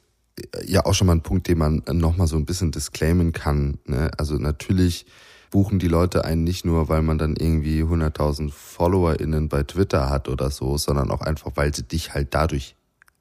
ja 0.66 0.86
auch 0.86 0.94
schon 0.94 1.08
mal 1.08 1.13
ein 1.13 1.22
Punkt, 1.22 1.48
den 1.48 1.58
man 1.58 1.84
nochmal 1.92 2.28
so 2.28 2.38
ein 2.38 2.46
bisschen 2.46 2.72
disclaimen 2.72 3.34
kann. 3.34 3.80
Ne? 3.86 4.12
Also 4.18 4.36
natürlich 4.36 5.06
buchen 5.54 5.78
die 5.78 5.88
Leute 5.88 6.26
einen 6.26 6.44
nicht 6.44 6.66
nur, 6.66 6.89
weil 6.89 7.04
man 7.04 7.20
dann 7.20 7.36
irgendwie 7.36 7.84
100.000 7.84 8.50
FollowerInnen 8.52 9.50
bei 9.50 9.62
Twitter 9.62 10.10
hat 10.10 10.28
oder 10.28 10.50
so, 10.50 10.80
sondern 10.80 11.12
auch 11.12 11.22
einfach, 11.22 11.52
weil 11.54 11.76
sie 11.76 11.84
dich 11.84 12.16
halt 12.16 12.34
dadurch 12.34 12.76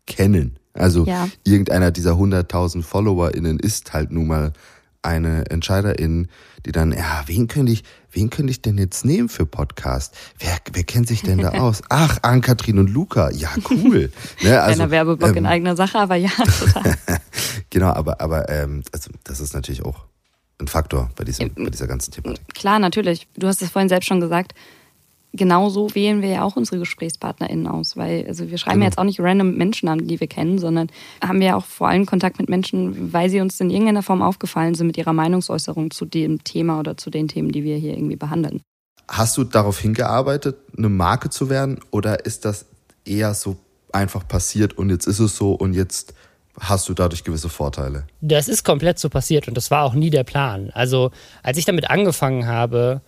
kennen. 0.06 0.56
Also 0.72 1.04
ja. 1.04 1.28
irgendeiner 1.44 1.90
dieser 1.90 2.12
100.000 2.12 2.82
FollowerInnen 2.82 3.60
ist 3.60 3.92
halt 3.92 4.12
nun 4.12 4.28
mal 4.28 4.54
eine 5.02 5.50
Entscheiderin, 5.50 6.28
die 6.64 6.72
dann, 6.72 6.92
ja, 6.92 7.22
wen 7.26 7.48
könnte 7.48 7.70
ich, 7.70 7.84
wen 8.10 8.30
könnte 8.30 8.50
ich 8.50 8.62
denn 8.62 8.78
jetzt 8.78 9.04
nehmen 9.04 9.28
für 9.28 9.44
Podcast? 9.44 10.16
Wer, 10.38 10.56
wer 10.72 10.84
kennt 10.84 11.08
sich 11.08 11.20
denn 11.20 11.36
da 11.36 11.50
aus? 11.60 11.82
Ach, 11.90 12.16
Ann-Kathrin 12.22 12.78
und 12.78 12.88
Luca. 12.88 13.30
Ja, 13.30 13.50
cool. 13.70 14.10
Ne, 14.42 14.58
also, 14.58 14.76
Kleiner 14.76 14.90
Werbeblock 14.90 15.30
ähm, 15.32 15.36
in 15.36 15.46
eigener 15.46 15.76
Sache, 15.76 15.98
aber 15.98 16.16
ja, 16.16 16.30
total. 16.58 16.96
genau, 17.68 17.88
aber, 17.88 18.22
aber 18.22 18.48
ähm, 18.48 18.84
also 18.90 19.10
das 19.22 19.40
ist 19.40 19.52
natürlich 19.52 19.84
auch 19.84 20.06
ein 20.62 20.68
Faktor 20.68 21.10
bei, 21.16 21.24
diesem, 21.24 21.50
bei 21.54 21.70
dieser 21.70 21.86
ganzen 21.86 22.12
Thematik. 22.12 22.54
Klar, 22.54 22.78
natürlich. 22.78 23.26
Du 23.36 23.46
hast 23.46 23.60
es 23.62 23.70
vorhin 23.70 23.88
selbst 23.88 24.06
schon 24.06 24.20
gesagt. 24.20 24.54
genau 25.32 25.70
so 25.70 25.94
wählen 25.94 26.22
wir 26.22 26.28
ja 26.28 26.42
auch 26.42 26.56
unsere 26.56 26.78
GesprächspartnerInnen 26.78 27.66
aus, 27.66 27.96
weil 27.96 28.26
also 28.26 28.50
wir 28.50 28.58
schreiben 28.58 28.80
genau. 28.80 28.86
jetzt 28.86 28.98
auch 28.98 29.04
nicht 29.04 29.20
random 29.20 29.56
Menschen 29.56 29.88
an, 29.88 30.06
die 30.06 30.20
wir 30.20 30.26
kennen, 30.26 30.58
sondern 30.58 30.88
haben 31.22 31.40
ja 31.42 31.56
auch 31.56 31.64
vor 31.64 31.88
allem 31.88 32.06
Kontakt 32.06 32.38
mit 32.38 32.48
Menschen, 32.48 33.12
weil 33.12 33.30
sie 33.30 33.40
uns 33.40 33.60
in 33.60 33.70
irgendeiner 33.70 34.02
Form 34.02 34.22
aufgefallen 34.22 34.74
sind 34.74 34.86
mit 34.86 34.98
ihrer 34.98 35.12
Meinungsäußerung 35.12 35.90
zu 35.90 36.04
dem 36.04 36.44
Thema 36.44 36.78
oder 36.78 36.96
zu 36.96 37.10
den 37.10 37.28
Themen, 37.28 37.50
die 37.50 37.64
wir 37.64 37.76
hier 37.76 37.94
irgendwie 37.94 38.16
behandeln. 38.16 38.60
Hast 39.08 39.36
du 39.36 39.44
darauf 39.44 39.78
hingearbeitet, 39.78 40.56
eine 40.76 40.88
Marke 40.88 41.30
zu 41.30 41.50
werden 41.50 41.80
oder 41.90 42.24
ist 42.24 42.44
das 42.44 42.66
eher 43.04 43.34
so 43.34 43.56
einfach 43.92 44.26
passiert 44.26 44.78
und 44.78 44.90
jetzt 44.90 45.06
ist 45.06 45.18
es 45.18 45.36
so 45.36 45.52
und 45.52 45.74
jetzt 45.74 46.14
hast 46.60 46.88
du 46.88 46.94
dadurch 46.94 47.24
gewisse 47.24 47.48
Vorteile? 47.48 48.04
Das 48.20 48.48
ist 48.48 48.64
komplett 48.64 48.98
so 48.98 49.08
passiert 49.08 49.48
und 49.48 49.56
das 49.56 49.70
war 49.70 49.84
auch 49.84 49.94
nie 49.94 50.10
der 50.10 50.24
Plan. 50.24 50.70
Also 50.74 51.10
als 51.42 51.58
ich 51.58 51.64
damit 51.64 51.90
angefangen 51.90 52.46
habe, 52.46 53.00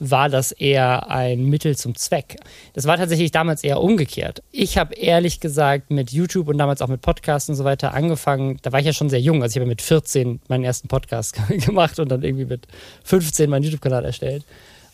war 0.00 0.28
das 0.28 0.52
eher 0.52 1.10
ein 1.10 1.44
Mittel 1.46 1.76
zum 1.76 1.94
Zweck. 1.94 2.36
Das 2.74 2.86
war 2.86 2.96
tatsächlich 2.96 3.30
damals 3.30 3.64
eher 3.64 3.80
umgekehrt. 3.80 4.42
Ich 4.52 4.78
habe 4.78 4.94
ehrlich 4.94 5.40
gesagt 5.40 5.90
mit 5.90 6.12
YouTube 6.12 6.48
und 6.48 6.58
damals 6.58 6.82
auch 6.82 6.88
mit 6.88 7.00
Podcasts 7.00 7.48
und 7.48 7.56
so 7.56 7.64
weiter 7.64 7.94
angefangen. 7.94 8.58
Da 8.62 8.72
war 8.72 8.80
ich 8.80 8.86
ja 8.86 8.92
schon 8.92 9.10
sehr 9.10 9.20
jung. 9.20 9.42
Also 9.42 9.54
ich 9.54 9.60
habe 9.60 9.68
mit 9.68 9.82
14 9.82 10.40
meinen 10.48 10.64
ersten 10.64 10.88
Podcast 10.88 11.36
gemacht 11.48 11.98
und 11.98 12.08
dann 12.10 12.22
irgendwie 12.22 12.44
mit 12.44 12.66
15 13.04 13.50
meinen 13.50 13.64
YouTube-Kanal 13.64 14.04
erstellt. 14.04 14.44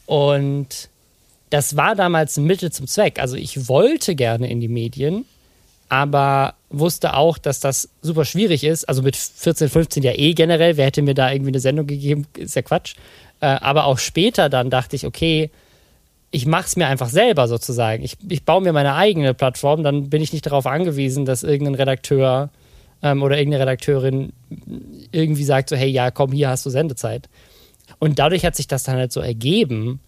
Und 0.06 0.88
das 1.50 1.76
war 1.76 1.94
damals 1.94 2.36
ein 2.36 2.44
Mittel 2.44 2.72
zum 2.72 2.86
Zweck. 2.86 3.20
Also 3.20 3.36
ich 3.36 3.68
wollte 3.68 4.14
gerne 4.14 4.50
in 4.50 4.60
die 4.60 4.68
Medien, 4.68 5.24
aber 5.94 6.54
wusste 6.70 7.14
auch, 7.14 7.38
dass 7.38 7.60
das 7.60 7.88
super 8.02 8.24
schwierig 8.24 8.64
ist. 8.64 8.88
Also 8.88 9.00
mit 9.02 9.14
14, 9.14 9.68
15 9.68 10.02
ja 10.02 10.10
eh 10.10 10.34
generell. 10.34 10.76
Wer 10.76 10.86
hätte 10.86 11.02
mir 11.02 11.14
da 11.14 11.30
irgendwie 11.30 11.52
eine 11.52 11.60
Sendung 11.60 11.86
gegeben? 11.86 12.26
Ist 12.36 12.56
ja 12.56 12.62
Quatsch. 12.62 12.96
Äh, 13.38 13.46
aber 13.46 13.84
auch 13.84 13.98
später 13.98 14.48
dann 14.48 14.70
dachte 14.70 14.96
ich, 14.96 15.06
okay, 15.06 15.50
ich 16.32 16.46
mache 16.46 16.66
es 16.66 16.74
mir 16.74 16.88
einfach 16.88 17.10
selber 17.10 17.46
sozusagen. 17.46 18.02
Ich, 18.02 18.16
ich 18.28 18.44
baue 18.44 18.60
mir 18.60 18.72
meine 18.72 18.96
eigene 18.96 19.34
Plattform, 19.34 19.84
dann 19.84 20.10
bin 20.10 20.20
ich 20.20 20.32
nicht 20.32 20.46
darauf 20.46 20.66
angewiesen, 20.66 21.26
dass 21.26 21.44
irgendein 21.44 21.76
Redakteur 21.76 22.50
ähm, 23.00 23.22
oder 23.22 23.38
irgendeine 23.38 23.62
Redakteurin 23.62 24.32
irgendwie 25.12 25.44
sagt 25.44 25.68
so, 25.68 25.76
hey, 25.76 25.88
ja, 25.88 26.10
komm, 26.10 26.32
hier 26.32 26.48
hast 26.48 26.66
du 26.66 26.70
Sendezeit. 26.70 27.28
Und 28.00 28.18
dadurch 28.18 28.44
hat 28.44 28.56
sich 28.56 28.66
das 28.66 28.82
dann 28.82 28.96
halt 28.96 29.12
so 29.12 29.20
ergeben, 29.20 30.00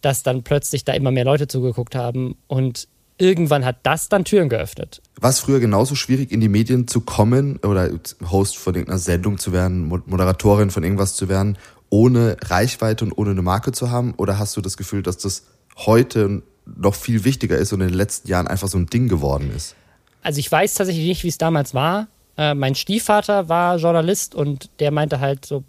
dass 0.00 0.22
dann 0.22 0.42
plötzlich 0.42 0.86
da 0.86 0.94
immer 0.94 1.10
mehr 1.10 1.26
Leute 1.26 1.48
zugeguckt 1.48 1.94
haben 1.94 2.34
und 2.46 2.88
irgendwann 3.22 3.64
hat 3.64 3.76
das 3.84 4.08
dann 4.08 4.24
Türen 4.24 4.48
geöffnet. 4.48 5.00
War 5.20 5.30
es 5.30 5.38
früher 5.38 5.60
genauso 5.60 5.94
schwierig, 5.94 6.32
in 6.32 6.40
die 6.40 6.48
Medien 6.48 6.88
zu 6.88 7.00
kommen 7.00 7.58
oder 7.58 7.88
Host 8.30 8.58
von 8.58 8.74
irgendeiner 8.74 8.98
Sendung 8.98 9.38
zu 9.38 9.52
werden, 9.52 9.86
Moderatorin 9.86 10.70
von 10.70 10.82
irgendwas 10.82 11.14
zu 11.14 11.28
werden 11.28 11.56
ohne 11.92 12.38
Reichweite 12.40 13.04
und 13.04 13.12
ohne 13.12 13.32
eine 13.32 13.42
Marke 13.42 13.70
zu 13.70 13.90
haben? 13.90 14.14
Oder 14.16 14.38
hast 14.38 14.56
du 14.56 14.62
das 14.62 14.78
Gefühl, 14.78 15.02
dass 15.02 15.18
das 15.18 15.44
heute 15.76 16.42
noch 16.64 16.94
viel 16.94 17.24
wichtiger 17.24 17.58
ist 17.58 17.72
und 17.72 17.82
in 17.82 17.88
den 17.88 17.96
letzten 17.96 18.28
Jahren 18.28 18.48
einfach 18.48 18.68
so 18.68 18.78
ein 18.78 18.86
Ding 18.86 19.08
geworden 19.08 19.52
ist? 19.54 19.76
Also 20.22 20.38
ich 20.38 20.50
weiß 20.50 20.74
tatsächlich 20.74 21.06
nicht, 21.06 21.22
wie 21.22 21.28
es 21.28 21.36
damals 21.36 21.74
war. 21.74 22.08
Äh, 22.38 22.54
mein 22.54 22.74
Stiefvater 22.74 23.48
war 23.48 23.76
Journalist 23.76 24.34
und 24.34 24.70
der 24.80 24.90
meinte 24.90 25.20
halt 25.20 25.44
so, 25.44 25.64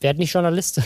werd 0.00 0.18
nicht 0.18 0.32
Journalist. 0.32 0.80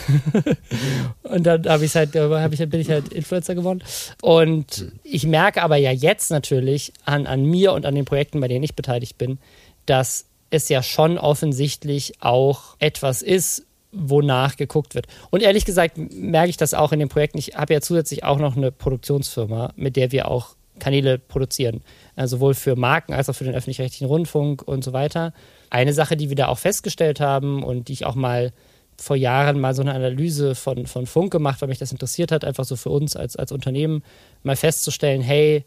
und 1.23 1.43
dann 1.43 1.65
hab 1.65 1.81
ich 1.81 1.95
halt, 1.95 2.15
hab 2.15 2.53
ich, 2.53 2.69
bin 2.69 2.81
ich 2.81 2.89
halt 2.89 3.13
Influencer 3.13 3.55
geworden. 3.55 3.83
Und 4.21 4.91
ich 5.03 5.25
merke 5.25 5.63
aber 5.63 5.77
ja 5.77 5.91
jetzt 5.91 6.31
natürlich 6.31 6.93
an, 7.05 7.27
an 7.27 7.45
mir 7.45 7.73
und 7.73 7.85
an 7.85 7.95
den 7.95 8.05
Projekten, 8.05 8.41
bei 8.41 8.47
denen 8.47 8.63
ich 8.63 8.75
beteiligt 8.75 9.17
bin, 9.17 9.39
dass 9.85 10.25
es 10.49 10.67
ja 10.69 10.83
schon 10.83 11.17
offensichtlich 11.17 12.21
auch 12.21 12.75
etwas 12.79 13.21
ist, 13.21 13.65
wonach 13.93 14.55
geguckt 14.57 14.95
wird. 14.95 15.07
Und 15.29 15.41
ehrlich 15.41 15.65
gesagt 15.65 15.97
merke 15.97 16.49
ich 16.49 16.57
das 16.57 16.73
auch 16.73 16.91
in 16.91 16.99
den 16.99 17.09
Projekten. 17.09 17.37
Ich 17.37 17.55
habe 17.55 17.73
ja 17.73 17.81
zusätzlich 17.81 18.23
auch 18.23 18.37
noch 18.37 18.55
eine 18.55 18.71
Produktionsfirma, 18.71 19.73
mit 19.75 19.95
der 19.95 20.11
wir 20.11 20.27
auch 20.27 20.55
Kanäle 20.79 21.19
produzieren. 21.19 21.81
Also 22.15 22.37
sowohl 22.37 22.53
für 22.53 22.75
Marken 22.75 23.13
als 23.13 23.29
auch 23.29 23.33
für 23.33 23.43
den 23.43 23.55
öffentlich-rechtlichen 23.55 24.07
Rundfunk 24.07 24.61
und 24.61 24.83
so 24.83 24.93
weiter. 24.93 25.33
Eine 25.69 25.93
Sache, 25.93 26.17
die 26.17 26.29
wir 26.29 26.35
da 26.35 26.47
auch 26.47 26.57
festgestellt 26.57 27.19
haben 27.19 27.63
und 27.63 27.87
die 27.87 27.93
ich 27.93 28.05
auch 28.05 28.15
mal 28.15 28.51
vor 28.97 29.15
Jahren 29.15 29.59
mal 29.59 29.73
so 29.73 29.81
eine 29.81 29.93
Analyse 29.93 30.55
von, 30.55 30.85
von 30.85 31.07
Funk 31.07 31.31
gemacht, 31.31 31.61
weil 31.61 31.69
mich 31.69 31.79
das 31.79 31.91
interessiert 31.91 32.31
hat, 32.31 32.45
einfach 32.45 32.65
so 32.65 32.75
für 32.75 32.89
uns 32.89 33.15
als, 33.15 33.35
als 33.35 33.51
Unternehmen 33.51 34.03
mal 34.43 34.55
festzustellen, 34.55 35.21
hey, 35.21 35.65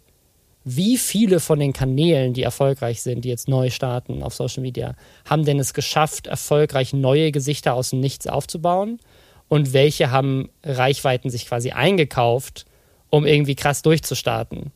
wie 0.65 0.97
viele 0.97 1.41
von 1.41 1.59
den 1.59 1.75
Kanälen, 1.75 2.33
die 2.33 2.43
erfolgreich 2.43 3.03
sind, 3.03 3.25
die 3.25 3.29
jetzt 3.29 3.49
neu 3.49 3.69
starten 3.69 4.23
auf 4.23 4.35
Social 4.35 4.63
Media, 4.63 4.95
haben 5.27 5.45
denn 5.45 5.59
es 5.59 5.75
geschafft, 5.75 6.27
erfolgreich 6.27 6.95
neue 6.95 7.33
Gesichter 7.33 7.75
aus 7.75 7.91
dem 7.91 8.01
Nichts 8.01 8.27
aufzubauen? 8.27 8.99
Und 9.49 9.75
welche 9.75 10.11
haben 10.11 10.49
Reichweiten 10.65 11.29
sich 11.29 11.47
quasi 11.47 11.73
eingekauft, 11.73 12.65
um 13.11 13.27
irgendwie 13.27 13.57
krass 13.57 13.83
durchzustarten? 13.83 14.73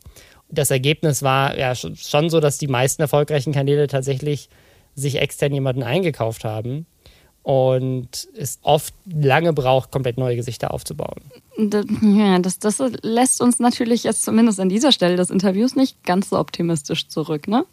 Das 0.51 0.71
Ergebnis 0.71 1.23
war 1.23 1.57
ja 1.59 1.75
schon 1.75 2.31
so, 2.31 2.41
dass 2.41 2.59
die 2.59 2.69
meisten 2.69 3.03
erfolgreichen 3.03 3.53
Kanäle 3.53 3.87
tatsächlich 3.87 4.49
sich 4.95 5.17
extern 5.17 5.53
jemanden 5.53 5.83
eingekauft 5.83 6.45
haben 6.45 6.87
und 7.43 8.29
es 8.37 8.59
oft 8.63 8.93
lange 9.07 9.53
braucht, 9.53 9.91
komplett 9.91 10.19
neue 10.19 10.37
Gesichter 10.37 10.73
aufzubauen. 10.75 11.23
Ja, 12.03 12.39
das, 12.41 12.59
das 12.59 12.79
lässt 13.03 13.41
uns 13.41 13.59
natürlich 13.59 14.05
jetzt 14.05 14.23
zumindest 14.23 14.61
an 14.61 14.69
dieser 14.69 14.93
Stelle 14.93 15.17
des 15.17 15.31
Interviews 15.31 15.75
nicht 15.75 16.05
ganz 16.05 16.31
so 16.31 16.39
optimistisch 16.39 17.09
zurück, 17.09 17.49
ne? 17.49 17.65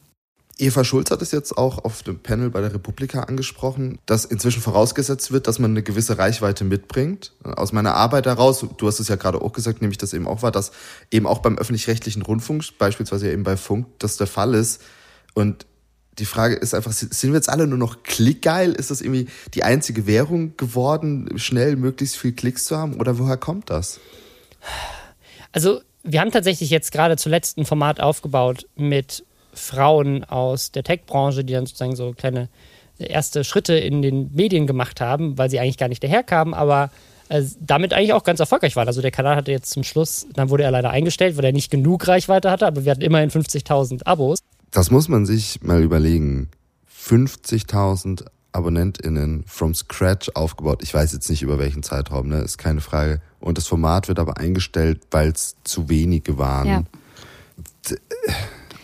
Eva 0.57 0.85
Schulz 0.85 1.11
hat 1.11 1.21
es 1.21 1.31
jetzt 1.31 1.57
auch 1.57 1.83
auf 1.83 2.01
dem 2.03 2.19
Panel 2.19 2.49
bei 2.49 2.61
der 2.61 2.73
Republika 2.73 3.23
angesprochen, 3.23 3.99
dass 4.05 4.23
inzwischen 4.23 4.61
vorausgesetzt 4.61 5.31
wird, 5.31 5.47
dass 5.47 5.59
man 5.59 5.71
eine 5.71 5.83
gewisse 5.83 6.17
Reichweite 6.17 6.63
mitbringt. 6.63 7.33
Aus 7.43 7.73
meiner 7.73 7.95
Arbeit 7.95 8.25
heraus, 8.25 8.65
du 8.77 8.87
hast 8.87 9.01
es 9.01 9.09
ja 9.09 9.17
gerade 9.17 9.41
auch 9.41 9.51
gesagt, 9.51 9.81
nämlich 9.81 9.97
das 9.97 10.13
eben 10.13 10.27
auch 10.27 10.43
war, 10.43 10.51
dass 10.51 10.71
eben 11.11 11.27
auch 11.27 11.39
beim 11.39 11.57
öffentlich-rechtlichen 11.57 12.21
Rundfunk, 12.21 12.63
beispielsweise 12.77 13.29
eben 13.31 13.43
bei 13.43 13.57
Funk, 13.57 13.87
das 13.99 14.15
der 14.15 14.27
Fall 14.27 14.53
ist. 14.53 14.81
Und 15.33 15.65
die 16.19 16.25
Frage 16.25 16.55
ist 16.55 16.73
einfach, 16.73 16.93
sind 16.93 17.21
wir 17.23 17.35
jetzt 17.35 17.49
alle 17.49 17.67
nur 17.67 17.77
noch 17.77 18.03
klickgeil? 18.03 18.71
Ist 18.71 18.91
das 18.91 19.01
irgendwie 19.01 19.27
die 19.53 19.63
einzige 19.63 20.07
Währung 20.07 20.55
geworden, 20.55 21.37
schnell 21.37 21.75
möglichst 21.75 22.15
viel 22.15 22.31
Klicks 22.31 22.63
zu 22.63 22.77
haben? 22.77 22.93
Oder 23.01 23.19
woher 23.19 23.35
kommt 23.35 23.69
das? 23.69 23.99
Also, 25.51 25.81
wir 26.03 26.21
haben 26.21 26.31
tatsächlich 26.31 26.69
jetzt 26.69 26.93
gerade 26.93 27.17
zuletzt 27.17 27.57
ein 27.57 27.65
Format 27.65 27.99
aufgebaut 27.99 28.67
mit 28.77 29.25
Frauen 29.55 30.23
aus 30.23 30.71
der 30.71 30.83
Tech-Branche, 30.83 31.43
die 31.43 31.53
dann 31.53 31.65
sozusagen 31.65 31.95
so 31.95 32.13
kleine 32.13 32.49
erste 32.97 33.43
Schritte 33.43 33.75
in 33.75 34.01
den 34.01 34.31
Medien 34.33 34.67
gemacht 34.67 35.01
haben, 35.01 35.37
weil 35.37 35.49
sie 35.49 35.59
eigentlich 35.59 35.77
gar 35.77 35.89
nicht 35.89 36.03
daherkamen, 36.03 36.53
aber 36.53 36.91
äh, 37.29 37.43
damit 37.59 37.93
eigentlich 37.93 38.13
auch 38.13 38.23
ganz 38.23 38.39
erfolgreich 38.39 38.75
waren. 38.75 38.87
Also 38.87 39.01
der 39.01 39.11
Kanal 39.11 39.35
hatte 39.35 39.51
jetzt 39.51 39.71
zum 39.71 39.83
Schluss, 39.83 40.27
dann 40.33 40.49
wurde 40.49 40.63
er 40.63 40.71
leider 40.71 40.91
eingestellt, 40.91 41.37
weil 41.37 41.45
er 41.45 41.51
nicht 41.51 41.71
genug 41.71 42.07
Reichweite 42.07 42.51
hatte, 42.51 42.67
aber 42.67 42.85
wir 42.85 42.91
hatten 42.91 43.01
immerhin 43.01 43.31
50.000 43.31 44.05
Abos. 44.05 44.39
Das 44.71 44.91
muss 44.91 45.07
man 45.09 45.25
sich 45.25 45.61
mal 45.61 45.81
überlegen. 45.81 46.49
50.000 47.05 48.25
AbonnentInnen 48.51 49.43
from 49.47 49.75
scratch 49.75 50.31
aufgebaut. 50.33 50.81
Ich 50.81 50.93
weiß 50.93 51.11
jetzt 51.13 51.29
nicht 51.29 51.41
über 51.41 51.59
welchen 51.59 51.83
Zeitraum, 51.83 52.29
ne? 52.29 52.39
Ist 52.41 52.57
keine 52.57 52.81
Frage. 52.81 53.21
Und 53.39 53.57
das 53.57 53.67
Format 53.67 54.07
wird 54.07 54.17
aber 54.17 54.37
eingestellt, 54.37 55.01
weil 55.11 55.29
es 55.29 55.55
zu 55.63 55.89
wenige 55.89 56.37
waren. 56.37 56.67
Ja. 56.67 56.83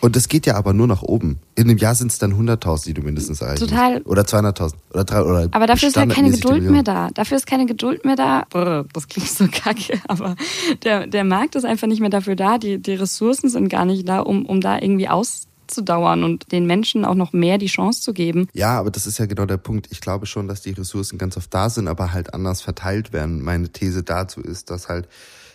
Und 0.02 0.16
das 0.16 0.28
geht 0.28 0.46
ja 0.46 0.56
aber 0.56 0.72
nur 0.72 0.88
nach 0.88 1.02
oben. 1.02 1.38
In 1.54 1.70
einem 1.70 1.78
Jahr 1.78 1.94
sind 1.94 2.10
es 2.10 2.18
dann 2.18 2.34
100.000, 2.34 2.86
die 2.86 2.94
du 2.94 3.02
mindestens 3.02 3.40
erreichst. 3.40 3.62
Total. 3.62 4.02
Oder 4.02 4.22
200.000. 4.22 4.72
Oder 4.92 5.04
drei, 5.04 5.22
oder 5.22 5.48
aber 5.52 5.66
dafür 5.68 5.90
ist 5.90 5.96
halt 5.96 6.12
keine 6.12 6.32
Geduld 6.32 6.64
mehr 6.64 6.82
da. 6.82 7.10
Dafür 7.14 7.36
ist 7.36 7.46
keine 7.46 7.66
Geduld 7.66 8.04
mehr 8.04 8.16
da. 8.16 8.44
Brr, 8.50 8.84
das 8.92 9.06
klingt 9.06 9.28
so 9.28 9.46
kacke, 9.46 10.00
aber 10.08 10.34
der, 10.82 11.06
der 11.06 11.22
Markt 11.22 11.54
ist 11.54 11.64
einfach 11.64 11.86
nicht 11.86 12.00
mehr 12.00 12.10
dafür 12.10 12.34
da. 12.34 12.58
Die, 12.58 12.82
die 12.82 12.94
Ressourcen 12.94 13.48
sind 13.48 13.68
gar 13.68 13.84
nicht 13.84 14.08
da, 14.08 14.18
um, 14.18 14.44
um 14.44 14.60
da 14.60 14.76
irgendwie 14.76 15.08
aus 15.08 15.46
auszudauern 15.72 16.24
und 16.24 16.52
den 16.52 16.66
Menschen 16.66 17.04
auch 17.04 17.14
noch 17.14 17.32
mehr 17.32 17.58
die 17.58 17.66
Chance 17.66 18.02
zu 18.02 18.12
geben. 18.12 18.48
Ja, 18.52 18.78
aber 18.78 18.90
das 18.90 19.06
ist 19.06 19.18
ja 19.18 19.26
genau 19.26 19.46
der 19.46 19.56
Punkt. 19.56 19.88
Ich 19.90 20.00
glaube 20.00 20.26
schon, 20.26 20.48
dass 20.48 20.62
die 20.62 20.72
Ressourcen 20.72 21.18
ganz 21.18 21.36
oft 21.36 21.52
da 21.52 21.70
sind, 21.70 21.88
aber 21.88 22.12
halt 22.12 22.34
anders 22.34 22.60
verteilt 22.60 23.12
werden. 23.12 23.42
Meine 23.42 23.68
These 23.70 24.02
dazu 24.02 24.40
ist, 24.40 24.70
dass 24.70 24.88
halt 24.88 25.08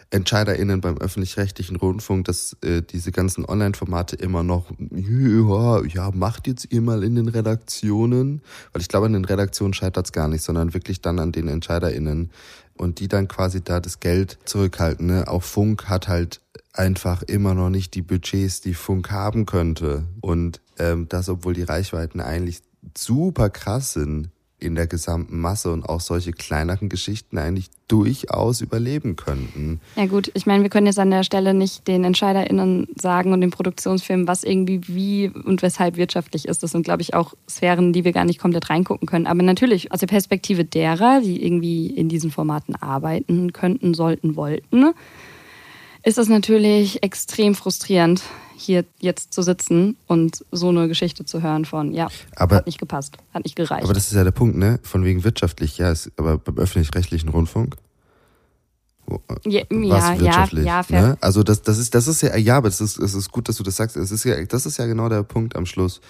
EntscheiderInnen 0.09 0.81
beim 0.81 0.97
öffentlich-rechtlichen 0.97 1.75
Rundfunk, 1.75 2.25
dass 2.25 2.55
äh, 2.63 2.81
diese 2.81 3.11
ganzen 3.11 3.45
Online-Formate 3.45 4.15
immer 4.15 4.43
noch, 4.43 4.71
ja, 4.79 5.83
ja, 5.83 6.11
macht 6.11 6.47
jetzt 6.47 6.71
ihr 6.71 6.81
mal 6.81 7.03
in 7.03 7.15
den 7.15 7.27
Redaktionen, 7.27 8.41
weil 8.71 8.81
ich 8.81 8.87
glaube, 8.87 9.07
an 9.07 9.13
den 9.13 9.25
Redaktionen 9.25 9.73
scheitert 9.73 10.05
es 10.05 10.11
gar 10.11 10.27
nicht, 10.27 10.43
sondern 10.43 10.73
wirklich 10.73 11.01
dann 11.01 11.19
an 11.19 11.31
den 11.31 11.47
EntscheiderInnen 11.47 12.31
und 12.75 12.99
die 12.99 13.07
dann 13.07 13.27
quasi 13.27 13.61
da 13.61 13.79
das 13.79 13.99
Geld 13.99 14.37
zurückhalten. 14.45 15.07
Ne? 15.07 15.27
Auch 15.27 15.43
Funk 15.43 15.89
hat 15.89 16.07
halt 16.07 16.41
einfach 16.73 17.23
immer 17.23 17.53
noch 17.53 17.69
nicht 17.69 17.93
die 17.95 18.01
Budgets, 18.01 18.61
die 18.61 18.75
Funk 18.75 19.11
haben 19.11 19.45
könnte. 19.45 20.05
Und 20.21 20.61
ähm, 20.77 21.07
das, 21.09 21.27
obwohl 21.27 21.53
die 21.53 21.63
Reichweiten 21.63 22.21
eigentlich 22.21 22.61
super 22.95 23.49
krass 23.49 23.93
sind 23.93 24.29
in 24.59 24.73
der 24.73 24.87
gesamten 24.87 25.39
Masse 25.39 25.71
und 25.71 25.87
auch 25.87 26.01
solche 26.01 26.31
kleineren 26.31 26.89
Geschichten 26.89 27.37
eigentlich 27.37 27.69
durchaus 27.87 28.61
überleben 28.61 29.15
könnten. 29.15 29.79
Ja 29.95 30.07
gut, 30.07 30.31
ich 30.33 30.47
meine, 30.47 30.63
wir 30.63 30.71
können 30.71 30.87
jetzt 30.87 30.97
an 30.97 31.11
der 31.11 31.23
Stelle 31.23 31.53
nicht 31.53 31.87
den 31.87 32.03
EntscheiderInnen 32.03 32.87
sagen 32.99 33.33
und 33.33 33.41
den 33.41 33.51
Produktionsfirmen, 33.51 34.27
was 34.27 34.43
irgendwie 34.43 34.81
wie 34.87 35.29
und 35.29 35.61
weshalb 35.61 35.95
wirtschaftlich 35.95 36.47
ist. 36.47 36.63
Das 36.63 36.71
sind, 36.71 36.83
glaube 36.83 37.03
ich, 37.03 37.13
auch 37.13 37.35
Sphären, 37.47 37.93
die 37.93 38.03
wir 38.03 38.13
gar 38.13 38.25
nicht 38.25 38.39
komplett 38.39 38.69
reingucken 38.71 39.07
können. 39.07 39.27
Aber 39.27 39.43
natürlich 39.43 39.91
aus 39.91 39.99
der 39.99 40.07
Perspektive 40.07 40.65
derer, 40.65 41.21
die 41.21 41.45
irgendwie 41.45 41.87
in 41.87 42.09
diesen 42.09 42.31
Formaten 42.31 42.75
arbeiten 42.75 43.53
könnten, 43.53 43.93
sollten, 43.93 44.35
wollten, 44.35 44.93
ist 46.03 46.17
es 46.17 46.29
natürlich 46.29 47.03
extrem 47.03 47.53
frustrierend, 47.53 48.23
hier 48.57 48.85
jetzt 48.99 49.33
zu 49.33 49.41
sitzen 49.41 49.97
und 50.07 50.45
so 50.51 50.69
eine 50.69 50.87
Geschichte 50.87 51.25
zu 51.25 51.41
hören 51.41 51.65
von, 51.65 51.93
ja, 51.93 52.09
aber, 52.35 52.57
hat 52.57 52.65
nicht 52.65 52.79
gepasst, 52.79 53.17
hat 53.33 53.43
nicht 53.43 53.55
gereicht. 53.55 53.83
Aber 53.83 53.93
das 53.93 54.07
ist 54.07 54.13
ja 54.13 54.23
der 54.23 54.31
Punkt, 54.31 54.57
ne? 54.57 54.79
Von 54.83 55.03
wegen 55.03 55.23
wirtschaftlich, 55.23 55.77
ja, 55.77 55.91
ist, 55.91 56.11
aber 56.17 56.37
beim 56.37 56.57
öffentlich-rechtlichen 56.57 57.29
Rundfunk. 57.29 57.75
Ja, 59.45 59.61
ja, 59.69 60.19
wirtschaftlich, 60.19 60.65
ja, 60.65 60.81
ja 60.89 61.01
ne? 61.01 61.17
Also 61.21 61.43
das, 61.43 61.61
das 61.61 61.77
ist, 61.77 61.95
das 61.95 62.07
ist 62.07 62.21
ja, 62.21 62.35
ja, 62.35 62.57
aber 62.57 62.69
das 62.69 62.81
ist, 62.81 62.97
es 62.97 63.13
ist 63.13 63.31
gut, 63.31 63.47
dass 63.47 63.55
du 63.55 63.63
das 63.63 63.77
sagst. 63.77 63.95
Es 63.95 64.11
ist 64.11 64.25
ja, 64.25 64.43
das 64.43 64.65
ist 64.65 64.77
ja 64.77 64.85
genau 64.85 65.07
der 65.07 65.23
Punkt 65.23 65.55
am 65.55 65.65
Schluss 65.65 66.01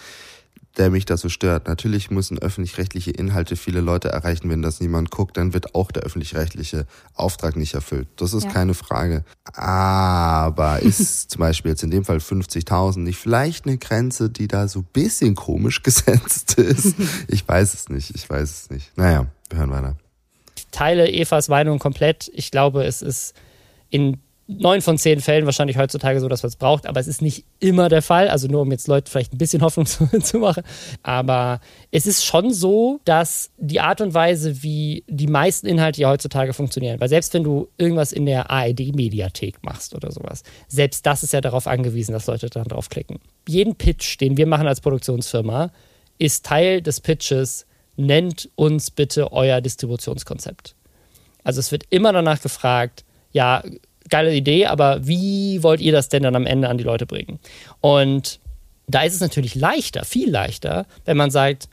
der 0.78 0.90
mich 0.90 1.06
da 1.06 1.18
so 1.18 1.30
stört. 1.30 1.68
Natürlich 1.68 2.12
müssen 2.12 2.38
öffentlich-rechtliche 2.38 3.12
Inhalte 3.12 3.56
viele 3.56 3.82
Leute 3.82 4.10
erreichen. 4.10 4.50
Wenn 4.50 4.62
das 4.62 4.80
niemand 4.80 5.10
guckt, 5.10 5.38
dann 5.38 5.54
wird 5.54 5.74
auch 5.76 5.92
der 5.92 6.04
öffentlich-rechtliche 6.04 6.86
Auftrag 7.16 7.56
nicht 7.56 7.74
erfüllt. 7.74 8.08
Das 8.18 8.34
ist 8.34 8.46
ja. 8.46 8.52
keine 8.52 8.74
Frage. 8.74 9.24
Aber 9.54 10.80
ist 10.82 11.32
zum 11.32 11.40
Beispiel 11.40 11.72
jetzt 11.72 11.84
in 11.84 11.92
dem 11.92 12.06
Fall 12.06 12.18
50.000 12.18 13.00
nicht 13.00 13.18
vielleicht 13.18 13.66
eine 13.66 13.78
Grenze, 13.78 14.30
die 14.30 14.48
da 14.48 14.68
so 14.68 14.82
bisschen 14.82 15.36
komisch 15.36 15.82
gesetzt 15.84 16.56
ist? 16.56 16.96
Ich 17.28 17.48
weiß 17.48 17.74
es 17.74 17.90
nicht. 17.90 18.16
Ich 18.16 18.30
weiß 18.30 18.50
es 18.50 18.70
nicht. 18.70 18.96
Naja, 18.98 19.28
wir 19.50 19.60
hören 19.60 19.72
weiter. 19.72 19.98
Ich 20.56 20.68
teile 20.72 21.12
Evas 21.12 21.48
Meinung 21.48 21.80
komplett. 21.80 22.30
Ich 22.34 22.52
glaube, 22.52 22.84
es 22.84 23.02
ist 23.02 23.34
in 23.90 24.20
neun 24.48 24.82
von 24.82 24.98
zehn 24.98 25.20
Fällen 25.20 25.46
wahrscheinlich 25.46 25.78
heutzutage 25.78 26.22
so, 26.22 26.30
dass 26.30 26.42
man 26.42 26.48
es 26.48 26.56
braucht, 26.56 26.88
aber 26.88 27.00
es 27.00 27.08
ist 27.08 27.22
nicht 27.22 27.46
immer 27.60 27.90
der 27.90 28.02
Fall. 28.02 28.30
Also 28.30 28.48
nur 28.48 28.62
um 28.62 28.72
jetzt 28.72 28.88
Leute 28.88 29.12
vielleicht 29.12 29.34
ein 29.34 29.38
bisschen 29.38 29.62
Hoffnung 29.68 29.86
zu, 29.86 30.08
zu, 30.22 30.40
machen. 30.40 30.64
Aber 31.04 31.60
es 31.92 32.08
ist 32.08 32.26
schon 32.26 32.54
so, 32.54 33.00
dass 33.06 33.52
die 33.58 33.82
Art 33.82 34.00
und 34.02 34.14
Weise, 34.14 34.64
wie 34.64 35.04
die 35.08 35.28
meisten 35.28 35.68
Inhalte 35.68 36.02
ja 36.02 36.10
heutzutage 36.10 36.54
funktionieren, 36.54 37.00
weil 37.00 37.10
selbst 37.10 37.34
wenn 37.34 37.44
du 37.44 37.68
irgendwas 37.78 38.14
in 38.14 38.26
der 38.26 38.50
ARD-Mediathek 38.50 39.64
machst 39.64 39.94
oder 39.94 40.12
sowas, 40.12 40.44
selbst 40.68 41.06
das 41.06 41.24
ist 41.24 41.34
ja 41.34 41.42
darauf 41.42 41.68
angewiesen, 41.68 42.14
dass 42.14 42.28
Leute 42.28 42.50
dann 42.50 42.64
draufklicken. 42.64 43.20
Jeden 43.48 43.76
Pitch, 43.76 44.20
den 44.20 44.38
wir 44.38 44.48
machen 44.48 44.68
als 44.68 44.82
Produktionsfirma, 44.82 45.72
ist 46.20 46.46
Teil 46.46 46.82
des 46.82 47.02
Pitches, 47.02 47.66
nennt 47.98 48.50
uns 48.56 48.92
bitte 48.92 49.32
euer 49.34 49.60
Distributionskonzept. 49.60 50.76
Also 51.44 51.60
es 51.60 51.72
wird 51.72 51.84
immer 51.90 52.14
danach 52.14 52.42
gefragt, 52.42 53.04
ja, 53.32 53.64
geile 54.10 54.34
Idee, 54.34 54.66
aber 54.66 55.06
wie 55.06 55.62
wollt 55.64 55.82
ihr 55.82 55.92
das 55.92 56.10
denn 56.10 56.24
dann 56.24 56.36
am 56.36 56.46
Ende 56.46 56.70
an 56.70 56.78
die 56.78 56.84
Leute 56.84 57.06
bringen? 57.06 57.40
Und 57.82 58.40
da 58.88 59.02
ist 59.02 59.14
es 59.14 59.20
natürlich 59.20 59.56
leichter, 59.56 60.06
viel 60.06 60.30
leichter, 60.30 60.86
wenn 61.06 61.18
man 61.18 61.32
sagt, 61.32 61.68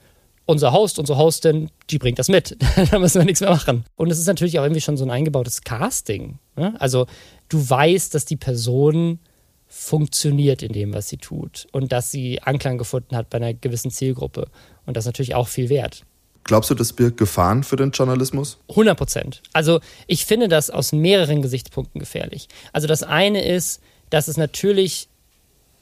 unser 0.46 0.72
Host, 0.72 0.98
unsere 0.98 1.18
Hostin, 1.18 1.70
die 1.90 1.98
bringt 1.98 2.18
das 2.18 2.28
mit. 2.28 2.56
da 2.90 2.98
müssen 2.98 3.20
wir 3.20 3.24
nichts 3.24 3.40
mehr 3.40 3.50
machen. 3.50 3.84
Und 3.96 4.10
es 4.10 4.18
ist 4.18 4.26
natürlich 4.26 4.58
auch 4.58 4.64
irgendwie 4.64 4.80
schon 4.80 4.96
so 4.96 5.04
ein 5.04 5.10
eingebautes 5.10 5.62
Casting. 5.62 6.38
Ne? 6.56 6.74
Also 6.78 7.06
du 7.48 7.68
weißt, 7.68 8.14
dass 8.14 8.24
die 8.24 8.36
Person 8.36 9.20
funktioniert 9.66 10.62
in 10.62 10.72
dem, 10.72 10.92
was 10.92 11.08
sie 11.08 11.16
tut 11.16 11.66
und 11.72 11.92
dass 11.92 12.10
sie 12.10 12.42
Anklang 12.42 12.78
gefunden 12.78 13.16
hat 13.16 13.30
bei 13.30 13.38
einer 13.38 13.54
gewissen 13.54 13.90
Zielgruppe. 13.90 14.48
Und 14.86 14.96
das 14.96 15.04
ist 15.04 15.08
natürlich 15.08 15.34
auch 15.34 15.48
viel 15.48 15.68
wert. 15.68 16.04
Glaubst 16.44 16.70
du, 16.70 16.74
das 16.74 16.92
birgt 16.92 17.16
Gefahren 17.16 17.64
für 17.64 17.76
den 17.76 17.90
Journalismus? 17.90 18.58
100 18.68 18.96
Prozent. 18.96 19.42
Also 19.52 19.80
ich 20.06 20.26
finde 20.26 20.48
das 20.48 20.70
aus 20.70 20.92
mehreren 20.92 21.42
Gesichtspunkten 21.42 21.98
gefährlich. 21.98 22.48
Also 22.72 22.86
das 22.86 23.02
eine 23.02 23.44
ist, 23.44 23.80
dass 24.10 24.28
es 24.28 24.36
natürlich 24.36 25.08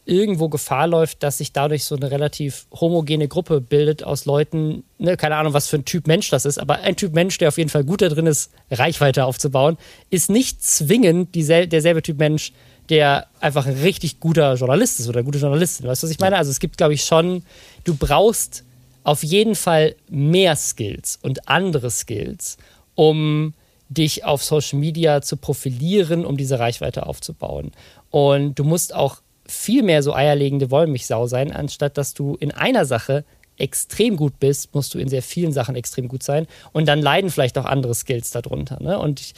irgendwo 0.04 0.48
Gefahr 0.48 0.86
läuft, 0.88 1.22
dass 1.22 1.38
sich 1.38 1.52
dadurch 1.52 1.84
so 1.84 1.94
eine 1.94 2.10
relativ 2.10 2.66
homogene 2.72 3.28
Gruppe 3.28 3.60
bildet 3.60 4.02
aus 4.02 4.24
Leuten, 4.24 4.84
ne, 4.98 5.16
keine 5.16 5.36
Ahnung, 5.36 5.52
was 5.52 5.68
für 5.68 5.76
ein 5.76 5.84
Typ 5.84 6.06
Mensch 6.06 6.28
das 6.30 6.44
ist, 6.44 6.58
aber 6.58 6.80
ein 6.80 6.96
Typ 6.96 7.14
Mensch, 7.14 7.38
der 7.38 7.48
auf 7.48 7.58
jeden 7.58 7.70
Fall 7.70 7.84
gut 7.84 8.02
da 8.02 8.08
drin 8.08 8.26
ist, 8.26 8.50
Reichweite 8.70 9.24
aufzubauen, 9.24 9.78
ist 10.10 10.28
nicht 10.28 10.64
zwingend 10.64 11.34
diesel 11.34 11.68
derselbe 11.68 12.02
Typ 12.02 12.18
Mensch, 12.18 12.52
der 12.88 13.28
einfach 13.40 13.66
ein 13.66 13.74
richtig 13.74 14.18
guter 14.18 14.54
Journalist 14.54 14.98
ist 14.98 15.08
oder 15.08 15.18
eine 15.18 15.24
gute 15.24 15.38
Journalistin. 15.38 15.86
Weißt 15.86 16.02
du, 16.02 16.06
was 16.06 16.12
ich 16.12 16.18
meine? 16.18 16.36
Also 16.36 16.50
es 16.50 16.58
gibt, 16.58 16.78
glaube 16.78 16.94
ich, 16.94 17.04
schon, 17.04 17.44
du 17.84 17.94
brauchst 17.94 18.64
auf 19.04 19.22
jeden 19.22 19.54
Fall 19.54 19.94
mehr 20.08 20.56
Skills 20.56 21.18
und 21.22 21.48
andere 21.48 21.90
Skills, 21.90 22.56
um 22.94 23.54
dich 23.88 24.24
auf 24.24 24.42
Social 24.42 24.78
Media 24.78 25.22
zu 25.22 25.36
profilieren, 25.36 26.24
um 26.24 26.36
diese 26.36 26.58
Reichweite 26.58 27.06
aufzubauen. 27.06 27.72
Und 28.10 28.58
du 28.58 28.64
musst 28.64 28.94
auch 28.94 29.20
viel 29.46 29.82
mehr 29.82 30.02
so 30.02 30.14
eierlegende 30.14 30.70
Wollmilchsau 30.70 31.26
sein, 31.26 31.52
anstatt 31.52 31.98
dass 31.98 32.14
du 32.14 32.36
in 32.36 32.52
einer 32.52 32.84
Sache 32.84 33.24
extrem 33.58 34.16
gut 34.16 34.40
bist, 34.40 34.74
musst 34.74 34.94
du 34.94 34.98
in 34.98 35.08
sehr 35.08 35.22
vielen 35.22 35.52
Sachen 35.52 35.76
extrem 35.76 36.08
gut 36.08 36.22
sein. 36.22 36.46
Und 36.72 36.86
dann 36.86 37.02
leiden 37.02 37.30
vielleicht 37.30 37.58
auch 37.58 37.66
andere 37.66 37.94
Skills 37.94 38.30
darunter. 38.30 38.82
Ne? 38.82 38.98
Und 38.98 39.20
ich, 39.20 39.34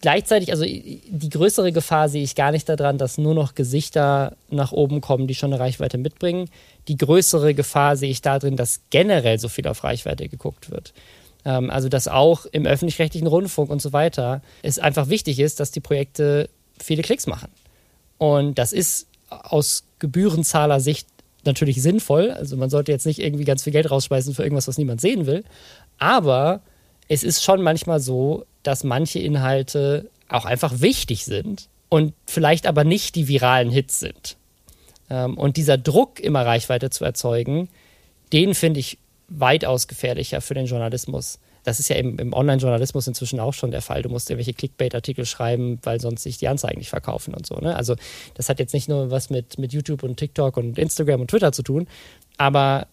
gleichzeitig, 0.00 0.50
also 0.50 0.64
die 0.64 1.28
größere 1.30 1.72
Gefahr 1.72 2.08
sehe 2.08 2.22
ich 2.22 2.34
gar 2.34 2.52
nicht 2.52 2.68
daran, 2.68 2.98
dass 2.98 3.18
nur 3.18 3.34
noch 3.34 3.54
Gesichter 3.54 4.36
nach 4.50 4.72
oben 4.72 5.00
kommen, 5.00 5.26
die 5.26 5.34
schon 5.34 5.52
eine 5.52 5.60
Reichweite 5.60 5.98
mitbringen. 5.98 6.48
Die 6.88 6.96
größere 6.96 7.54
Gefahr 7.54 7.96
sehe 7.96 8.10
ich 8.10 8.22
darin, 8.22 8.56
dass 8.56 8.80
generell 8.90 9.38
so 9.38 9.48
viel 9.48 9.66
auf 9.68 9.84
Reichweite 9.84 10.28
geguckt 10.28 10.70
wird. 10.70 10.92
Ähm, 11.44 11.70
also 11.70 11.88
dass 11.88 12.08
auch 12.08 12.46
im 12.46 12.66
öffentlich-rechtlichen 12.66 13.26
Rundfunk 13.26 13.70
und 13.70 13.80
so 13.82 13.92
weiter 13.92 14.42
es 14.62 14.78
einfach 14.78 15.08
wichtig 15.08 15.38
ist, 15.38 15.60
dass 15.60 15.70
die 15.70 15.80
Projekte 15.80 16.48
viele 16.78 17.02
Klicks 17.02 17.26
machen. 17.26 17.50
Und 18.18 18.58
das 18.58 18.72
ist 18.72 19.06
aus 19.28 19.84
Gebührenzahler-Sicht 19.98 21.06
natürlich 21.44 21.82
sinnvoll. 21.82 22.30
Also 22.30 22.56
man 22.56 22.70
sollte 22.70 22.92
jetzt 22.92 23.06
nicht 23.06 23.18
irgendwie 23.18 23.44
ganz 23.44 23.64
viel 23.64 23.72
Geld 23.72 23.90
rausschmeißen 23.90 24.34
für 24.34 24.42
irgendwas, 24.42 24.68
was 24.68 24.78
niemand 24.78 25.00
sehen 25.00 25.26
will. 25.26 25.44
Aber 25.98 26.60
es 27.08 27.22
ist 27.22 27.42
schon 27.42 27.62
manchmal 27.62 28.00
so, 28.00 28.44
dass 28.62 28.84
manche 28.84 29.18
Inhalte 29.18 30.08
auch 30.28 30.44
einfach 30.44 30.80
wichtig 30.80 31.24
sind 31.24 31.68
und 31.88 32.14
vielleicht 32.26 32.66
aber 32.66 32.84
nicht 32.84 33.16
die 33.16 33.28
viralen 33.28 33.70
Hits 33.70 34.00
sind. 34.00 34.36
Ähm, 35.12 35.36
und 35.36 35.58
dieser 35.58 35.76
Druck, 35.76 36.18
immer 36.18 36.44
Reichweite 36.44 36.88
zu 36.88 37.04
erzeugen, 37.04 37.68
den 38.32 38.54
finde 38.54 38.80
ich 38.80 38.98
weitaus 39.28 39.86
gefährlicher 39.86 40.40
für 40.40 40.54
den 40.54 40.66
Journalismus. 40.66 41.38
Das 41.64 41.78
ist 41.78 41.88
ja 41.88 41.96
im, 41.96 42.18
im 42.18 42.32
Online-Journalismus 42.32 43.06
inzwischen 43.06 43.38
auch 43.38 43.52
schon 43.52 43.70
der 43.70 43.82
Fall. 43.82 44.02
Du 44.02 44.08
musst 44.08 44.30
irgendwelche 44.30 44.54
Clickbait-Artikel 44.54 45.26
schreiben, 45.26 45.78
weil 45.82 46.00
sonst 46.00 46.22
sich 46.22 46.38
die 46.38 46.48
Anzeigen 46.48 46.78
nicht 46.78 46.88
verkaufen 46.88 47.34
und 47.34 47.46
so. 47.46 47.56
Ne? 47.56 47.76
Also 47.76 47.94
das 48.34 48.48
hat 48.48 48.58
jetzt 48.58 48.72
nicht 48.72 48.88
nur 48.88 49.10
was 49.10 49.30
mit, 49.30 49.58
mit 49.58 49.72
YouTube 49.72 50.02
und 50.02 50.16
TikTok 50.16 50.56
und 50.56 50.78
Instagram 50.78 51.20
und 51.20 51.28
Twitter 51.28 51.52
zu 51.52 51.62
tun, 51.62 51.86
aber 52.38 52.88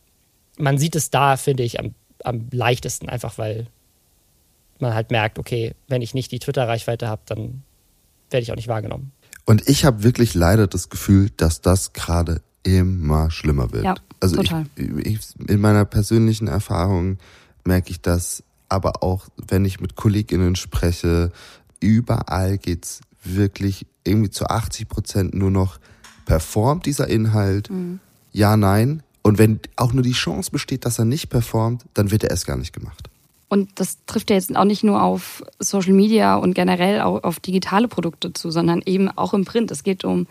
man 0.57 0.77
sieht 0.77 0.95
es 0.95 1.09
da, 1.09 1.37
finde 1.37 1.63
ich, 1.63 1.79
am, 1.79 1.95
am 2.23 2.47
leichtesten, 2.51 3.07
einfach 3.09 3.37
weil 3.37 3.65
man 4.77 4.93
halt 4.93 5.09
merkt, 5.09 5.39
okay, 5.39 5.73
wenn 5.87 6.01
ich 6.01 6.13
nicht 6.13 6.31
die 6.31 6.39
Twitter-Reichweite 6.39 7.07
habe, 7.07 7.21
dann 7.25 7.63
werde 8.29 8.43
ich 8.43 8.51
auch 8.51 8.57
nicht 8.57 8.67
wahrgenommen. 8.67 9.13
Und 9.49 9.67
ich 9.67 9.83
habe 9.83 10.03
wirklich 10.03 10.35
leider 10.35 10.67
das 10.67 10.89
Gefühl, 10.89 11.31
dass 11.35 11.59
das 11.61 11.93
gerade 11.93 12.43
immer 12.61 13.31
schlimmer 13.31 13.71
wird. 13.71 13.83
Ja, 13.83 13.95
also 14.19 14.35
total. 14.35 14.67
Ich, 14.75 15.07
ich, 15.07 15.19
in 15.49 15.59
meiner 15.59 15.85
persönlichen 15.85 16.47
Erfahrung 16.47 17.17
merke 17.63 17.89
ich 17.89 17.99
das, 17.99 18.43
aber 18.67 19.01
auch 19.01 19.27
wenn 19.47 19.65
ich 19.65 19.79
mit 19.79 19.95
KollegInnen 19.95 20.55
spreche, 20.55 21.31
überall 21.79 22.59
geht's 22.59 23.01
wirklich 23.23 23.87
irgendwie 24.03 24.29
zu 24.29 24.45
80 24.45 24.87
Prozent 24.87 25.33
nur 25.33 25.49
noch, 25.49 25.79
performt 26.27 26.85
dieser 26.85 27.07
Inhalt? 27.07 27.71
Mhm. 27.71 27.99
Ja, 28.31 28.55
nein. 28.55 29.01
Und 29.23 29.39
wenn 29.39 29.61
auch 29.77 29.93
nur 29.93 30.03
die 30.03 30.11
Chance 30.11 30.51
besteht, 30.51 30.85
dass 30.85 30.99
er 30.99 31.05
nicht 31.05 31.29
performt, 31.29 31.85
dann 31.95 32.11
wird 32.11 32.23
er 32.23 32.29
erst 32.29 32.45
gar 32.45 32.55
nicht 32.55 32.71
gemacht. 32.71 33.09
Und 33.49 33.79
das 33.79 33.97
trifft 34.05 34.29
ja 34.29 34.35
jetzt 34.35 34.55
auch 34.55 34.63
nicht 34.63 34.83
nur 34.83 35.01
auf 35.01 35.43
Social 35.59 35.93
Media 35.93 36.35
und 36.35 36.53
generell 36.53 37.01
auf 37.01 37.39
digitale 37.39 37.87
Produkte 37.87 38.31
zu, 38.31 38.51
sondern 38.51 38.83
eben 38.85 39.09
auch 39.09 39.33
im 39.33 39.43
Print. 39.43 39.71
Es 39.71 39.83
geht 39.83 40.05
um 40.05 40.27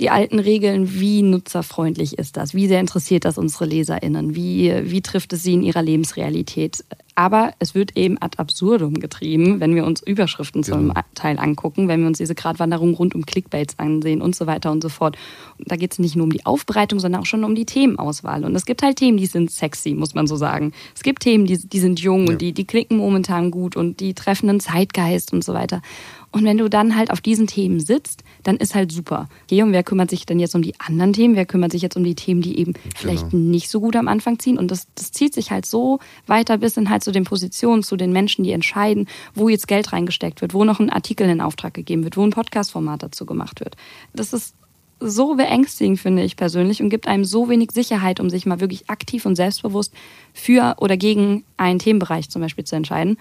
die 0.00 0.10
alten 0.10 0.38
Regeln, 0.38 1.00
wie 1.00 1.22
nutzerfreundlich 1.22 2.18
ist 2.18 2.36
das, 2.36 2.54
wie 2.54 2.68
sehr 2.68 2.80
interessiert 2.80 3.24
das 3.24 3.36
unsere 3.36 3.66
Leserinnen, 3.66 4.34
wie, 4.34 4.72
wie 4.84 5.02
trifft 5.02 5.32
es 5.32 5.42
sie 5.42 5.54
in 5.54 5.62
ihrer 5.62 5.82
Lebensrealität. 5.82 6.84
Aber 7.16 7.52
es 7.58 7.74
wird 7.74 7.96
eben 7.96 8.16
ad 8.22 8.38
absurdum 8.38 8.94
getrieben, 9.00 9.58
wenn 9.58 9.74
wir 9.74 9.84
uns 9.84 10.00
Überschriften 10.00 10.62
zum 10.62 10.90
genau. 10.90 11.00
Teil 11.16 11.40
angucken, 11.40 11.88
wenn 11.88 11.98
wir 11.98 12.06
uns 12.06 12.18
diese 12.18 12.36
Gratwanderung 12.36 12.94
rund 12.94 13.16
um 13.16 13.26
Clickbaits 13.26 13.76
ansehen 13.80 14.22
und 14.22 14.36
so 14.36 14.46
weiter 14.46 14.70
und 14.70 14.84
so 14.84 14.88
fort. 14.88 15.16
Da 15.58 15.74
geht 15.74 15.90
es 15.90 15.98
nicht 15.98 16.14
nur 16.14 16.22
um 16.22 16.30
die 16.30 16.46
Aufbereitung, 16.46 17.00
sondern 17.00 17.22
auch 17.22 17.26
schon 17.26 17.42
um 17.42 17.56
die 17.56 17.66
Themenauswahl. 17.66 18.44
Und 18.44 18.54
es 18.54 18.66
gibt 18.66 18.84
halt 18.84 18.98
Themen, 18.98 19.18
die 19.18 19.26
sind 19.26 19.50
sexy, 19.50 19.94
muss 19.94 20.14
man 20.14 20.28
so 20.28 20.36
sagen. 20.36 20.70
Es 20.94 21.02
gibt 21.02 21.24
Themen, 21.24 21.44
die, 21.44 21.58
die 21.58 21.80
sind 21.80 21.98
jung 21.98 22.26
ja. 22.26 22.32
und 22.34 22.40
die, 22.40 22.52
die 22.52 22.66
klicken 22.68 22.98
momentan 22.98 23.50
gut 23.50 23.74
und 23.74 23.98
die 23.98 24.14
treffen 24.14 24.48
einen 24.48 24.60
Zeitgeist 24.60 25.32
und 25.32 25.42
so 25.42 25.54
weiter. 25.54 25.82
Und 26.30 26.44
wenn 26.44 26.58
du 26.58 26.68
dann 26.68 26.94
halt 26.94 27.10
auf 27.10 27.22
diesen 27.22 27.46
Themen 27.46 27.80
sitzt, 27.80 28.22
dann 28.42 28.56
ist 28.56 28.74
halt 28.74 28.92
super. 28.92 29.28
Okay, 29.44 29.62
und 29.62 29.72
wer 29.72 29.82
kümmert 29.82 30.10
sich 30.10 30.26
denn 30.26 30.38
jetzt 30.38 30.54
um 30.54 30.60
die 30.60 30.78
anderen 30.78 31.14
Themen? 31.14 31.36
Wer 31.36 31.46
kümmert 31.46 31.72
sich 31.72 31.80
jetzt 31.80 31.96
um 31.96 32.04
die 32.04 32.14
Themen, 32.14 32.42
die 32.42 32.58
eben 32.58 32.74
genau. 32.74 32.84
vielleicht 32.96 33.32
nicht 33.32 33.70
so 33.70 33.80
gut 33.80 33.96
am 33.96 34.08
Anfang 34.08 34.38
ziehen? 34.38 34.58
Und 34.58 34.70
das, 34.70 34.88
das 34.94 35.10
zieht 35.10 35.32
sich 35.32 35.50
halt 35.50 35.64
so 35.64 36.00
weiter 36.26 36.58
bis 36.58 36.74
hin 36.74 36.90
halt 36.90 37.02
zu 37.02 37.12
den 37.12 37.24
Positionen, 37.24 37.82
zu 37.82 37.96
den 37.96 38.12
Menschen, 38.12 38.44
die 38.44 38.52
entscheiden, 38.52 39.08
wo 39.34 39.48
jetzt 39.48 39.68
Geld 39.68 39.92
reingesteckt 39.92 40.42
wird, 40.42 40.52
wo 40.52 40.64
noch 40.64 40.80
ein 40.80 40.90
Artikel 40.90 41.28
in 41.28 41.40
Auftrag 41.40 41.72
gegeben 41.72 42.04
wird, 42.04 42.18
wo 42.18 42.24
ein 42.24 42.30
Podcast-Format 42.30 43.02
dazu 43.02 43.24
gemacht 43.24 43.60
wird. 43.60 43.76
Das 44.12 44.34
ist 44.34 44.54
so 45.00 45.34
beängstigend, 45.36 45.98
finde 45.98 46.24
ich 46.24 46.36
persönlich, 46.36 46.82
und 46.82 46.90
gibt 46.90 47.06
einem 47.06 47.24
so 47.24 47.48
wenig 47.48 47.70
Sicherheit, 47.72 48.20
um 48.20 48.30
sich 48.30 48.46
mal 48.46 48.60
wirklich 48.60 48.90
aktiv 48.90 49.24
und 49.26 49.36
selbstbewusst 49.36 49.94
für 50.34 50.76
oder 50.78 50.96
gegen 50.96 51.44
einen 51.56 51.78
Themenbereich 51.78 52.28
zum 52.28 52.42
Beispiel 52.42 52.64
zu 52.64 52.76
entscheiden. 52.76 53.16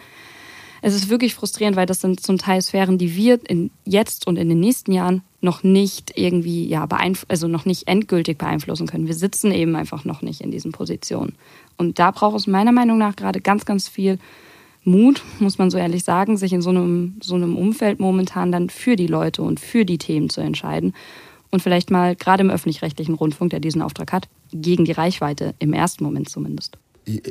Es 0.81 0.93
ist 0.93 1.09
wirklich 1.09 1.33
frustrierend, 1.35 1.75
weil 1.75 1.85
das 1.85 2.01
sind 2.01 2.19
zum 2.19 2.37
Teil 2.37 2.61
Sphären, 2.61 2.97
die 2.97 3.15
wir 3.15 3.39
in 3.49 3.71
jetzt 3.85 4.27
und 4.27 4.37
in 4.37 4.49
den 4.49 4.59
nächsten 4.59 4.91
Jahren 4.91 5.21
noch 5.41 5.63
nicht 5.63 6.13
irgendwie, 6.15 6.67
ja, 6.67 6.87
also 7.27 7.47
noch 7.47 7.65
nicht 7.65 7.87
endgültig 7.87 8.37
beeinflussen 8.37 8.87
können. 8.87 9.07
Wir 9.07 9.15
sitzen 9.15 9.51
eben 9.51 9.75
einfach 9.75 10.05
noch 10.05 10.21
nicht 10.21 10.41
in 10.41 10.51
diesen 10.51 10.71
Positionen. 10.71 11.35
Und 11.77 11.99
da 11.99 12.11
braucht 12.11 12.37
es 12.37 12.47
meiner 12.47 12.71
Meinung 12.71 12.97
nach 12.97 13.15
gerade 13.15 13.39
ganz, 13.41 13.65
ganz 13.65 13.87
viel 13.87 14.19
Mut, 14.83 15.21
muss 15.39 15.57
man 15.57 15.69
so 15.69 15.77
ehrlich 15.77 16.03
sagen, 16.03 16.37
sich 16.37 16.53
in 16.53 16.61
so 16.61 16.69
einem, 16.69 17.17
so 17.21 17.35
einem 17.35 17.55
Umfeld 17.55 17.99
momentan 17.99 18.51
dann 18.51 18.69
für 18.69 18.95
die 18.95 19.07
Leute 19.07 19.41
und 19.41 19.59
für 19.59 19.85
die 19.85 19.97
Themen 19.97 20.29
zu 20.29 20.41
entscheiden. 20.41 20.93
Und 21.49 21.61
vielleicht 21.61 21.91
mal 21.91 22.15
gerade 22.15 22.43
im 22.43 22.49
öffentlich-rechtlichen 22.49 23.15
Rundfunk, 23.15 23.51
der 23.51 23.59
diesen 23.59 23.81
Auftrag 23.81 24.11
hat, 24.11 24.27
gegen 24.51 24.85
die 24.85 24.91
Reichweite, 24.91 25.55
im 25.59 25.73
ersten 25.73 26.03
Moment 26.03 26.29
zumindest 26.29 26.77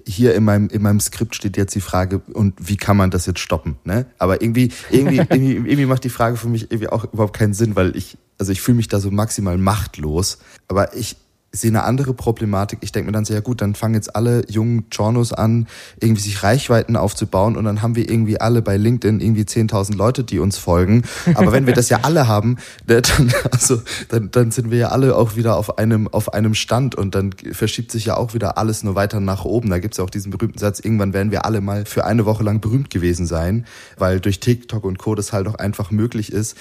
hier 0.07 0.35
in 0.35 0.45
meinem, 0.45 0.69
in 0.69 0.83
meinem 0.83 1.01
Skript 1.01 1.35
steht 1.35 1.57
jetzt 1.57 1.75
die 1.75 1.81
Frage, 1.81 2.21
und 2.33 2.55
wie 2.59 2.77
kann 2.77 2.97
man 2.97 3.11
das 3.11 3.27
jetzt 3.27 3.41
stoppen? 3.41 3.77
Ne? 3.85 4.07
Aber 4.19 4.41
irgendwie, 4.41 4.73
irgendwie, 4.91 5.17
irgendwie, 5.31 5.55
irgendwie 5.55 5.87
macht 5.87 6.05
die 6.05 6.11
Frage 6.11 6.37
für 6.37 6.49
mich 6.49 6.71
irgendwie 6.71 6.89
auch 6.89 7.05
überhaupt 7.13 7.37
keinen 7.37 7.55
Sinn, 7.55 7.77
weil 7.77 7.95
ich, 7.97 8.17
also 8.39 8.53
ich 8.53 8.61
fühle 8.63 8.77
mich 8.77 8.89
da 8.89 9.01
so 9.01 9.11
maximal 9.11 9.59
machtlos. 9.59 10.39
Aber 10.69 10.95
ich, 10.97 11.17
sehe 11.61 11.71
eine 11.71 11.85
andere 11.85 12.15
Problematik. 12.15 12.79
Ich 12.83 12.93
denke 12.93 13.07
mir 13.07 13.13
dann 13.13 13.25
ja 13.25 13.41
gut, 13.41 13.61
dann 13.61 13.75
fangen 13.75 13.95
jetzt 13.95 14.15
alle 14.15 14.43
jungen 14.49 14.87
Journos 14.93 15.33
an, 15.33 15.67
irgendwie 16.01 16.23
sich 16.23 16.43
Reichweiten 16.43 16.97
aufzubauen 16.97 17.57
und 17.57 17.65
dann 17.65 17.83
haben 17.83 17.97
wir 17.97 18.09
irgendwie 18.09 18.41
alle 18.41 18.63
bei 18.63 18.77
LinkedIn 18.77 19.21
irgendwie 19.21 19.43
10.000 19.43 19.97
Leute, 19.97 20.25
die 20.25 20.39
uns 20.39 20.59
folgen. 20.59 21.03
Aber 21.35 21.53
wenn 21.53 21.67
wir 21.67 21.75
das 21.75 21.89
ja 21.89 22.01
alle 22.03 22.29
haben, 22.29 22.57
dann, 22.87 23.03
also, 23.51 23.83
dann, 24.09 24.31
dann 24.31 24.51
sind 24.51 24.71
wir 24.71 24.79
ja 24.79 24.89
alle 24.89 25.17
auch 25.17 25.37
wieder 25.37 25.57
auf 25.57 25.79
einem, 25.79 26.09
auf 26.09 26.33
einem 26.33 26.55
Stand 26.55 26.95
und 26.95 27.15
dann 27.15 27.33
verschiebt 27.53 27.91
sich 27.91 28.07
ja 28.07 28.17
auch 28.17 28.35
wieder 28.35 28.59
alles 28.59 28.83
nur 28.83 28.95
weiter 28.95 29.21
nach 29.21 29.45
oben. 29.45 29.71
Da 29.71 29.79
gibt's 29.79 29.99
ja 29.99 30.05
auch 30.05 30.11
diesen 30.11 30.31
berühmten 30.31 30.59
Satz, 30.59 30.81
irgendwann 30.81 31.13
werden 31.13 31.31
wir 31.31 31.45
alle 31.45 31.61
mal 31.61 31.85
für 31.85 32.05
eine 32.05 32.27
Woche 32.27 32.45
lang 32.45 32.61
berühmt 32.61 32.91
gewesen 32.91 33.27
sein, 33.27 33.67
weil 33.99 34.21
durch 34.21 34.41
TikTok 34.41 34.85
und 34.85 34.99
Co. 34.99 35.15
das 35.15 35.33
halt 35.33 35.49
auch 35.49 35.57
einfach 35.57 35.91
möglich 35.91 36.33
ist. 36.33 36.57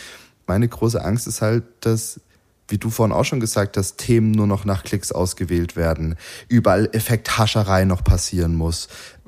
Meine 0.47 0.67
große 0.67 1.03
Angst 1.03 1.27
ist 1.27 1.41
halt, 1.41 1.63
dass 1.81 2.19
wie 2.67 2.77
du 2.77 2.89
vorhin 2.89 3.13
auch 3.15 3.25
schon 3.25 3.39
gesagt 3.39 3.77
hast, 3.77 3.97
Themen 3.97 4.31
nur 4.31 4.47
noch 4.47 4.65
nach 4.65 4.83
Klicks 4.83 5.11
ausgewählt 5.11 5.75
werden, 5.75 6.15
überall 6.47 6.89
Effekthascherei 6.93 7.85
noch 7.85 8.03
passieren 8.03 8.55
muss. 8.55 8.87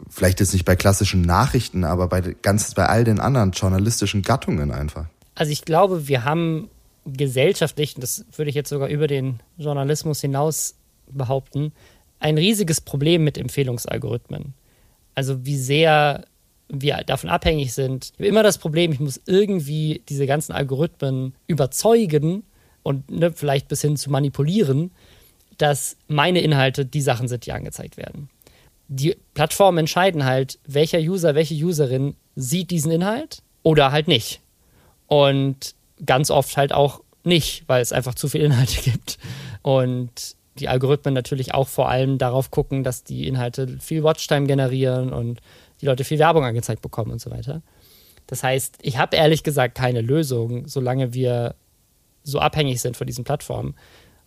Vielleicht 0.10 0.40
jetzt 0.40 0.54
nicht 0.54 0.66
bei 0.66 0.76
klassischen 0.76 1.22
Nachrichten, 1.22 1.84
aber 1.84 2.08
bei 2.08 2.22
ganz 2.42 2.74
bei 2.74 2.88
all 2.88 3.04
den 3.04 3.20
anderen 3.20 3.52
journalistischen 3.52 4.22
Gattungen 4.22 4.72
einfach. 4.72 5.06
Also 5.36 5.52
ich 5.52 5.66
glaube, 5.66 6.08
wir 6.08 6.24
haben 6.24 6.70
gesellschaftlich, 7.06 7.96
das 7.96 8.26
würde 8.36 8.50
ich 8.50 8.56
jetzt 8.56 8.70
sogar 8.70 8.90
über 8.90 9.08
den 9.08 9.40
Journalismus 9.58 10.20
hinaus 10.22 10.76
behaupten, 11.10 11.72
ein 12.20 12.38
riesiges 12.38 12.82
Problem 12.82 13.24
mit 13.24 13.38
Empfehlungsalgorithmen. 13.38 14.54
Also 15.14 15.46
wie 15.46 15.58
sehr 15.58 16.26
wir 16.70 16.98
davon 17.06 17.30
abhängig 17.30 17.74
sind. 17.74 18.06
Ich 18.06 18.20
habe 18.20 18.28
immer 18.28 18.44
das 18.44 18.58
Problem, 18.58 18.92
ich 18.92 19.00
muss 19.00 19.22
irgendwie 19.26 20.02
diese 20.10 20.26
ganzen 20.26 20.52
Algorithmen 20.52 21.34
überzeugen, 21.48 22.44
und 22.84 23.10
ne, 23.12 23.32
vielleicht 23.32 23.68
bis 23.68 23.82
hin 23.82 23.98
zu 23.98 24.10
manipulieren, 24.10 24.92
dass 25.58 25.98
meine 26.08 26.42
Inhalte 26.42 26.86
die 26.86 27.02
Sachen 27.02 27.28
sind, 27.28 27.46
die 27.46 27.52
angezeigt 27.52 27.98
werden. 27.98 28.30
Die 28.88 29.18
Plattformen 29.34 29.80
entscheiden 29.80 30.24
halt, 30.24 30.60
welcher 30.66 31.00
User, 31.00 31.36
welche 31.36 31.56
Userin 31.56 32.16
sieht 32.36 32.72
diesen 32.72 32.92
Inhalt 32.92 33.42
oder 33.64 33.92
halt 33.92 34.08
nicht. 34.08 34.42
Und 35.08 35.76
ganz 36.06 36.32
oft 36.32 36.56
halt 36.58 36.74
auch 36.74 37.02
nicht, 37.24 37.64
weil 37.68 37.82
es 37.82 37.92
einfach 37.92 38.16
zu 38.16 38.30
viele 38.30 38.46
Inhalte 38.46 38.82
gibt. 38.90 39.18
Und 39.62 40.36
die 40.60 40.70
Algorithmen 40.70 41.14
natürlich 41.14 41.54
auch 41.54 41.68
vor 41.68 41.90
allem 41.90 42.18
darauf 42.18 42.52
gucken, 42.52 42.84
dass 42.84 43.04
die 43.04 43.28
Inhalte 43.28 43.78
viel 43.80 44.04
Watchtime 44.04 44.48
generieren 44.48 45.14
und 45.14 45.42
die 45.82 45.86
Leute 45.86 46.04
viel 46.04 46.20
Werbung 46.20 46.44
angezeigt 46.44 46.82
bekommen 46.82 47.12
und 47.12 47.22
so 47.22 47.30
weiter. 47.30 47.62
Das 48.26 48.44
heißt, 48.44 48.80
ich 48.82 48.98
habe 48.98 49.16
ehrlich 49.16 49.44
gesagt 49.44 49.76
keine 49.76 50.02
Lösung, 50.02 50.68
solange 50.68 51.14
wir 51.14 51.56
so 52.32 52.40
abhängig 52.40 52.82
sind 52.82 52.98
von 52.98 53.08
diesen 53.08 53.24
Plattformen. 53.24 53.76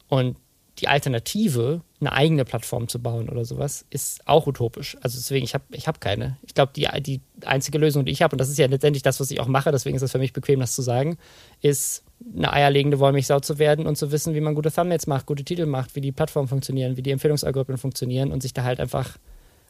Und 0.08 0.36
die 0.78 0.88
Alternative, 0.88 1.82
eine 2.00 2.12
eigene 2.12 2.44
Plattform 2.44 2.88
zu 2.88 3.00
bauen 3.00 3.28
oder 3.28 3.44
sowas, 3.44 3.84
ist 3.90 4.26
auch 4.26 4.46
utopisch. 4.46 4.96
Also 5.02 5.18
deswegen, 5.18 5.44
ich 5.44 5.54
habe 5.54 5.64
ich 5.72 5.86
hab 5.86 6.00
keine. 6.00 6.38
Ich 6.42 6.54
glaube, 6.54 6.72
die, 6.74 6.88
die 7.02 7.20
einzige 7.44 7.78
Lösung, 7.78 8.04
die 8.04 8.12
ich 8.12 8.22
habe, 8.22 8.34
und 8.34 8.40
das 8.40 8.48
ist 8.48 8.58
ja 8.58 8.66
letztendlich 8.66 9.02
das, 9.02 9.20
was 9.20 9.30
ich 9.30 9.40
auch 9.40 9.46
mache, 9.46 9.72
deswegen 9.72 9.96
ist 9.96 10.02
es 10.02 10.12
für 10.12 10.18
mich 10.18 10.32
bequem, 10.32 10.60
das 10.60 10.74
zu 10.74 10.82
sagen, 10.82 11.18
ist 11.60 12.04
eine 12.34 12.52
eierlegende 12.52 12.98
Wollmilchsau 12.98 13.40
zu 13.40 13.58
werden 13.58 13.86
und 13.86 13.96
zu 13.96 14.10
wissen, 14.10 14.34
wie 14.34 14.40
man 14.40 14.54
gute 14.54 14.72
Thumbnails 14.72 15.06
macht, 15.06 15.26
gute 15.26 15.44
Titel 15.44 15.66
macht, 15.66 15.94
wie 15.96 16.00
die 16.00 16.12
Plattformen 16.12 16.48
funktionieren, 16.48 16.96
wie 16.96 17.02
die 17.02 17.10
Empfehlungsalgorithmen 17.10 17.78
funktionieren 17.78 18.32
und 18.32 18.42
sich 18.42 18.54
da 18.54 18.64
halt 18.64 18.80
einfach 18.80 19.18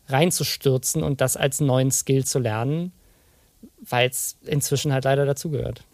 reinzustürzen 0.09 1.03
und 1.03 1.21
das 1.21 1.37
als 1.37 1.61
neuen 1.61 1.91
Skill 1.91 2.25
zu 2.25 2.39
lernen, 2.39 2.93
weil 3.81 4.09
es 4.09 4.37
inzwischen 4.45 4.93
halt 4.93 5.05
leider 5.05 5.27
dazugehört 5.27 5.85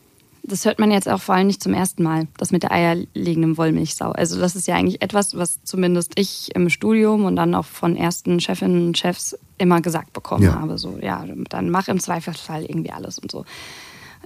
das 0.48 0.64
hört 0.64 0.78
man 0.78 0.90
jetzt 0.90 1.09
auch 1.09 1.20
vor 1.20 1.35
allem 1.35 1.48
nicht 1.48 1.62
zum 1.62 1.74
ersten 1.74 2.02
Mal, 2.02 2.28
das 2.38 2.52
mit 2.52 2.62
der 2.62 2.70
eierlegenden 2.70 3.56
Wollmilchsau. 3.56 4.12
Also 4.12 4.38
das 4.38 4.54
ist 4.54 4.68
ja 4.68 4.76
eigentlich 4.76 5.02
etwas, 5.02 5.37
was 5.37 5.62
zumindest 5.64 6.18
ich 6.18 6.54
im 6.54 6.70
Studium 6.70 7.24
und 7.24 7.37
dann 7.37 7.54
auch 7.54 7.64
von 7.64 7.96
ersten 7.96 8.40
Chefinnen 8.40 8.88
und 8.88 8.98
Chefs 8.98 9.37
immer 9.59 9.80
gesagt 9.80 10.12
bekommen 10.12 10.44
ja. 10.44 10.54
habe. 10.54 10.78
So, 10.78 10.98
ja, 11.00 11.24
dann 11.48 11.70
mach 11.70 11.88
im 11.88 11.98
Zweifelsfall 11.98 12.64
irgendwie 12.64 12.92
alles 12.92 13.18
und 13.18 13.30
so. 13.30 13.44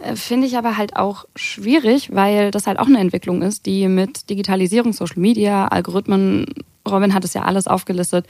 Äh, 0.02 0.16
finde 0.16 0.46
ich 0.46 0.56
aber 0.59 0.76
halt 0.76 0.96
auch 0.96 1.24
schwierig, 1.37 2.14
weil 2.14 2.50
das 2.50 2.66
halt 2.66 2.78
auch 2.78 2.87
eine 2.87 2.98
Entwicklung 2.98 3.42
ist, 3.42 3.64
die 3.66 3.88
mit 3.88 4.28
Digitalisierung, 4.28 4.92
Social 4.92 5.20
Media, 5.20 5.68
Algorithmen, 5.68 6.46
Robin 6.88 7.14
hat 7.14 7.24
es 7.24 7.35
ja 7.35 7.42
alles 7.42 7.66
aufgelistet, 7.66 8.26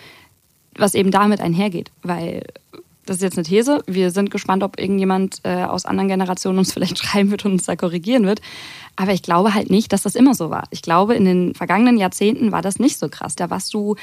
was 0.76 0.94
eben 0.94 1.10
damit 1.10 1.40
einhergeht. 1.40 1.90
Weil 2.02 2.44
das 3.10 3.16
ist 3.16 3.22
jetzt 3.24 3.38
eine 3.38 3.44
These. 3.44 3.82
Wir 3.88 4.12
sind 4.12 4.30
gespannt, 4.30 4.62
ob 4.62 4.78
irgendjemand 4.78 5.40
äh, 5.42 5.64
aus 5.64 5.84
anderen 5.84 6.08
Generationen 6.08 6.60
uns 6.60 6.72
vielleicht 6.74 6.96
schreiben 6.96 7.32
wird 7.32 7.44
und 7.44 7.52
uns 7.52 7.64
da 7.64 7.74
korrigieren 7.74 8.24
wird. 8.24 8.40
Aber 8.94 9.12
ich 9.12 9.22
glaube 9.22 9.52
halt 9.52 9.68
nicht, 9.68 9.92
dass 9.92 10.02
das 10.02 10.14
immer 10.14 10.32
so 10.34 10.48
war. 10.48 10.68
Ich 10.70 10.80
glaube, 10.80 11.16
in 11.16 11.24
den 11.24 11.54
vergangenen 11.56 11.98
Jahrzehnten 11.98 12.52
war 12.52 12.62
das 12.62 12.78
nicht 12.78 12.98
so 12.98 13.08
krass. 13.08 13.34
Da 13.34 13.50
warst 13.50 13.74
du 13.74 13.96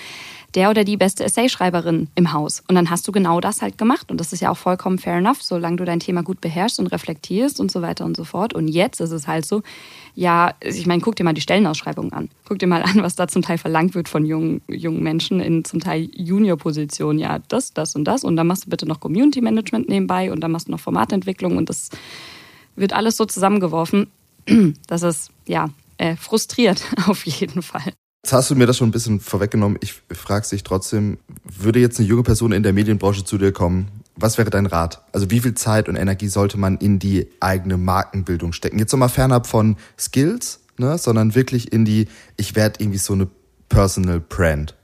der 0.58 0.72
oder 0.72 0.84
die 0.84 0.98
beste 0.98 1.24
Essayschreiberin 1.24 2.08
im 2.15 2.34
Haus. 2.34 2.63
Und 2.67 2.74
dann 2.74 2.89
hast 2.89 3.08
du 3.08 3.12
genau 3.12 3.39
das 3.39 3.62
halt 3.62 3.78
gemacht. 3.78 4.10
Und 4.10 4.20
das 4.20 4.34
ist 4.34 4.41
ja 4.41 4.50
auch 4.50 4.58
vollkommen 4.58 4.98
fair 4.98 5.17
enough, 5.17 5.43
solange 5.43 5.78
du 5.78 5.86
dein 5.86 6.00
Thema 6.00 6.24
gut 6.24 6.41
beherrschst 6.41 6.80
und 6.80 6.88
reflektierst 6.88 7.60
und 7.60 7.70
so 7.70 7.84
weiter 7.84 8.06
und 8.06 8.17
so 8.17 8.24
fort. 8.24 8.56
Und 8.56 8.67
jetzt 8.67 9.00
ist 9.00 9.12
es 9.12 9.28
halt 9.28 9.46
so, 9.46 9.62
ja, 10.15 10.56
ich 10.62 10.88
meine, 10.88 11.04
guck 11.04 11.15
dir 11.15 11.24
mal 11.24 11.36
die 11.36 11.41
Stellenausschreibungen 11.41 12.12
an. 12.12 12.30
Guck 12.48 12.58
dir 12.58 12.65
mal 12.65 12.82
an, 12.82 13.04
was 13.04 13.15
da 13.15 13.28
zum 13.28 13.43
Teil 13.43 13.60
verlangt 13.60 13.93
wird 13.93 14.10
von 14.10 14.26
jungen, 14.26 14.62
jungen 14.67 15.04
Menschen 15.04 15.41
in 15.41 15.63
zum 15.63 15.80
Teil 15.80 16.10
Junior-Positionen. 16.15 17.20
Ja, 17.20 17.38
das, 17.50 17.74
das 17.74 17.96
und 17.96 18.06
das. 18.06 18.24
Und 18.24 18.36
dann 18.36 18.48
machst 18.48 18.65
du 18.65 18.72
bitte 18.72 18.88
noch 18.88 19.00
Community 19.00 19.41
Management 19.41 19.89
nebenbei 19.89 20.32
und 20.32 20.39
dann 20.39 20.52
machst 20.52 20.70
du 20.70 20.72
noch 20.72 20.80
Formatentwicklung 20.80 21.56
und 21.56 21.70
das 21.70 21.91
wird 22.76 22.93
alles 22.93 23.15
so 23.15 23.26
zusammengeworfen. 23.26 24.08
Das 24.88 25.04
ist, 25.04 25.30
ja, 25.46 25.70
äh, 25.98 26.15
frustriert 26.15 26.82
auf 27.08 27.26
jeden 27.28 27.62
Fall. 27.62 27.93
Jetzt 28.23 28.34
hast 28.34 28.49
du 28.49 28.56
mir 28.56 28.65
das 28.65 28.77
schon 28.77 28.89
ein 28.89 28.91
bisschen 28.91 29.19
vorweggenommen. 29.19 29.77
Ich 29.82 29.93
frage 30.12 30.47
dich 30.49 30.63
trotzdem, 30.63 31.17
würde 31.43 31.80
jetzt 31.80 31.99
eine 31.99 32.08
junge 32.08 32.23
Person 32.23 32.51
in 32.51 32.63
der 32.63 32.73
Medienbranche 32.73 33.23
zu 33.23 33.38
dir 33.38 33.51
kommen? 33.51 33.89
Was 34.15 34.38
wäre 34.38 34.49
dein 34.49 34.65
Rat? 34.65 35.01
Also 35.13 35.30
wie 35.30 35.39
viel 35.39 35.53
Zeit 35.53 35.88
und 35.88 35.95
Energie 35.95 36.27
sollte 36.27 36.58
man 36.58 36.77
in 36.77 36.99
die 36.99 37.27
eigene 37.39 37.77
Markenbildung 37.77 38.51
stecken? 38.51 38.80
Jetzt 38.80 38.91
nochmal 38.91 39.10
fernab 39.10 39.47
von 39.47 39.77
Skills, 39.97 40.60
ne, 40.77 40.97
sondern 40.97 41.36
wirklich 41.36 41.71
in 41.71 41.86
die, 41.86 42.08
ich 42.36 42.56
werde 42.56 42.82
irgendwie 42.82 42.97
so 42.97 43.13
eine 43.13 43.27
Personal 43.69 44.19
Brand. 44.19 44.75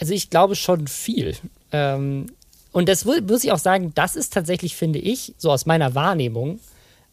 Also 0.00 0.12
ich 0.12 0.30
glaube 0.30 0.54
schon 0.54 0.86
viel. 0.86 1.34
Ähm, 1.72 2.26
und 2.72 2.88
das 2.88 3.04
muss 3.04 3.44
ich 3.44 3.52
auch 3.52 3.58
sagen, 3.58 3.92
das 3.94 4.16
ist 4.16 4.32
tatsächlich, 4.32 4.76
finde 4.76 4.98
ich, 4.98 5.34
so 5.38 5.50
aus 5.50 5.64
meiner 5.64 5.94
Wahrnehmung, 5.94 6.60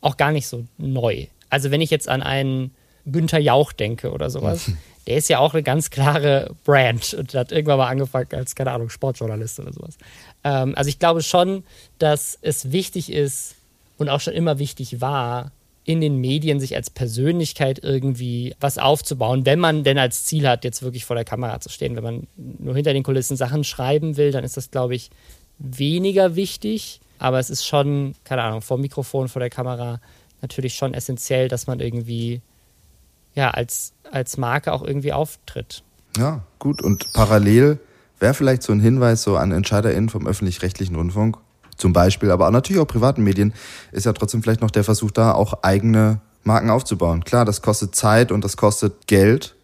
auch 0.01 0.17
gar 0.17 0.31
nicht 0.31 0.47
so 0.47 0.65
neu. 0.77 1.27
Also 1.49 1.71
wenn 1.71 1.81
ich 1.81 1.89
jetzt 1.89 2.09
an 2.09 2.21
einen 2.21 2.71
Günther 3.05 3.39
Jauch 3.39 3.71
denke 3.71 4.11
oder 4.11 4.29
sowas, 4.29 4.71
der 5.11 5.17
ist 5.17 5.27
ja 5.27 5.39
auch 5.39 5.53
eine 5.53 5.61
ganz 5.61 5.89
klare 5.89 6.55
Brand 6.63 7.13
und 7.15 7.33
hat 7.33 7.51
irgendwann 7.51 7.79
mal 7.79 7.89
angefangen 7.89 8.29
als, 8.31 8.55
keine 8.55 8.71
Ahnung, 8.71 8.89
Sportjournalist 8.89 9.59
oder 9.59 9.73
sowas. 9.73 9.97
Ähm, 10.45 10.73
also 10.77 10.87
ich 10.87 10.99
glaube 10.99 11.21
schon, 11.21 11.65
dass 11.99 12.39
es 12.41 12.71
wichtig 12.71 13.11
ist 13.11 13.55
und 13.97 14.07
auch 14.07 14.21
schon 14.21 14.33
immer 14.33 14.57
wichtig 14.57 15.01
war, 15.01 15.51
in 15.83 15.99
den 15.99 16.15
Medien 16.15 16.61
sich 16.61 16.77
als 16.77 16.89
Persönlichkeit 16.89 17.81
irgendwie 17.83 18.55
was 18.61 18.77
aufzubauen, 18.77 19.45
wenn 19.45 19.59
man 19.59 19.83
denn 19.83 19.97
als 19.97 20.23
Ziel 20.23 20.47
hat, 20.47 20.63
jetzt 20.63 20.81
wirklich 20.81 21.03
vor 21.03 21.17
der 21.17 21.25
Kamera 21.25 21.59
zu 21.59 21.67
stehen. 21.67 21.97
Wenn 21.97 22.03
man 22.05 22.27
nur 22.37 22.75
hinter 22.75 22.93
den 22.93 23.03
Kulissen 23.03 23.35
Sachen 23.35 23.65
schreiben 23.65 24.15
will, 24.15 24.31
dann 24.31 24.45
ist 24.45 24.55
das, 24.55 24.71
glaube 24.71 24.95
ich, 24.95 25.09
weniger 25.59 26.37
wichtig. 26.37 27.01
Aber 27.19 27.37
es 27.37 27.49
ist 27.49 27.67
schon, 27.67 28.15
keine 28.23 28.43
Ahnung, 28.43 28.61
vor 28.61 28.77
dem 28.77 28.83
Mikrofon, 28.83 29.27
vor 29.27 29.41
der 29.41 29.49
Kamera 29.49 29.99
natürlich 30.41 30.75
schon 30.75 30.93
essentiell, 30.93 31.49
dass 31.49 31.67
man 31.67 31.81
irgendwie 31.81 32.39
ja, 33.33 33.51
als, 33.51 33.93
als 34.11 34.37
Marke 34.37 34.73
auch 34.73 34.83
irgendwie 34.83 35.13
auftritt. 35.13 35.83
Ja, 36.17 36.41
gut. 36.59 36.81
Und 36.81 37.13
parallel 37.13 37.79
wäre 38.19 38.33
vielleicht 38.33 38.63
so 38.63 38.71
ein 38.71 38.79
Hinweis 38.79 39.23
so 39.23 39.37
an 39.37 39.51
EntscheiderInnen 39.51 40.09
vom 40.09 40.27
öffentlich-rechtlichen 40.27 40.95
Rundfunk, 40.95 41.37
zum 41.77 41.93
Beispiel, 41.93 42.31
aber 42.31 42.49
natürlich 42.51 42.81
auch 42.81 42.87
privaten 42.87 43.23
Medien, 43.23 43.53
ist 43.91 44.05
ja 44.05 44.13
trotzdem 44.13 44.43
vielleicht 44.43 44.61
noch 44.61 44.71
der 44.71 44.83
Versuch 44.83 45.11
da, 45.11 45.31
auch 45.31 45.63
eigene 45.63 46.21
Marken 46.43 46.69
aufzubauen. 46.69 47.23
Klar, 47.23 47.45
das 47.45 47.61
kostet 47.61 47.95
Zeit 47.95 48.31
und 48.31 48.43
das 48.43 48.57
kostet 48.57 49.07
Geld, 49.07 49.55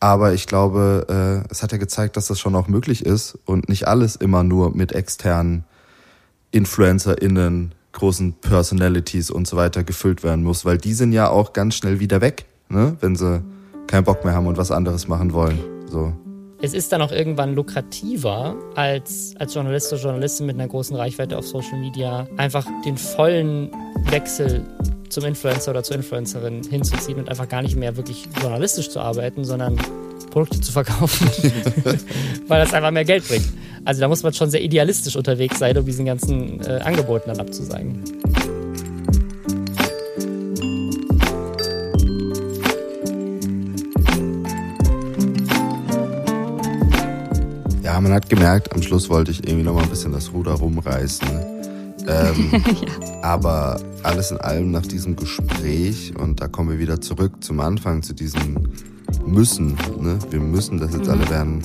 aber 0.00 0.34
ich 0.34 0.46
glaube, 0.46 1.06
äh, 1.48 1.50
es 1.50 1.62
hat 1.62 1.72
ja 1.72 1.78
gezeigt, 1.78 2.16
dass 2.16 2.26
das 2.26 2.38
schon 2.38 2.54
auch 2.54 2.68
möglich 2.68 3.06
ist 3.06 3.38
und 3.46 3.68
nicht 3.68 3.88
alles 3.88 4.16
immer 4.16 4.42
nur 4.42 4.76
mit 4.76 4.92
externen 4.92 5.64
InfluencerInnen 6.50 7.74
großen 7.92 8.34
Personalities 8.34 9.30
und 9.30 9.46
so 9.46 9.56
weiter 9.56 9.84
gefüllt 9.84 10.22
werden 10.22 10.44
muss, 10.44 10.64
weil 10.64 10.78
die 10.78 10.94
sind 10.94 11.12
ja 11.12 11.28
auch 11.28 11.52
ganz 11.52 11.76
schnell 11.76 12.00
wieder 12.00 12.20
weg, 12.20 12.46
ne? 12.72 12.96
wenn 13.00 13.16
sie 13.16 13.42
keinen 13.86 14.04
Bock 14.04 14.24
mehr 14.24 14.34
haben 14.34 14.46
und 14.46 14.56
was 14.56 14.70
anderes 14.70 15.08
machen 15.08 15.32
wollen. 15.32 15.58
So. 15.90 16.12
Es 16.60 16.74
ist 16.74 16.92
dann 16.92 17.02
auch 17.02 17.10
irgendwann 17.10 17.54
lukrativer, 17.54 18.54
als, 18.76 19.34
als 19.38 19.54
Journalist 19.54 19.92
oder 19.92 20.02
Journalistin 20.02 20.46
mit 20.46 20.54
einer 20.54 20.68
großen 20.68 20.96
Reichweite 20.96 21.36
auf 21.36 21.46
Social 21.46 21.78
Media 21.78 22.26
einfach 22.36 22.66
den 22.84 22.96
vollen 22.96 23.70
Wechsel 24.10 24.64
zum 25.08 25.24
Influencer 25.24 25.72
oder 25.72 25.82
zur 25.82 25.96
Influencerin 25.96 26.62
hinzuziehen 26.62 27.18
und 27.18 27.28
einfach 27.28 27.48
gar 27.48 27.62
nicht 27.62 27.76
mehr 27.76 27.96
wirklich 27.96 28.28
journalistisch 28.40 28.88
zu 28.90 29.00
arbeiten, 29.00 29.44
sondern 29.44 29.76
Produkte 30.30 30.60
zu 30.60 30.72
verkaufen, 30.72 31.28
weil 32.48 32.60
das 32.60 32.72
einfach 32.72 32.90
mehr 32.90 33.04
Geld 33.04 33.26
bringt. 33.28 33.48
Also 33.84 34.00
da 34.00 34.08
muss 34.08 34.22
man 34.22 34.32
schon 34.32 34.48
sehr 34.48 34.62
idealistisch 34.62 35.16
unterwegs 35.16 35.58
sein, 35.58 35.76
um 35.76 35.84
diesen 35.84 36.06
ganzen 36.06 36.60
äh, 36.60 36.80
Angeboten 36.84 37.24
dann 37.26 37.40
abzusagen. 37.40 38.02
Ja, 47.92 48.00
man 48.00 48.14
hat 48.14 48.30
gemerkt, 48.30 48.72
am 48.72 48.82
Schluss 48.82 49.10
wollte 49.10 49.32
ich 49.32 49.46
irgendwie 49.46 49.64
noch 49.64 49.74
mal 49.74 49.82
ein 49.82 49.90
bisschen 49.90 50.12
das 50.12 50.32
Ruder 50.32 50.52
rumreißen. 50.52 51.28
Ähm, 52.08 52.50
ja. 52.80 53.22
Aber 53.22 53.78
alles 54.02 54.30
in 54.30 54.38
allem 54.38 54.70
nach 54.70 54.86
diesem 54.86 55.14
Gespräch, 55.14 56.14
und 56.18 56.40
da 56.40 56.48
kommen 56.48 56.70
wir 56.70 56.78
wieder 56.78 57.02
zurück 57.02 57.44
zum 57.44 57.60
Anfang, 57.60 58.02
zu 58.02 58.14
diesem 58.14 58.72
Müssen. 59.26 59.76
Ne? 60.00 60.18
Wir 60.30 60.40
müssen 60.40 60.78
das 60.78 60.94
jetzt 60.94 61.04
mhm. 61.04 61.10
alle 61.10 61.28
werden. 61.28 61.62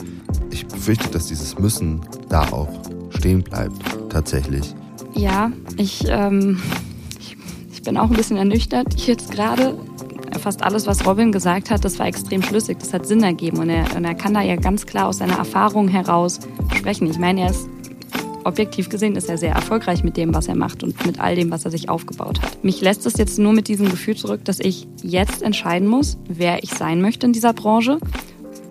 Ich 0.52 0.68
befürchte, 0.68 1.08
dass 1.08 1.28
dieses 1.28 1.58
Müssen 1.60 2.02
da 2.28 2.42
auch 2.50 2.68
stehen 3.12 3.42
bleibt, 3.42 3.82
tatsächlich. 4.10 4.76
Ja, 5.14 5.50
ich, 5.78 6.08
ähm, 6.10 6.60
ich, 7.22 7.38
ich 7.72 7.84
bin 7.84 7.96
auch 7.96 8.10
ein 8.10 8.18
bisschen 8.18 8.36
ernüchtert 8.36 9.00
jetzt 9.00 9.32
gerade. 9.32 9.76
Fast 10.48 10.64
alles, 10.64 10.88
was 10.88 11.06
Robin 11.06 11.34
gesagt 11.34 11.70
hat, 11.70 11.84
das 11.84 12.00
war 12.00 12.08
extrem 12.08 12.42
schlüssig, 12.42 12.80
das 12.80 12.94
hat 12.94 13.06
Sinn 13.06 13.22
ergeben 13.22 13.58
und 13.58 13.70
er, 13.70 13.94
und 13.98 14.06
er 14.06 14.16
kann 14.16 14.34
da 14.34 14.42
ja 14.42 14.56
ganz 14.56 14.86
klar 14.86 15.10
aus 15.10 15.18
seiner 15.18 15.38
Erfahrung 15.38 15.90
heraus 15.90 16.40
sprechen. 16.74 17.12
Ich 17.12 17.20
meine, 17.20 17.42
er 17.42 17.50
ist 17.50 17.68
objektiv 18.46 18.88
gesehen 18.88 19.18
ist 19.18 19.28
er 19.28 19.38
sehr 19.38 19.52
erfolgreich 19.52 20.06
mit 20.06 20.16
dem, 20.16 20.34
was 20.34 20.48
er 20.48 20.56
macht 20.56 20.84
und 20.84 21.06
mit 21.06 21.20
all 21.20 21.36
dem, 21.36 21.52
was 21.52 21.66
er 21.66 21.72
sich 21.72 21.90
aufgebaut 21.90 22.42
hat. 22.42 22.64
Mich 22.64 22.80
lässt 22.80 23.06
es 23.06 23.18
jetzt 23.18 23.38
nur 23.40 23.52
mit 23.52 23.68
diesem 23.68 23.90
Gefühl 23.90 24.16
zurück, 24.16 24.46
dass 24.46 24.62
ich 24.62 24.88
jetzt 25.04 25.42
entscheiden 25.42 25.90
muss, 25.90 26.18
wer 26.30 26.64
ich 26.64 26.70
sein 26.70 27.02
möchte 27.02 27.26
in 27.26 27.34
dieser 27.34 27.52
Branche. 27.52 28.00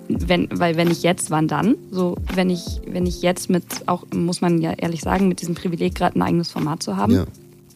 Wenn, 0.09 0.49
weil 0.51 0.79
wenn 0.79 0.91
ich 0.91 1.03
jetzt, 1.03 1.31
wann 1.31 1.47
dann? 1.47 1.75
So, 1.91 2.17
wenn 2.35 2.49
ich, 2.49 2.81
wenn 2.87 3.05
ich 3.05 3.21
jetzt 3.21 3.51
mit, 3.51 3.65
auch 3.85 4.07
muss 4.15 4.41
man 4.41 4.63
ja 4.63 4.73
ehrlich 4.73 5.03
sagen, 5.03 5.29
mit 5.29 5.43
diesem 5.43 5.55
Privileg 5.55 5.95
gerade 5.95 6.19
ein 6.19 6.23
eigenes 6.23 6.51
Format 6.51 6.83
zu 6.83 6.97
haben. 6.97 7.13
Ja. 7.13 7.27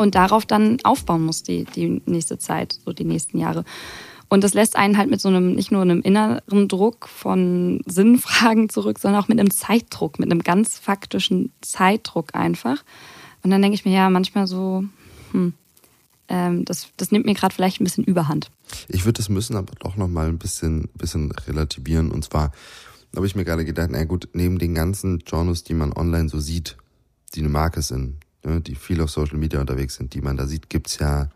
Und 0.00 0.14
darauf 0.14 0.46
dann 0.46 0.78
aufbauen 0.82 1.26
muss 1.26 1.42
die, 1.42 1.64
die 1.64 2.00
nächste 2.06 2.38
Zeit, 2.38 2.78
so 2.86 2.94
die 2.94 3.04
nächsten 3.04 3.36
Jahre. 3.36 3.66
Und 4.30 4.42
das 4.44 4.54
lässt 4.54 4.74
einen 4.76 4.96
halt 4.96 5.10
mit 5.10 5.20
so 5.20 5.28
einem, 5.28 5.52
nicht 5.52 5.72
nur 5.72 5.82
einem 5.82 6.00
inneren 6.00 6.68
Druck 6.68 7.06
von 7.06 7.82
Sinnfragen 7.84 8.70
zurück, 8.70 8.98
sondern 8.98 9.22
auch 9.22 9.28
mit 9.28 9.38
einem 9.38 9.50
Zeitdruck, 9.50 10.18
mit 10.18 10.30
einem 10.30 10.42
ganz 10.42 10.78
faktischen 10.78 11.52
Zeitdruck 11.60 12.34
einfach. 12.34 12.82
Und 13.42 13.50
dann 13.50 13.60
denke 13.60 13.74
ich 13.74 13.84
mir 13.84 13.92
ja 13.92 14.08
manchmal 14.08 14.46
so, 14.46 14.84
hm, 15.32 15.52
ähm, 16.28 16.64
das, 16.64 16.88
das 16.96 17.12
nimmt 17.12 17.26
mir 17.26 17.34
gerade 17.34 17.54
vielleicht 17.54 17.82
ein 17.82 17.84
bisschen 17.84 18.04
Überhand. 18.04 18.50
Ich 18.88 19.04
würde 19.04 19.18
das 19.18 19.28
müssen 19.28 19.54
aber 19.54 19.74
doch 19.80 19.96
nochmal 19.96 20.28
ein 20.28 20.38
bisschen, 20.38 20.88
bisschen 20.94 21.30
relativieren. 21.30 22.10
Und 22.10 22.24
zwar 22.24 22.52
habe 23.14 23.26
ich 23.26 23.36
mir 23.36 23.44
gerade 23.44 23.66
gedacht, 23.66 23.90
na 23.92 24.02
gut, 24.04 24.30
neben 24.32 24.58
den 24.58 24.74
ganzen 24.74 25.18
Genres, 25.18 25.62
die 25.62 25.74
man 25.74 25.92
online 25.92 26.30
so 26.30 26.40
sieht, 26.40 26.78
die 27.34 27.40
eine 27.40 27.50
Marke 27.50 27.82
sind, 27.82 28.16
die 28.44 28.74
viel 28.74 29.00
auf 29.00 29.10
Social 29.10 29.38
Media 29.38 29.60
unterwegs 29.60 29.96
sind, 29.96 30.14
die 30.14 30.20
man 30.20 30.36
da 30.36 30.46
sieht, 30.46 30.70
gibt's 30.70 30.98
ja 30.98 31.28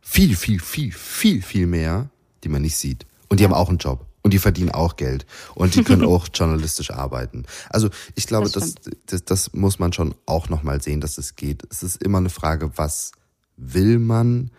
viel, 0.00 0.34
viel, 0.36 0.60
viel, 0.60 0.92
viel, 0.92 1.42
viel 1.42 1.66
mehr, 1.66 2.10
die 2.42 2.48
man 2.48 2.62
nicht 2.62 2.76
sieht. 2.76 3.06
Und 3.28 3.40
die 3.40 3.44
haben 3.44 3.54
auch 3.54 3.68
einen 3.68 3.78
Job. 3.78 4.06
Und 4.22 4.34
die 4.34 4.38
verdienen 4.38 4.70
auch 4.70 4.96
Geld. 4.96 5.24
Und 5.54 5.74
die 5.74 5.82
können 5.82 6.04
auch 6.06 6.28
journalistisch 6.32 6.90
arbeiten. 6.90 7.46
Also 7.70 7.88
ich 8.14 8.26
glaube, 8.26 8.50
das, 8.50 8.74
das, 8.74 8.94
das, 9.06 9.24
das 9.24 9.52
muss 9.54 9.78
man 9.78 9.92
schon 9.92 10.14
auch 10.26 10.48
nochmal 10.48 10.82
sehen, 10.82 11.00
dass 11.00 11.16
es 11.16 11.36
geht. 11.36 11.62
Es 11.70 11.82
ist 11.82 12.02
immer 12.02 12.18
eine 12.18 12.28
Frage, 12.28 12.72
was 12.76 13.12
will 13.56 13.98
man 13.98 14.50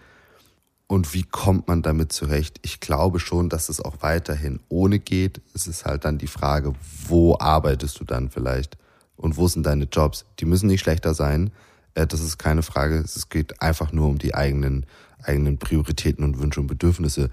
und 0.88 1.14
wie 1.14 1.24
kommt 1.24 1.68
man 1.68 1.82
damit 1.84 2.12
zurecht? 2.12 2.60
Ich 2.64 2.80
glaube 2.80 3.20
schon, 3.20 3.50
dass 3.50 3.70
es 3.70 3.80
auch 3.80 3.98
weiterhin 4.02 4.60
ohne 4.68 5.00
geht. 5.00 5.42
Es 5.54 5.68
ist 5.68 5.86
halt 5.86 6.06
dann 6.06 6.18
die 6.18 6.28
Frage, 6.28 6.74
wo 7.08 7.38
arbeitest 7.40 8.00
du 8.00 8.04
dann 8.04 8.30
vielleicht? 8.30 8.78
Und 9.16 9.38
wo 9.38 9.48
sind 9.48 9.66
deine 9.66 9.86
Jobs? 9.86 10.26
Die 10.40 10.46
müssen 10.46 10.68
nicht 10.68 10.82
schlechter 10.82 11.14
sein. 11.14 11.52
Äh, 11.96 12.08
das 12.08 12.22
ist 12.22 12.38
keine 12.38 12.64
Frage. 12.64 12.98
Es 12.98 13.30
geht 13.30 13.62
einfach 13.62 13.92
nur 13.92 14.08
um 14.08 14.18
die 14.18 14.36
eigenen, 14.36 14.86
eigenen 15.24 15.58
Prioritäten 15.58 16.24
und 16.24 16.40
Wünsche 16.40 16.60
und 16.60 16.68
Bedürfnisse 16.68 17.30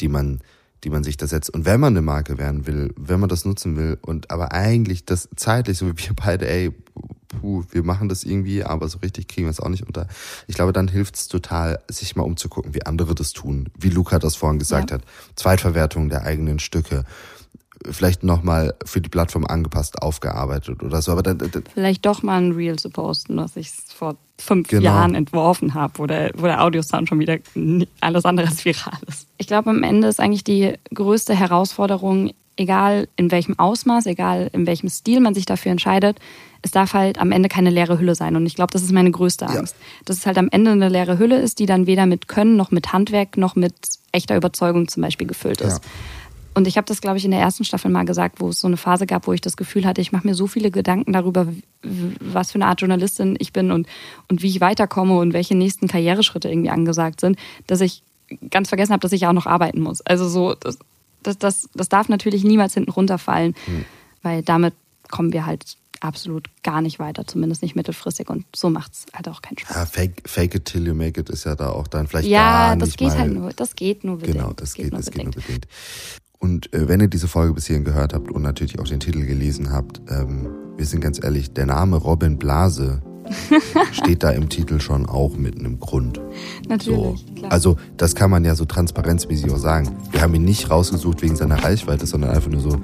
die 0.00 0.08
man, 0.08 0.40
die 0.84 0.90
man 0.90 1.04
sich 1.04 1.16
da 1.16 1.26
setzt. 1.26 1.50
Und 1.50 1.64
wenn 1.64 1.80
man 1.80 1.94
eine 1.94 2.02
Marke 2.02 2.38
werden 2.38 2.66
will, 2.66 2.92
wenn 2.96 3.20
man 3.20 3.28
das 3.28 3.44
nutzen 3.44 3.76
will 3.76 3.98
und 4.02 4.30
aber 4.30 4.52
eigentlich 4.52 5.06
das 5.06 5.28
zeitlich, 5.36 5.78
so 5.78 5.86
wie 5.86 5.96
wir 5.96 6.14
beide, 6.14 6.48
ey, 6.48 6.72
puh, 7.28 7.64
wir 7.70 7.82
machen 7.82 8.08
das 8.08 8.24
irgendwie, 8.24 8.64
aber 8.64 8.88
so 8.88 8.98
richtig 8.98 9.28
kriegen 9.28 9.46
wir 9.46 9.50
es 9.50 9.60
auch 9.60 9.68
nicht 9.68 9.86
unter. 9.86 10.08
Ich 10.46 10.56
glaube, 10.56 10.72
dann 10.72 10.88
hilft 10.88 11.16
es 11.16 11.28
total, 11.28 11.80
sich 11.88 12.16
mal 12.16 12.24
umzugucken, 12.24 12.74
wie 12.74 12.84
andere 12.84 13.14
das 13.14 13.32
tun, 13.32 13.70
wie 13.78 13.90
Luca 13.90 14.18
das 14.18 14.36
vorhin 14.36 14.58
gesagt 14.58 14.90
ja. 14.90 14.96
hat. 14.96 15.04
Zweitverwertung 15.36 16.08
der 16.08 16.24
eigenen 16.24 16.58
Stücke 16.58 17.04
vielleicht 17.90 18.22
nochmal 18.22 18.74
für 18.84 19.00
die 19.00 19.08
Plattform 19.08 19.46
angepasst 19.46 20.02
aufgearbeitet 20.02 20.82
oder 20.82 21.02
so. 21.02 21.12
Aber 21.12 21.22
dann, 21.22 21.38
dann 21.38 21.64
vielleicht 21.72 22.06
doch 22.06 22.22
mal 22.22 22.40
ein 22.40 22.52
Reel 22.52 22.78
zu 22.78 22.90
posten, 22.90 23.36
was 23.36 23.56
ich 23.56 23.70
vor 23.94 24.16
fünf 24.38 24.68
genau. 24.68 24.82
Jahren 24.82 25.14
entworfen 25.14 25.74
habe, 25.74 25.94
wo 25.98 26.06
der, 26.06 26.32
wo 26.36 26.46
der 26.46 26.62
Audiosound 26.62 27.08
schon 27.08 27.18
wieder 27.18 27.38
alles 28.00 28.24
andere 28.24 28.48
als 28.48 28.64
viral 28.64 28.98
ist. 29.06 29.26
Ich 29.38 29.46
glaube, 29.46 29.70
am 29.70 29.82
Ende 29.82 30.08
ist 30.08 30.20
eigentlich 30.20 30.44
die 30.44 30.74
größte 30.94 31.34
Herausforderung, 31.34 32.32
egal 32.56 33.08
in 33.16 33.30
welchem 33.30 33.58
Ausmaß, 33.58 34.06
egal 34.06 34.50
in 34.52 34.66
welchem 34.66 34.88
Stil 34.88 35.20
man 35.20 35.34
sich 35.34 35.46
dafür 35.46 35.72
entscheidet, 35.72 36.18
es 36.62 36.70
darf 36.70 36.94
halt 36.94 37.18
am 37.18 37.32
Ende 37.32 37.48
keine 37.48 37.70
leere 37.70 37.98
Hülle 37.98 38.14
sein. 38.14 38.36
Und 38.36 38.46
ich 38.46 38.54
glaube, 38.54 38.72
das 38.72 38.82
ist 38.82 38.92
meine 38.92 39.10
größte 39.10 39.46
Angst. 39.48 39.74
Ja. 39.78 40.02
Dass 40.04 40.18
es 40.18 40.26
halt 40.26 40.38
am 40.38 40.48
Ende 40.50 40.70
eine 40.70 40.88
leere 40.88 41.18
Hülle 41.18 41.40
ist, 41.40 41.58
die 41.58 41.66
dann 41.66 41.86
weder 41.86 42.06
mit 42.06 42.28
Können 42.28 42.56
noch 42.56 42.70
mit 42.70 42.92
Handwerk 42.92 43.36
noch 43.36 43.56
mit 43.56 43.74
echter 44.12 44.36
Überzeugung 44.36 44.86
zum 44.86 45.02
Beispiel 45.02 45.26
gefüllt 45.26 45.60
ist. 45.60 45.82
Ja. 45.82 45.90
Und 46.54 46.66
ich 46.66 46.76
habe 46.76 46.84
das, 46.84 47.00
glaube 47.00 47.18
ich, 47.18 47.24
in 47.24 47.30
der 47.30 47.40
ersten 47.40 47.64
Staffel 47.64 47.90
mal 47.90 48.04
gesagt, 48.04 48.40
wo 48.40 48.50
es 48.50 48.60
so 48.60 48.66
eine 48.66 48.76
Phase 48.76 49.06
gab, 49.06 49.26
wo 49.26 49.32
ich 49.32 49.40
das 49.40 49.56
Gefühl 49.56 49.86
hatte, 49.86 50.00
ich 50.00 50.12
mache 50.12 50.26
mir 50.26 50.34
so 50.34 50.46
viele 50.46 50.70
Gedanken 50.70 51.12
darüber, 51.12 51.46
was 51.82 52.52
für 52.52 52.56
eine 52.56 52.66
Art 52.66 52.80
Journalistin 52.80 53.36
ich 53.38 53.52
bin 53.52 53.70
und, 53.70 53.86
und 54.28 54.42
wie 54.42 54.48
ich 54.48 54.60
weiterkomme 54.60 55.18
und 55.18 55.32
welche 55.32 55.54
nächsten 55.54 55.88
Karriereschritte 55.88 56.48
irgendwie 56.48 56.70
angesagt 56.70 57.20
sind, 57.20 57.38
dass 57.66 57.80
ich 57.80 58.02
ganz 58.50 58.68
vergessen 58.68 58.92
habe, 58.92 59.00
dass 59.00 59.12
ich 59.12 59.26
auch 59.26 59.32
noch 59.32 59.46
arbeiten 59.46 59.80
muss. 59.80 60.00
Also 60.02 60.28
so, 60.28 60.54
das, 60.54 60.78
das, 61.22 61.38
das, 61.38 61.68
das 61.74 61.88
darf 61.88 62.08
natürlich 62.08 62.44
niemals 62.44 62.74
hinten 62.74 62.90
runterfallen, 62.90 63.54
mhm. 63.66 63.84
weil 64.22 64.42
damit 64.42 64.74
kommen 65.10 65.32
wir 65.32 65.46
halt 65.46 65.76
absolut 66.02 66.48
gar 66.62 66.82
nicht 66.82 66.98
weiter, 66.98 67.26
zumindest 67.26 67.62
nicht 67.62 67.76
mittelfristig 67.76 68.28
und 68.28 68.44
so 68.54 68.70
macht 68.70 68.92
es 68.92 69.06
halt 69.14 69.28
auch 69.28 69.40
keinen 69.40 69.58
Spaß. 69.58 69.76
Ja, 69.76 69.86
fake, 69.86 70.22
fake 70.26 70.54
it 70.56 70.64
till 70.64 70.86
you 70.86 70.94
make 70.94 71.20
it 71.20 71.30
ist 71.30 71.44
ja 71.44 71.54
da 71.54 71.70
auch 71.70 71.86
dann 71.86 72.08
vielleicht 72.08 72.28
ja, 72.28 72.68
gar 72.68 72.76
nicht 72.76 72.88
das 72.88 72.96
geht 72.96 73.08
mal, 73.08 73.18
halt 73.18 73.32
nur, 73.32 73.52
das 73.52 73.76
geht 73.76 74.04
nur 74.04 74.18
bedingt. 74.18 74.38
Genau, 74.38 74.48
das, 74.48 74.56
das 74.56 74.74
geht, 74.74 74.84
geht, 74.86 74.98
das 74.98 75.04
bedingt. 75.06 75.34
geht 75.34 75.36
nur 75.36 75.44
bedingt. 75.44 75.66
Und 76.42 76.72
äh, 76.74 76.88
wenn 76.88 77.00
ihr 77.00 77.06
diese 77.06 77.28
Folge 77.28 77.54
bis 77.54 77.66
hierhin 77.66 77.84
gehört 77.84 78.12
habt 78.12 78.32
und 78.32 78.42
natürlich 78.42 78.80
auch 78.80 78.88
den 78.88 78.98
Titel 78.98 79.24
gelesen 79.24 79.70
habt, 79.70 80.02
ähm, 80.10 80.48
wir 80.76 80.84
sind 80.84 81.00
ganz 81.00 81.22
ehrlich, 81.22 81.52
der 81.52 81.66
Name 81.66 81.96
Robin 81.96 82.36
Blase 82.36 83.00
steht 83.92 84.24
da 84.24 84.30
im 84.30 84.48
Titel 84.48 84.80
schon 84.80 85.06
auch 85.06 85.36
mit 85.36 85.56
einem 85.56 85.78
Grund. 85.78 86.20
Natürlich. 86.68 87.24
So. 87.40 87.46
Also 87.48 87.76
das 87.96 88.16
kann 88.16 88.28
man 88.28 88.44
ja 88.44 88.56
so 88.56 88.64
transparenzmäßig 88.64 89.52
auch 89.52 89.58
sagen. 89.58 89.96
Wir 90.10 90.20
haben 90.20 90.34
ihn 90.34 90.44
nicht 90.44 90.68
rausgesucht 90.68 91.22
wegen 91.22 91.36
seiner 91.36 91.62
Reichweite, 91.62 92.06
sondern 92.06 92.30
einfach 92.30 92.50
nur 92.50 92.60
so, 92.60 92.80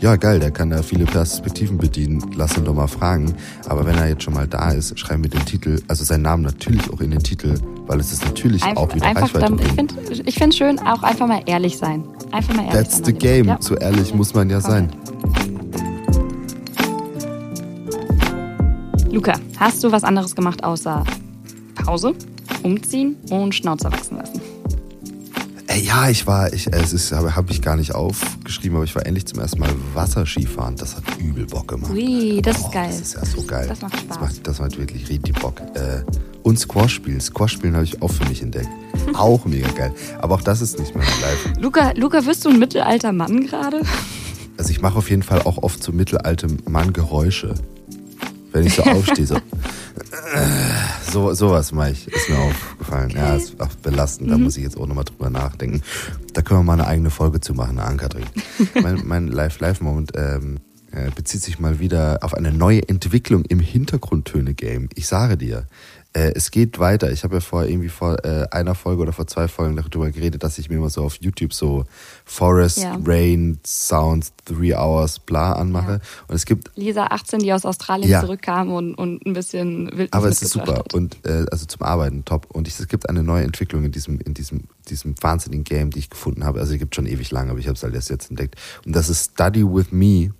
ja 0.00 0.16
geil, 0.16 0.40
der 0.40 0.50
kann 0.50 0.70
da 0.70 0.82
viele 0.82 1.04
Perspektiven 1.04 1.78
bedienen, 1.78 2.22
lass 2.36 2.56
ihn 2.56 2.64
doch 2.64 2.74
mal 2.74 2.86
fragen. 2.86 3.34
Aber 3.68 3.86
wenn 3.86 3.96
er 3.96 4.08
jetzt 4.08 4.22
schon 4.22 4.34
mal 4.34 4.46
da 4.46 4.70
ist, 4.70 4.98
schreiben 4.98 5.22
wir 5.22 5.30
den 5.30 5.44
Titel, 5.44 5.80
also 5.88 6.04
seinen 6.04 6.22
Namen 6.22 6.42
natürlich 6.42 6.90
auch 6.92 7.00
in 7.00 7.10
den 7.10 7.22
Titel, 7.22 7.54
weil 7.86 8.00
es 8.00 8.12
ist 8.12 8.24
natürlich 8.24 8.62
Einf 8.62 8.76
auch 8.76 8.94
wieder 8.94 9.06
einfach 9.06 9.34
Reichweite. 9.34 9.44
Dann, 9.44 9.58
ich 9.58 9.72
finde 9.72 9.94
ich 10.24 10.34
find 10.34 10.54
schön, 10.54 10.78
auch 10.78 11.02
einfach 11.02 11.26
mal 11.26 11.42
ehrlich 11.46 11.78
sein. 11.78 12.04
Einfach 12.32 12.54
mal 12.54 12.64
ehrlich 12.64 12.74
That's 12.74 12.96
sein. 12.96 13.04
That's 13.04 13.06
the 13.06 13.12
game. 13.12 13.46
Ja. 13.46 13.58
So 13.60 13.74
ehrlich 13.76 14.14
muss 14.14 14.34
man 14.34 14.50
ja 14.50 14.60
sein. 14.60 14.90
Luca, 19.10 19.34
hast 19.58 19.82
du 19.82 19.90
was 19.92 20.04
anderes 20.04 20.36
gemacht 20.36 20.62
außer 20.62 21.02
Pause, 21.74 22.14
umziehen 22.62 23.16
und 23.30 23.54
Schnauze 23.54 23.90
wachsen 23.90 24.18
lassen? 24.18 24.40
Ey, 25.76 25.82
ja, 25.82 26.08
ich 26.08 26.26
war, 26.26 26.50
ich, 26.54 26.72
es 26.72 26.94
ist, 26.94 27.12
habe 27.12 27.36
hab 27.36 27.50
ich 27.50 27.60
gar 27.60 27.76
nicht 27.76 27.94
aufgeschrieben, 27.94 28.76
aber 28.76 28.86
ich 28.86 28.94
war 28.94 29.04
endlich 29.04 29.26
zum 29.26 29.40
ersten 29.40 29.60
Mal 29.60 29.68
Wasserskifahren. 29.92 30.74
Das 30.74 30.96
hat 30.96 31.02
übel 31.18 31.44
Bock 31.44 31.68
gemacht. 31.68 31.92
Ui, 31.92 32.40
das 32.40 32.62
oh, 32.62 32.66
ist 32.66 32.72
geil. 32.72 32.88
Das 32.88 33.00
ist 33.00 33.14
ja 33.14 33.24
so 33.26 33.42
geil. 33.42 33.66
Das 33.68 33.82
macht 33.82 34.00
Spaß. 34.00 34.08
Das 34.08 34.20
macht, 34.20 34.46
das 34.46 34.58
macht 34.58 34.78
wirklich 34.78 35.06
richtig 35.10 35.38
Bock. 35.38 35.60
Äh, 35.74 36.02
und 36.44 36.58
Squash 36.58 36.94
spielen. 36.94 37.20
Squash 37.20 37.52
spielen 37.52 37.74
habe 37.74 37.84
ich 37.84 38.00
auch 38.00 38.10
für 38.10 38.24
mich 38.24 38.40
entdeckt. 38.40 38.70
auch 39.16 39.44
mega 39.44 39.68
geil. 39.72 39.92
Aber 40.18 40.36
auch 40.36 40.40
das 40.40 40.62
ist 40.62 40.78
nicht 40.78 40.94
mehr 40.94 41.04
live. 41.04 41.58
Luca, 41.58 41.92
Luca, 41.94 42.24
wirst 42.24 42.46
du 42.46 42.48
ein 42.48 42.58
mittelalter 42.58 43.12
Mann 43.12 43.46
gerade? 43.46 43.82
Also 44.56 44.70
ich 44.70 44.80
mache 44.80 44.96
auf 44.96 45.10
jeden 45.10 45.22
Fall 45.22 45.42
auch 45.42 45.58
oft 45.58 45.82
so 45.82 45.92
mittelaltem 45.92 46.56
Mann 46.66 46.94
Geräusche. 46.94 47.52
Wenn 48.50 48.66
ich 48.66 48.76
so 48.76 48.82
aufstehe, 48.84 49.26
so. 49.26 49.36
so, 51.16 51.32
sowas 51.32 51.72
mache 51.72 51.92
ich, 51.92 52.08
ist 52.08 52.28
mir 52.28 52.38
aufgefallen. 52.38 53.10
Okay. 53.10 53.18
Ja, 53.18 53.36
ist 53.36 53.58
auch 53.58 53.74
belastend, 53.76 54.30
da 54.30 54.36
mhm. 54.36 54.44
muss 54.44 54.58
ich 54.58 54.64
jetzt 54.64 54.76
auch 54.76 54.86
nochmal 54.86 55.04
drüber 55.04 55.30
nachdenken. 55.30 55.80
Da 56.34 56.42
können 56.42 56.60
wir 56.60 56.64
mal 56.64 56.74
eine 56.74 56.86
eigene 56.86 57.08
Folge 57.08 57.40
zu 57.40 57.54
machen, 57.54 57.78
Ankatrin. 57.78 58.26
mein 58.82 59.00
mein 59.06 59.28
Live-Live-Moment 59.28 60.12
ähm, 60.14 60.58
äh, 60.92 61.10
bezieht 61.14 61.42
sich 61.42 61.58
mal 61.58 61.80
wieder 61.80 62.18
auf 62.20 62.34
eine 62.34 62.52
neue 62.52 62.86
Entwicklung 62.86 63.46
im 63.46 63.60
Hintergrundtöne-Game. 63.60 64.90
Ich 64.94 65.06
sage 65.06 65.38
dir, 65.38 65.66
äh, 66.16 66.32
es 66.34 66.50
geht 66.50 66.78
weiter. 66.78 67.12
Ich 67.12 67.24
habe 67.24 67.34
ja 67.34 67.40
vor 67.40 67.64
irgendwie 67.64 67.90
vor 67.90 68.24
äh, 68.24 68.46
einer 68.50 68.74
Folge 68.74 69.02
oder 69.02 69.12
vor 69.12 69.26
zwei 69.26 69.48
Folgen 69.48 69.76
darüber 69.76 70.10
geredet, 70.10 70.42
dass 70.42 70.56
ich 70.56 70.70
mir 70.70 70.78
mal 70.78 70.88
so 70.88 71.04
auf 71.04 71.16
YouTube 71.20 71.52
so 71.52 71.84
Forest, 72.24 72.78
ja. 72.78 72.98
Rain, 73.04 73.58
Sounds, 73.66 74.32
Three 74.46 74.74
Hours, 74.74 75.18
bla 75.18 75.52
anmache. 75.52 75.92
Ja. 75.92 76.00
Und 76.28 76.34
es 76.34 76.46
gibt 76.46 76.70
Lisa 76.74 77.08
18, 77.08 77.40
die 77.40 77.52
aus 77.52 77.66
Australien 77.66 78.10
ja. 78.10 78.20
zurückkam 78.22 78.72
und, 78.72 78.94
und 78.94 79.26
ein 79.26 79.34
bisschen 79.34 79.88
Wildnis 79.88 80.12
Aber 80.12 80.28
es 80.28 80.40
ist 80.40 80.52
super 80.52 80.76
hat. 80.76 80.94
und 80.94 81.18
äh, 81.26 81.44
also 81.50 81.66
zum 81.66 81.82
Arbeiten 81.82 82.24
top. 82.24 82.46
Und 82.50 82.66
ich, 82.66 82.80
es 82.80 82.88
gibt 82.88 83.10
eine 83.10 83.22
neue 83.22 83.44
Entwicklung 83.44 83.84
in 83.84 83.92
diesem 83.92 84.18
in 84.20 84.32
diesem 84.32 84.64
diesem 84.88 85.14
wahnsinnigen 85.20 85.64
Game, 85.64 85.90
die 85.90 85.98
ich 85.98 86.08
gefunden 86.08 86.44
habe. 86.44 86.60
Also 86.60 86.72
es 86.72 86.78
gibt 86.78 86.94
schon 86.94 87.06
ewig 87.06 87.30
lang, 87.30 87.50
aber 87.50 87.58
ich 87.58 87.66
habe 87.66 87.76
es 87.76 87.82
halt 87.82 87.94
erst 87.94 88.08
jetzt 88.08 88.30
entdeckt. 88.30 88.54
Und 88.86 88.96
das 88.96 89.10
ist 89.10 89.32
Study 89.32 89.64
with 89.64 89.90
Me 89.90 90.30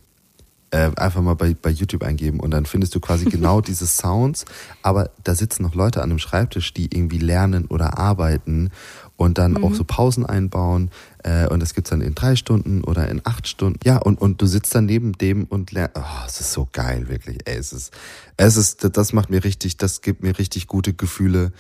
äh, 0.71 0.91
einfach 0.97 1.23
mal 1.23 1.35
bei, 1.35 1.55
bei 1.55 1.71
YouTube 1.71 2.03
eingeben 2.03 2.41
und 2.41 2.51
dann 2.51 2.67
findest 2.67 2.95
du 2.95 3.01
quasi 3.01 3.25
genau 3.31 3.61
diese 3.61 3.87
Sounds, 3.87 4.45
aber 4.83 5.11
da 5.23 5.35
sitzen 5.35 5.63
noch 5.63 5.75
Leute 5.75 6.03
an 6.03 6.11
einem 6.11 6.19
Schreibtisch, 6.19 6.75
die 6.75 6.87
irgendwie 6.93 7.19
lernen 7.19 7.67
oder 7.67 7.99
arbeiten 7.99 8.71
und 9.17 9.39
dann 9.39 9.53
mhm. 9.53 9.65
auch 9.65 9.75
so 9.75 9.85
Pausen 9.85 10.27
einbauen 10.27 10.91
äh, 11.23 11.47
und 11.47 11.61
das 11.61 11.75
gibt's 11.75 11.91
dann 11.91 12.01
in 12.01 12.15
drei 12.15 12.37
Stunden 12.37 12.83
oder 12.85 13.09
in 13.09 13.21
acht 13.25 13.49
Stunden. 13.49 13.79
Ja, 13.85 13.99
und, 13.99 14.21
und 14.21 14.43
du 14.43 14.47
sitzt 14.47 14.75
dann 14.75 14.87
neben 14.87 15.13
dem 15.13 15.45
und 15.45 15.73
lernst. 15.73 15.97
Oh, 15.97 16.25
es 16.27 16.41
ist 16.41 16.53
so 16.53 16.69
geil, 16.73 17.09
wirklich. 17.09 17.39
Ey, 17.45 17.57
es 17.57 17.73
ist, 17.73 17.93
es 18.37 18.57
ist, 18.57 18.97
das 18.97 19.13
macht 19.13 19.31
mir 19.31 19.45
richtig, 19.45 19.77
das 19.77 20.03
gibt 20.03 20.23
mir 20.23 20.39
richtig 20.39 20.67
gute 20.67 20.95
Gefühle. 20.95 21.53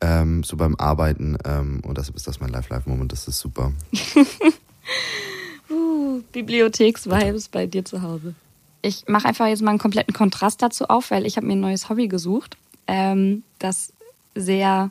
Ähm, 0.00 0.44
so 0.44 0.56
beim 0.56 0.76
Arbeiten 0.76 1.36
ähm, 1.44 1.80
und 1.84 1.98
das 1.98 2.08
ist 2.08 2.28
das 2.28 2.38
mein 2.38 2.50
Live-Live-Moment, 2.50 3.10
das 3.10 3.26
ist 3.26 3.40
super. 3.40 3.72
uh, 5.70 6.22
Bibliotheks-Vibes 6.30 7.48
bei 7.48 7.66
dir 7.66 7.84
zu 7.84 8.02
Hause 8.02 8.36
ich 8.82 9.04
mache 9.08 9.28
einfach 9.28 9.46
jetzt 9.46 9.62
mal 9.62 9.70
einen 9.70 9.78
kompletten 9.78 10.14
Kontrast 10.14 10.62
dazu 10.62 10.86
auf, 10.88 11.10
weil 11.10 11.26
ich 11.26 11.36
habe 11.36 11.46
mir 11.46 11.54
ein 11.54 11.60
neues 11.60 11.88
Hobby 11.88 12.08
gesucht, 12.08 12.56
ähm, 12.86 13.42
das 13.58 13.92
sehr 14.34 14.90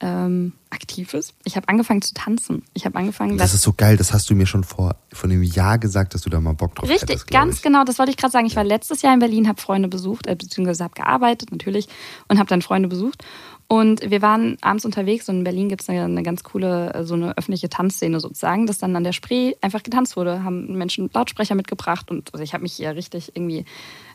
ähm, 0.00 0.52
aktiv 0.70 1.14
ist. 1.14 1.34
Ich 1.44 1.56
habe 1.56 1.68
angefangen 1.68 2.02
zu 2.02 2.14
tanzen. 2.14 2.62
Ich 2.74 2.84
habe 2.84 2.96
angefangen. 2.98 3.38
Das 3.38 3.54
ist 3.54 3.62
so 3.62 3.72
geil. 3.72 3.96
Das 3.96 4.12
hast 4.12 4.28
du 4.28 4.34
mir 4.34 4.46
schon 4.46 4.64
vor 4.64 4.96
von 5.12 5.30
einem 5.30 5.42
Jahr 5.42 5.78
gesagt, 5.78 6.14
dass 6.14 6.22
du 6.22 6.30
da 6.30 6.40
mal 6.40 6.52
Bock 6.52 6.74
drauf 6.74 6.88
hast. 6.88 6.94
Richtig, 6.94 7.10
hättest, 7.10 7.30
ganz 7.30 7.56
ich. 7.56 7.62
genau. 7.62 7.84
Das 7.84 7.98
wollte 7.98 8.10
ich 8.10 8.16
gerade 8.16 8.32
sagen. 8.32 8.46
Ich 8.46 8.56
war 8.56 8.64
letztes 8.64 9.02
Jahr 9.02 9.14
in 9.14 9.20
Berlin, 9.20 9.48
habe 9.48 9.60
Freunde 9.60 9.88
besucht, 9.88 10.26
äh, 10.26 10.34
beziehungsweise 10.34 10.84
habe 10.84 10.94
gearbeitet 10.94 11.52
natürlich 11.52 11.88
und 12.28 12.38
habe 12.38 12.48
dann 12.48 12.60
Freunde 12.60 12.88
besucht. 12.88 13.24
Und 13.66 14.10
wir 14.10 14.20
waren 14.20 14.58
abends 14.60 14.84
unterwegs 14.84 15.28
und 15.28 15.38
in 15.38 15.44
Berlin 15.44 15.68
gibt 15.68 15.82
es 15.82 15.88
eine, 15.88 16.04
eine, 16.04 16.22
ganz 16.22 16.44
coole, 16.44 16.92
äh, 16.92 17.04
so 17.04 17.14
eine 17.14 17.36
öffentliche 17.36 17.70
Tanzszene 17.70 18.20
sozusagen, 18.20 18.66
dass 18.66 18.78
dann 18.78 18.94
an 18.94 19.04
der 19.04 19.12
Spree 19.12 19.54
einfach 19.62 19.82
getanzt 19.82 20.16
wurde, 20.16 20.44
haben 20.44 20.76
Menschen 20.76 21.08
Lautsprecher 21.12 21.54
mitgebracht 21.54 22.10
und 22.10 22.32
also 22.34 22.44
ich 22.44 22.52
habe 22.52 22.62
mich 22.62 22.74
hier 22.74 22.94
richtig 22.94 23.32
irgendwie, 23.34 23.64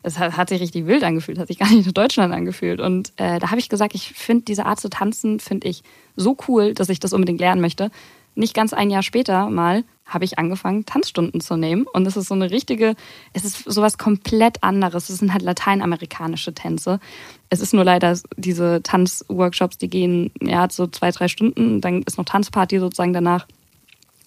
es 0.04 0.20
hat, 0.20 0.38
hat, 0.38 0.50
sich 0.50 0.62
richtig 0.62 0.86
wild 0.86 1.04
angefühlt, 1.04 1.40
hat 1.40 1.48
sich 1.48 1.58
gar 1.58 1.70
nicht 1.72 1.88
in 1.88 1.94
Deutschland 1.94 2.34
angefühlt. 2.34 2.80
Und 2.80 3.12
äh, 3.18 3.40
da 3.40 3.50
habe 3.50 3.60
ich 3.60 3.70
gesagt, 3.70 3.96
ich 3.96 4.10
finde 4.10 4.46
diese 4.46 4.66
Art 4.66 4.80
zu 4.80 4.90
tanzen, 4.90 5.40
finde 5.40 5.68
ich 5.68 5.82
so 6.16 6.38
cool, 6.48 6.74
dass 6.74 6.90
ich 6.90 7.00
das 7.00 7.14
unbedingt 7.14 7.40
lernen 7.40 7.62
möchte. 7.62 7.90
Nicht 8.36 8.54
ganz 8.54 8.74
ein 8.74 8.90
Jahr 8.90 9.04
später 9.04 9.50
mal 9.50 9.84
habe 10.10 10.26
ich 10.26 10.40
angefangen, 10.40 10.86
Tanzstunden 10.86 11.40
zu 11.40 11.56
nehmen. 11.56 11.86
Und 11.86 12.06
es 12.08 12.18
ist 12.18 12.28
so 12.28 12.34
eine 12.34 12.52
richtige, 12.52 12.96
es 13.34 13.46
ist 13.46 13.64
sowas 13.72 13.98
komplett 13.98 14.64
anderes. 14.64 15.10
Es 15.10 15.20
sind 15.20 15.32
halt 15.32 15.44
lateinamerikanische 15.44 16.54
Tänze. 16.54 17.00
Es 17.50 17.62
ist 17.62 17.74
nur 17.74 17.84
leider 17.84 18.18
diese 18.36 18.82
Tanzworkshops, 18.82 19.78
die 19.78 19.90
gehen 19.90 20.32
ja 20.42 20.68
so 20.70 20.88
zwei, 20.88 21.12
drei 21.12 21.28
Stunden. 21.28 21.80
Dann 21.80 22.02
ist 22.04 22.18
noch 22.18 22.26
Tanzparty 22.26 22.80
sozusagen 22.80 23.14
danach. 23.14 23.46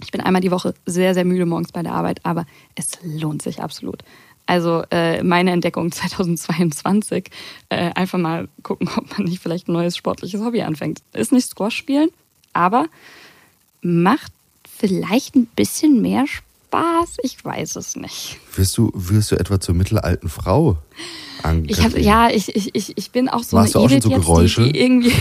Ich 0.02 0.10
bin 0.10 0.20
einmal 0.20 0.42
die 0.42 0.50
Woche 0.50 0.74
sehr, 0.86 1.14
sehr 1.14 1.24
müde 1.24 1.46
morgens 1.46 1.72
bei 1.72 1.82
der 1.82 1.92
Arbeit, 1.92 2.20
aber 2.24 2.46
es 2.74 2.98
lohnt 3.02 3.42
sich 3.42 3.62
absolut. 3.62 4.02
Also 4.46 4.82
äh, 4.90 5.22
meine 5.22 5.52
Entdeckung 5.52 5.92
2022, 5.92 7.30
äh, 7.68 7.92
einfach 7.94 8.18
mal 8.18 8.48
gucken, 8.62 8.88
ob 8.96 9.18
man 9.18 9.26
nicht 9.26 9.42
vielleicht 9.42 9.68
ein 9.68 9.72
neues 9.72 9.96
sportliches 9.96 10.42
Hobby 10.42 10.62
anfängt. 10.62 11.02
Ist 11.12 11.32
nicht 11.32 11.48
Squash 11.48 11.76
spielen, 11.76 12.10
aber 12.52 12.86
macht 13.82 14.32
vielleicht 14.78 15.34
ein 15.34 15.46
bisschen 15.46 16.00
mehr 16.00 16.24
Spaß. 16.26 17.18
Ich 17.22 17.44
weiß 17.44 17.76
es 17.76 17.96
nicht. 17.96 18.38
Wirst 18.56 18.78
du, 18.78 18.90
wirst 18.94 19.30
du 19.30 19.36
etwa 19.36 19.60
zur 19.60 19.74
mittelalten 19.74 20.28
Frau? 20.28 20.78
Ich 21.66 21.82
hab, 21.82 21.98
ja, 21.98 22.30
ich, 22.30 22.54
ich, 22.54 22.96
ich 22.96 23.10
bin 23.10 23.28
auch 23.28 23.42
so 23.42 23.56
Warst 23.56 23.76
eine 23.76 23.86
Edith 23.86 24.04
so 24.04 24.10
jetzt, 24.10 24.20
Geräusche? 24.20 24.64
Die, 24.64 24.72
die 24.72 24.80
irgendwie 24.80 25.12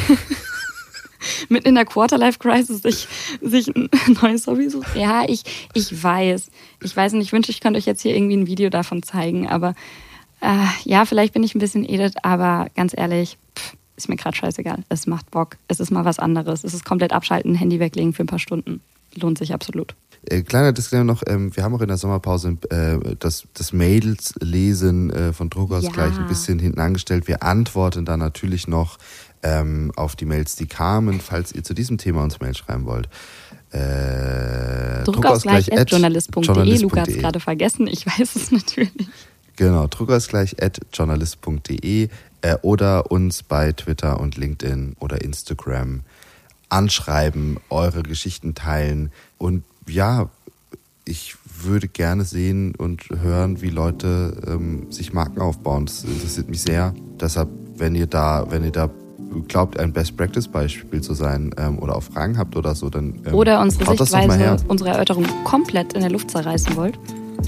mitten 1.50 1.70
in 1.70 1.76
der 1.76 1.86
Quarterlife-Crisis 1.86 2.82
sich, 2.84 3.08
sich 3.42 3.68
ein 3.76 3.90
neues 4.22 4.46
Hobby 4.48 4.70
sucht. 4.70 4.96
Ja, 4.96 5.24
ich, 5.28 5.44
ich 5.74 6.04
weiß. 6.04 6.50
Ich 6.84 6.96
weiß 6.96 7.14
und 7.14 7.22
ich 7.22 7.34
wünsche, 7.34 7.52
ich 7.52 7.60
könnte 7.60 7.80
euch 7.80 7.86
jetzt 7.86 8.02
hier 8.02 8.16
irgendwie 8.16 8.38
ein 8.38 8.48
Video 8.48 8.70
davon 8.70 9.02
zeigen. 9.04 9.48
Aber 9.48 9.74
äh, 10.42 10.66
ja, 10.86 11.06
vielleicht 11.06 11.34
bin 11.34 11.44
ich 11.44 11.56
ein 11.56 11.60
bisschen 11.60 11.88
Edith, 11.88 12.14
aber 12.22 12.68
ganz 12.76 12.94
ehrlich, 12.96 13.38
pff, 13.58 13.74
ist 13.96 14.10
mir 14.10 14.16
gerade 14.16 14.36
scheißegal. 14.36 14.84
Es 14.90 15.08
macht 15.08 15.32
Bock. 15.32 15.58
Es 15.68 15.80
ist 15.80 15.92
mal 15.92 16.06
was 16.06 16.20
anderes. 16.20 16.64
Es 16.64 16.74
ist 16.74 16.86
komplett 16.86 17.14
abschalten, 17.14 17.56
Handy 17.56 17.80
weglegen 17.80 18.14
für 18.14 18.24
ein 18.24 18.28
paar 18.28 18.40
Stunden 18.40 18.82
lohnt 19.16 19.38
sich 19.38 19.54
absolut. 19.54 19.96
Äh, 20.26 20.42
kleiner 20.44 20.72
Disclaimer 20.72 21.04
noch, 21.04 21.24
ähm, 21.28 21.54
wir 21.56 21.64
haben 21.64 21.74
auch 21.74 21.82
in 21.82 21.88
der 21.88 21.98
Sommerpause 21.98 22.58
äh, 22.70 23.00
das, 23.20 23.48
das 23.54 23.74
Mails 23.74 24.36
lesen 24.40 25.10
äh, 25.10 25.34
von 25.34 25.50
Druckausgleich 25.50 26.14
ja. 26.14 26.22
ein 26.22 26.28
bisschen 26.28 26.60
hinten 26.60 26.80
angestellt. 26.80 27.28
Wir 27.28 27.42
antworten 27.44 28.06
da 28.06 28.18
natürlich 28.18 28.68
noch 28.68 29.00
ähm, 29.44 29.92
auf 29.96 30.16
die 30.16 30.26
Mails, 30.26 30.56
die 30.56 30.68
kamen, 30.68 31.20
falls 31.20 31.52
ihr 31.54 31.64
zu 31.64 31.74
diesem 31.74 31.98
Thema 31.98 32.24
uns 32.24 32.40
Mail 32.40 32.56
schreiben 32.56 32.86
wollt. 32.86 33.10
Äh, 33.72 35.04
Druckausgleich.journalist.de. 35.06 36.82
Luca 36.82 37.02
hat 37.02 37.08
es 37.08 37.18
gerade 37.18 37.40
vergessen, 37.40 37.88
ich 37.88 38.06
weiß 38.06 38.36
es 38.36 38.52
natürlich. 38.52 38.92
Genau, 39.56 39.88
druckausgleich.journalist.de 39.88 42.10
äh, 42.42 42.56
oder 42.62 43.12
uns 43.12 43.44
bei 43.44 43.72
Twitter 43.72 44.20
und 44.20 44.38
LinkedIn 44.38 44.96
oder 45.00 45.22
Instagram 45.22 46.02
anschreiben, 46.70 47.58
eure 47.70 48.04
Geschichten 48.04 48.56
teilen. 48.56 49.12
Und 49.38 49.64
ja, 49.88 50.30
ich 51.06 51.36
würde 51.64 51.88
gerne 51.88 52.24
sehen 52.24 52.76
und 52.76 53.04
hören, 53.10 53.62
wie 53.62 53.70
Leute 53.70 54.38
ähm, 54.48 54.92
sich 54.92 55.14
Marken 55.14 55.42
aufbauen. 55.42 55.86
Das 55.86 56.04
interessiert 56.04 56.50
mich 56.50 56.62
sehr. 56.62 56.94
Deshalb, 57.20 57.50
wenn 57.78 57.96
ihr 57.96 58.08
da, 58.08 58.48
wenn 58.50 58.64
ihr 58.64 58.72
da 58.72 58.90
glaubt, 59.48 59.80
ein 59.80 59.94
Best 59.94 60.18
Practice 60.18 60.48
Beispiel 60.48 61.02
zu 61.02 61.14
sein 61.14 61.54
ähm, 61.58 61.80
oder 61.80 61.96
auch 61.96 62.04
Fragen 62.04 62.38
habt 62.38 62.56
oder 62.56 62.76
so, 62.76 62.90
dann 62.90 63.22
ähm, 63.26 63.34
oder 63.34 63.62
unsere 63.62 63.96
Sichtweise, 63.96 64.58
unsere 64.68 64.90
Erörterung 64.92 65.26
komplett 65.44 65.94
in 65.94 66.02
der 66.02 66.12
Luft 66.12 66.32
zerreißen 66.32 66.76
wollt. 66.76 66.98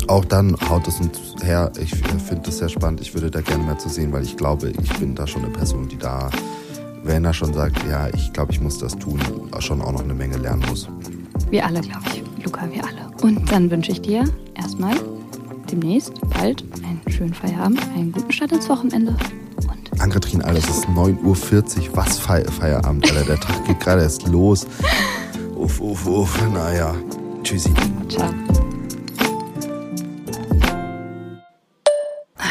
Auch 0.08 0.26
dann 0.26 0.58
haut 0.70 0.88
es 0.88 1.00
uns 1.00 1.20
her. 1.44 1.72
Ich 1.80 1.96
finde 1.96 2.44
das 2.44 2.58
sehr 2.58 2.70
spannend. 2.70 3.02
Ich 3.02 3.14
würde 3.14 3.32
da 3.32 3.42
gerne 3.42 3.64
mehr 3.64 3.78
zu 3.78 3.90
sehen, 3.90 4.12
weil 4.12 4.24
ich 4.24 4.38
glaube, 4.38 4.70
ich 4.70 4.94
bin 5.00 5.16
da 5.16 5.28
schon 5.28 5.44
eine 5.44 5.54
Person, 5.54 5.88
die 5.88 5.98
da 5.98 6.30
wenn 7.04 7.26
er 7.26 7.34
schon 7.34 7.54
sagt, 7.54 7.78
ja, 7.88 8.08
ich 8.14 8.32
glaube, 8.34 8.52
ich 8.54 8.62
muss 8.62 8.78
das 8.80 8.98
tun, 8.98 9.20
schon 9.60 9.82
auch 9.82 9.92
noch 9.92 10.04
eine 10.04 10.14
Menge 10.14 10.38
lernen 10.38 10.64
muss. 10.70 10.88
Wir 11.50 11.66
alle, 11.66 11.82
glaube 11.82 12.04
ich. 12.14 12.24
Luca, 12.44 12.68
wir 12.72 12.84
alle. 12.84 13.12
Und 13.22 13.52
dann 13.52 13.70
wünsche 13.70 13.92
ich 13.92 14.02
dir 14.02 14.24
erstmal 14.56 14.96
demnächst 15.70 16.14
bald 16.30 16.64
einen 16.84 17.02
schönen 17.08 17.34
Feierabend, 17.34 17.82
einen 17.96 18.12
guten 18.12 18.32
Start 18.32 18.52
ins 18.52 18.70
Wochenende. 18.70 19.16
Und 19.58 20.02
Angretrin, 20.02 20.42
Alter, 20.42 20.60
es 20.60 20.70
ist 20.70 20.86
9.40 20.88 21.90
Uhr. 21.90 21.98
Was 21.98 22.20
Fe 22.20 22.46
Feierabend, 22.50 23.10
Alter? 23.12 23.26
Der 23.26 23.40
Tag 23.40 23.66
geht 23.66 23.80
gerade 23.80 24.02
erst 24.02 24.28
los. 24.28 24.66
Uff, 25.56 25.80
uff, 25.80 26.06
uff. 26.08 26.42
Naja. 26.52 26.96
Tschüssi. 27.44 27.72
Ciao. 28.10 28.34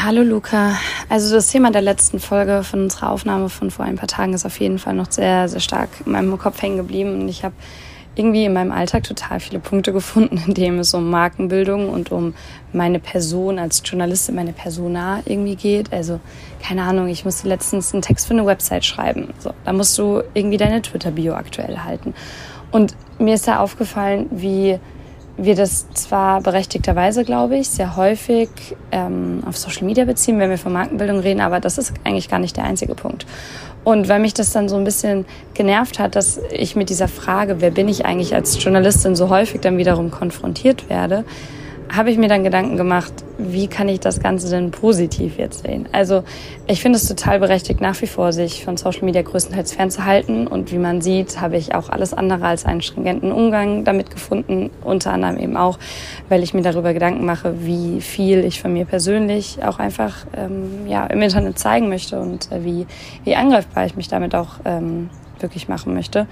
Hallo 0.05 0.21
Luca. 0.21 0.77
Also 1.07 1.33
das 1.33 1.47
Thema 1.47 1.71
der 1.71 1.81
letzten 1.81 2.19
Folge 2.19 2.65
von 2.65 2.81
unserer 2.83 3.09
Aufnahme 3.09 3.47
von 3.47 3.71
vor 3.71 3.85
ein 3.85 3.95
paar 3.95 4.09
Tagen 4.09 4.33
ist 4.33 4.45
auf 4.45 4.59
jeden 4.59 4.77
Fall 4.77 4.95
noch 4.95 5.09
sehr, 5.09 5.47
sehr 5.47 5.61
stark 5.61 5.87
in 6.05 6.11
meinem 6.11 6.37
Kopf 6.37 6.61
hängen 6.61 6.75
geblieben. 6.75 7.21
Und 7.21 7.29
ich 7.29 7.45
habe 7.45 7.55
irgendwie 8.13 8.43
in 8.43 8.51
meinem 8.51 8.73
Alltag 8.73 9.05
total 9.05 9.39
viele 9.39 9.59
Punkte 9.59 9.93
gefunden, 9.93 10.43
in 10.45 10.53
denen 10.55 10.79
es 10.79 10.93
um 10.93 11.09
Markenbildung 11.09 11.87
und 11.87 12.11
um 12.11 12.33
meine 12.73 12.99
Person 12.99 13.57
als 13.57 13.81
Journalistin, 13.85 14.35
meine 14.35 14.51
Persona 14.51 15.21
irgendwie 15.23 15.55
geht. 15.55 15.93
Also 15.93 16.19
keine 16.61 16.83
Ahnung, 16.83 17.07
ich 17.07 17.23
musste 17.23 17.47
letztens 17.47 17.93
einen 17.93 18.01
Text 18.01 18.27
für 18.27 18.33
eine 18.33 18.45
Website 18.45 18.83
schreiben. 18.83 19.29
So, 19.39 19.53
da 19.63 19.71
musst 19.71 19.97
du 19.97 20.21
irgendwie 20.33 20.57
deine 20.57 20.81
Twitter-Bio 20.81 21.33
aktuell 21.33 21.77
halten. 21.77 22.13
Und 22.71 22.93
mir 23.19 23.35
ist 23.35 23.47
da 23.47 23.59
aufgefallen, 23.59 24.27
wie 24.31 24.79
wir 25.37 25.55
das 25.55 25.89
zwar 25.93 26.41
berechtigterweise, 26.41 27.23
glaube 27.23 27.57
ich, 27.57 27.69
sehr 27.69 27.95
häufig 27.95 28.49
ähm, 28.91 29.43
auf 29.47 29.57
Social 29.57 29.83
Media 29.83 30.05
beziehen, 30.05 30.39
wenn 30.39 30.49
wir 30.49 30.57
von 30.57 30.73
Markenbildung 30.73 31.19
reden, 31.19 31.41
aber 31.41 31.59
das 31.59 31.77
ist 31.77 31.93
eigentlich 32.03 32.29
gar 32.29 32.39
nicht 32.39 32.55
der 32.55 32.65
einzige 32.65 32.93
Punkt. 32.93 33.25
Und 33.83 34.07
weil 34.07 34.19
mich 34.19 34.33
das 34.33 34.51
dann 34.51 34.69
so 34.69 34.77
ein 34.77 34.83
bisschen 34.83 35.25
genervt 35.53 35.99
hat, 35.99 36.15
dass 36.15 36.39
ich 36.51 36.75
mit 36.75 36.89
dieser 36.89 37.07
Frage, 37.07 37.59
wer 37.59 37.71
bin 37.71 37.89
ich 37.89 38.05
eigentlich 38.05 38.33
als 38.33 38.63
Journalistin, 38.63 39.15
so 39.15 39.29
häufig 39.29 39.59
dann 39.61 39.77
wiederum 39.77 40.11
konfrontiert 40.11 40.89
werde, 40.89 41.25
habe 41.95 42.09
ich 42.09 42.17
mir 42.17 42.27
dann 42.27 42.43
Gedanken 42.43 42.75
gemacht, 42.75 43.13
wie 43.37 43.67
kann 43.67 43.87
ich 43.87 43.99
das 43.99 44.19
Ganze 44.19 44.49
denn 44.49 44.71
positiv 44.71 45.37
jetzt 45.37 45.63
sehen? 45.63 45.87
Also 45.91 46.23
ich 46.65 46.81
finde 46.81 46.97
es 46.97 47.07
total 47.07 47.39
berechtigt, 47.39 47.81
nach 47.81 48.01
wie 48.01 48.07
vor 48.07 48.33
sich 48.33 48.65
von 48.65 48.77
Social 48.77 49.05
Media 49.05 49.21
größtenteils 49.21 49.73
fernzuhalten. 49.73 50.47
Und 50.47 50.71
wie 50.71 50.79
man 50.79 51.01
sieht, 51.01 51.39
habe 51.39 51.57
ich 51.57 51.75
auch 51.75 51.89
alles 51.89 52.13
andere 52.13 52.47
als 52.47 52.65
einen 52.65 52.81
stringenten 52.81 53.31
Umgang 53.31 53.83
damit 53.83 54.09
gefunden. 54.09 54.71
Unter 54.83 55.13
anderem 55.13 55.37
eben 55.37 55.55
auch, 55.55 55.77
weil 56.29 56.41
ich 56.41 56.55
mir 56.55 56.63
darüber 56.63 56.93
Gedanken 56.93 57.25
mache, 57.25 57.65
wie 57.65 58.01
viel 58.01 58.43
ich 58.43 58.59
von 58.59 58.73
mir 58.73 58.85
persönlich 58.85 59.63
auch 59.63 59.77
einfach 59.77 60.25
ähm, 60.35 60.87
ja, 60.87 61.05
im 61.05 61.21
Internet 61.21 61.59
zeigen 61.59 61.89
möchte 61.89 62.19
und 62.19 62.51
äh, 62.51 62.63
wie, 62.63 62.87
wie 63.23 63.35
angreifbar 63.35 63.85
ich 63.85 63.95
mich 63.95 64.07
damit 64.07 64.33
auch 64.33 64.55
ähm, 64.65 65.11
wirklich 65.39 65.67
machen 65.67 65.93
möchte. 65.93 66.25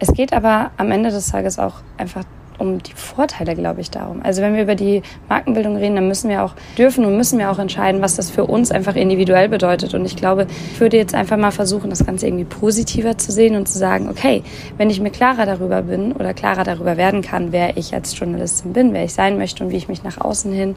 Es 0.00 0.12
geht 0.12 0.34
aber 0.34 0.70
am 0.76 0.90
Ende 0.90 1.10
des 1.10 1.30
Tages 1.30 1.58
auch 1.58 1.76
einfach 1.96 2.24
um 2.58 2.82
die 2.82 2.92
Vorteile, 2.92 3.54
glaube 3.54 3.80
ich, 3.80 3.90
darum. 3.90 4.20
Also 4.22 4.42
wenn 4.42 4.54
wir 4.54 4.62
über 4.62 4.74
die 4.74 5.02
Markenbildung 5.28 5.76
reden, 5.76 5.94
dann 5.94 6.08
müssen 6.08 6.28
wir 6.28 6.44
auch, 6.44 6.54
dürfen 6.76 7.04
und 7.04 7.16
müssen 7.16 7.38
wir 7.38 7.50
auch 7.50 7.58
entscheiden, 7.58 8.02
was 8.02 8.16
das 8.16 8.30
für 8.30 8.44
uns 8.44 8.70
einfach 8.70 8.96
individuell 8.96 9.48
bedeutet. 9.48 9.94
Und 9.94 10.04
ich 10.04 10.16
glaube, 10.16 10.46
ich 10.72 10.80
würde 10.80 10.96
jetzt 10.96 11.14
einfach 11.14 11.36
mal 11.36 11.50
versuchen, 11.50 11.90
das 11.90 12.04
Ganze 12.04 12.26
irgendwie 12.26 12.44
positiver 12.44 13.16
zu 13.16 13.32
sehen 13.32 13.56
und 13.56 13.68
zu 13.68 13.78
sagen, 13.78 14.08
okay, 14.08 14.42
wenn 14.76 14.90
ich 14.90 15.00
mir 15.00 15.10
klarer 15.10 15.46
darüber 15.46 15.82
bin 15.82 16.12
oder 16.12 16.34
klarer 16.34 16.64
darüber 16.64 16.96
werden 16.96 17.22
kann, 17.22 17.52
wer 17.52 17.76
ich 17.76 17.94
als 17.94 18.18
Journalistin 18.18 18.72
bin, 18.72 18.92
wer 18.92 19.04
ich 19.04 19.14
sein 19.14 19.38
möchte 19.38 19.64
und 19.64 19.70
wie 19.70 19.76
ich 19.76 19.88
mich 19.88 20.02
nach 20.02 20.20
außen 20.20 20.52
hin, 20.52 20.76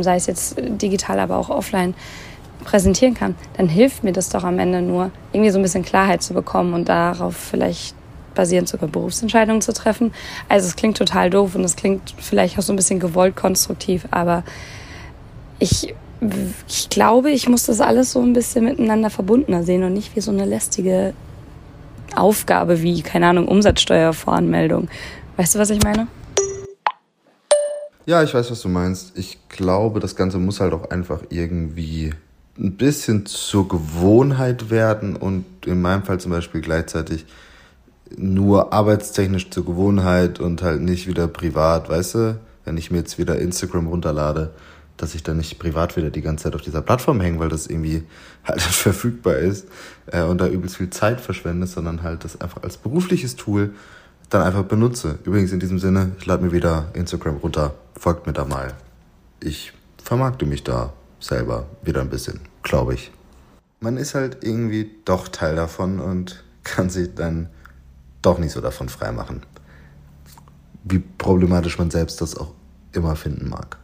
sei 0.00 0.16
es 0.16 0.26
jetzt 0.26 0.56
digital, 0.58 1.20
aber 1.20 1.36
auch 1.36 1.50
offline, 1.50 1.94
präsentieren 2.62 3.14
kann, 3.14 3.34
dann 3.56 3.68
hilft 3.68 4.04
mir 4.04 4.12
das 4.12 4.28
doch 4.28 4.44
am 4.44 4.58
Ende 4.58 4.82
nur, 4.82 5.10
irgendwie 5.32 5.50
so 5.50 5.58
ein 5.58 5.62
bisschen 5.62 5.84
Klarheit 5.84 6.22
zu 6.22 6.32
bekommen 6.32 6.74
und 6.74 6.88
darauf 6.88 7.34
vielleicht 7.34 7.96
basierend 8.34 8.68
sogar 8.68 8.88
Berufsentscheidungen 8.88 9.62
zu 9.62 9.72
treffen. 9.72 10.12
Also 10.48 10.68
es 10.68 10.76
klingt 10.76 10.96
total 10.96 11.30
doof 11.30 11.54
und 11.54 11.64
es 11.64 11.76
klingt 11.76 12.14
vielleicht 12.18 12.58
auch 12.58 12.62
so 12.62 12.72
ein 12.72 12.76
bisschen 12.76 13.00
gewollt 13.00 13.36
konstruktiv, 13.36 14.06
aber 14.10 14.44
ich, 15.58 15.94
ich 16.68 16.88
glaube, 16.88 17.30
ich 17.30 17.48
muss 17.48 17.66
das 17.66 17.80
alles 17.80 18.12
so 18.12 18.20
ein 18.20 18.32
bisschen 18.32 18.64
miteinander 18.64 19.10
verbundener 19.10 19.62
sehen 19.62 19.84
und 19.84 19.92
nicht 19.92 20.16
wie 20.16 20.20
so 20.20 20.30
eine 20.30 20.44
lästige 20.44 21.14
Aufgabe 22.16 22.82
wie, 22.82 23.02
keine 23.02 23.28
Ahnung, 23.28 23.48
Umsatzsteuervoranmeldung. 23.48 24.88
Weißt 25.36 25.54
du, 25.54 25.58
was 25.58 25.70
ich 25.70 25.82
meine? 25.82 26.08
Ja, 28.04 28.22
ich 28.22 28.34
weiß, 28.34 28.50
was 28.50 28.60
du 28.60 28.68
meinst. 28.68 29.16
Ich 29.16 29.38
glaube, 29.48 30.00
das 30.00 30.16
Ganze 30.16 30.38
muss 30.38 30.60
halt 30.60 30.72
auch 30.72 30.90
einfach 30.90 31.20
irgendwie 31.30 32.12
ein 32.58 32.76
bisschen 32.76 33.26
zur 33.26 33.68
Gewohnheit 33.68 34.70
werden 34.70 35.16
und 35.16 35.44
in 35.64 35.80
meinem 35.80 36.02
Fall 36.02 36.18
zum 36.20 36.32
Beispiel 36.32 36.60
gleichzeitig 36.60 37.24
nur 38.16 38.72
arbeitstechnisch 38.72 39.50
zur 39.50 39.64
Gewohnheit 39.64 40.40
und 40.40 40.62
halt 40.62 40.80
nicht 40.80 41.06
wieder 41.06 41.28
privat, 41.28 41.88
weißt 41.88 42.14
du? 42.14 42.40
Wenn 42.64 42.76
ich 42.76 42.90
mir 42.90 42.98
jetzt 42.98 43.18
wieder 43.18 43.38
Instagram 43.38 43.88
runterlade, 43.88 44.52
dass 44.96 45.14
ich 45.14 45.22
dann 45.22 45.38
nicht 45.38 45.58
privat 45.58 45.96
wieder 45.96 46.10
die 46.10 46.22
ganze 46.22 46.44
Zeit 46.44 46.54
auf 46.54 46.60
dieser 46.60 46.82
Plattform 46.82 47.20
hänge, 47.20 47.40
weil 47.40 47.48
das 47.48 47.66
irgendwie 47.66 48.04
halt 48.44 48.60
verfügbar 48.62 49.36
ist 49.36 49.66
äh, 50.06 50.22
und 50.22 50.40
da 50.40 50.46
übelst 50.46 50.76
viel 50.76 50.90
Zeit 50.90 51.20
verschwende, 51.20 51.66
sondern 51.66 52.02
halt 52.02 52.24
das 52.24 52.40
einfach 52.40 52.62
als 52.62 52.76
berufliches 52.76 53.36
Tool 53.36 53.74
dann 54.30 54.42
einfach 54.42 54.64
benutze. 54.64 55.18
Übrigens 55.24 55.52
in 55.52 55.60
diesem 55.60 55.78
Sinne, 55.78 56.12
ich 56.18 56.26
lade 56.26 56.44
mir 56.44 56.52
wieder 56.52 56.86
Instagram 56.94 57.36
runter, 57.36 57.74
folgt 57.98 58.26
mir 58.26 58.32
da 58.32 58.44
mal. 58.44 58.74
Ich 59.40 59.72
vermarkte 60.02 60.46
mich 60.46 60.64
da 60.64 60.92
selber 61.20 61.66
wieder 61.82 62.00
ein 62.00 62.10
bisschen, 62.10 62.40
glaube 62.62 62.94
ich. 62.94 63.10
Man 63.80 63.96
ist 63.96 64.14
halt 64.14 64.38
irgendwie 64.42 64.90
doch 65.04 65.28
Teil 65.28 65.56
davon 65.56 65.98
und 66.00 66.44
kann 66.62 66.90
sich 66.90 67.14
dann 67.14 67.48
doch 68.22 68.38
nicht 68.38 68.52
so 68.52 68.60
davon 68.60 68.88
freimachen. 68.88 69.42
Wie 70.84 70.98
problematisch 70.98 71.78
man 71.78 71.90
selbst 71.90 72.20
das 72.20 72.36
auch 72.36 72.54
immer 72.92 73.16
finden 73.16 73.48
mag. 73.48 73.78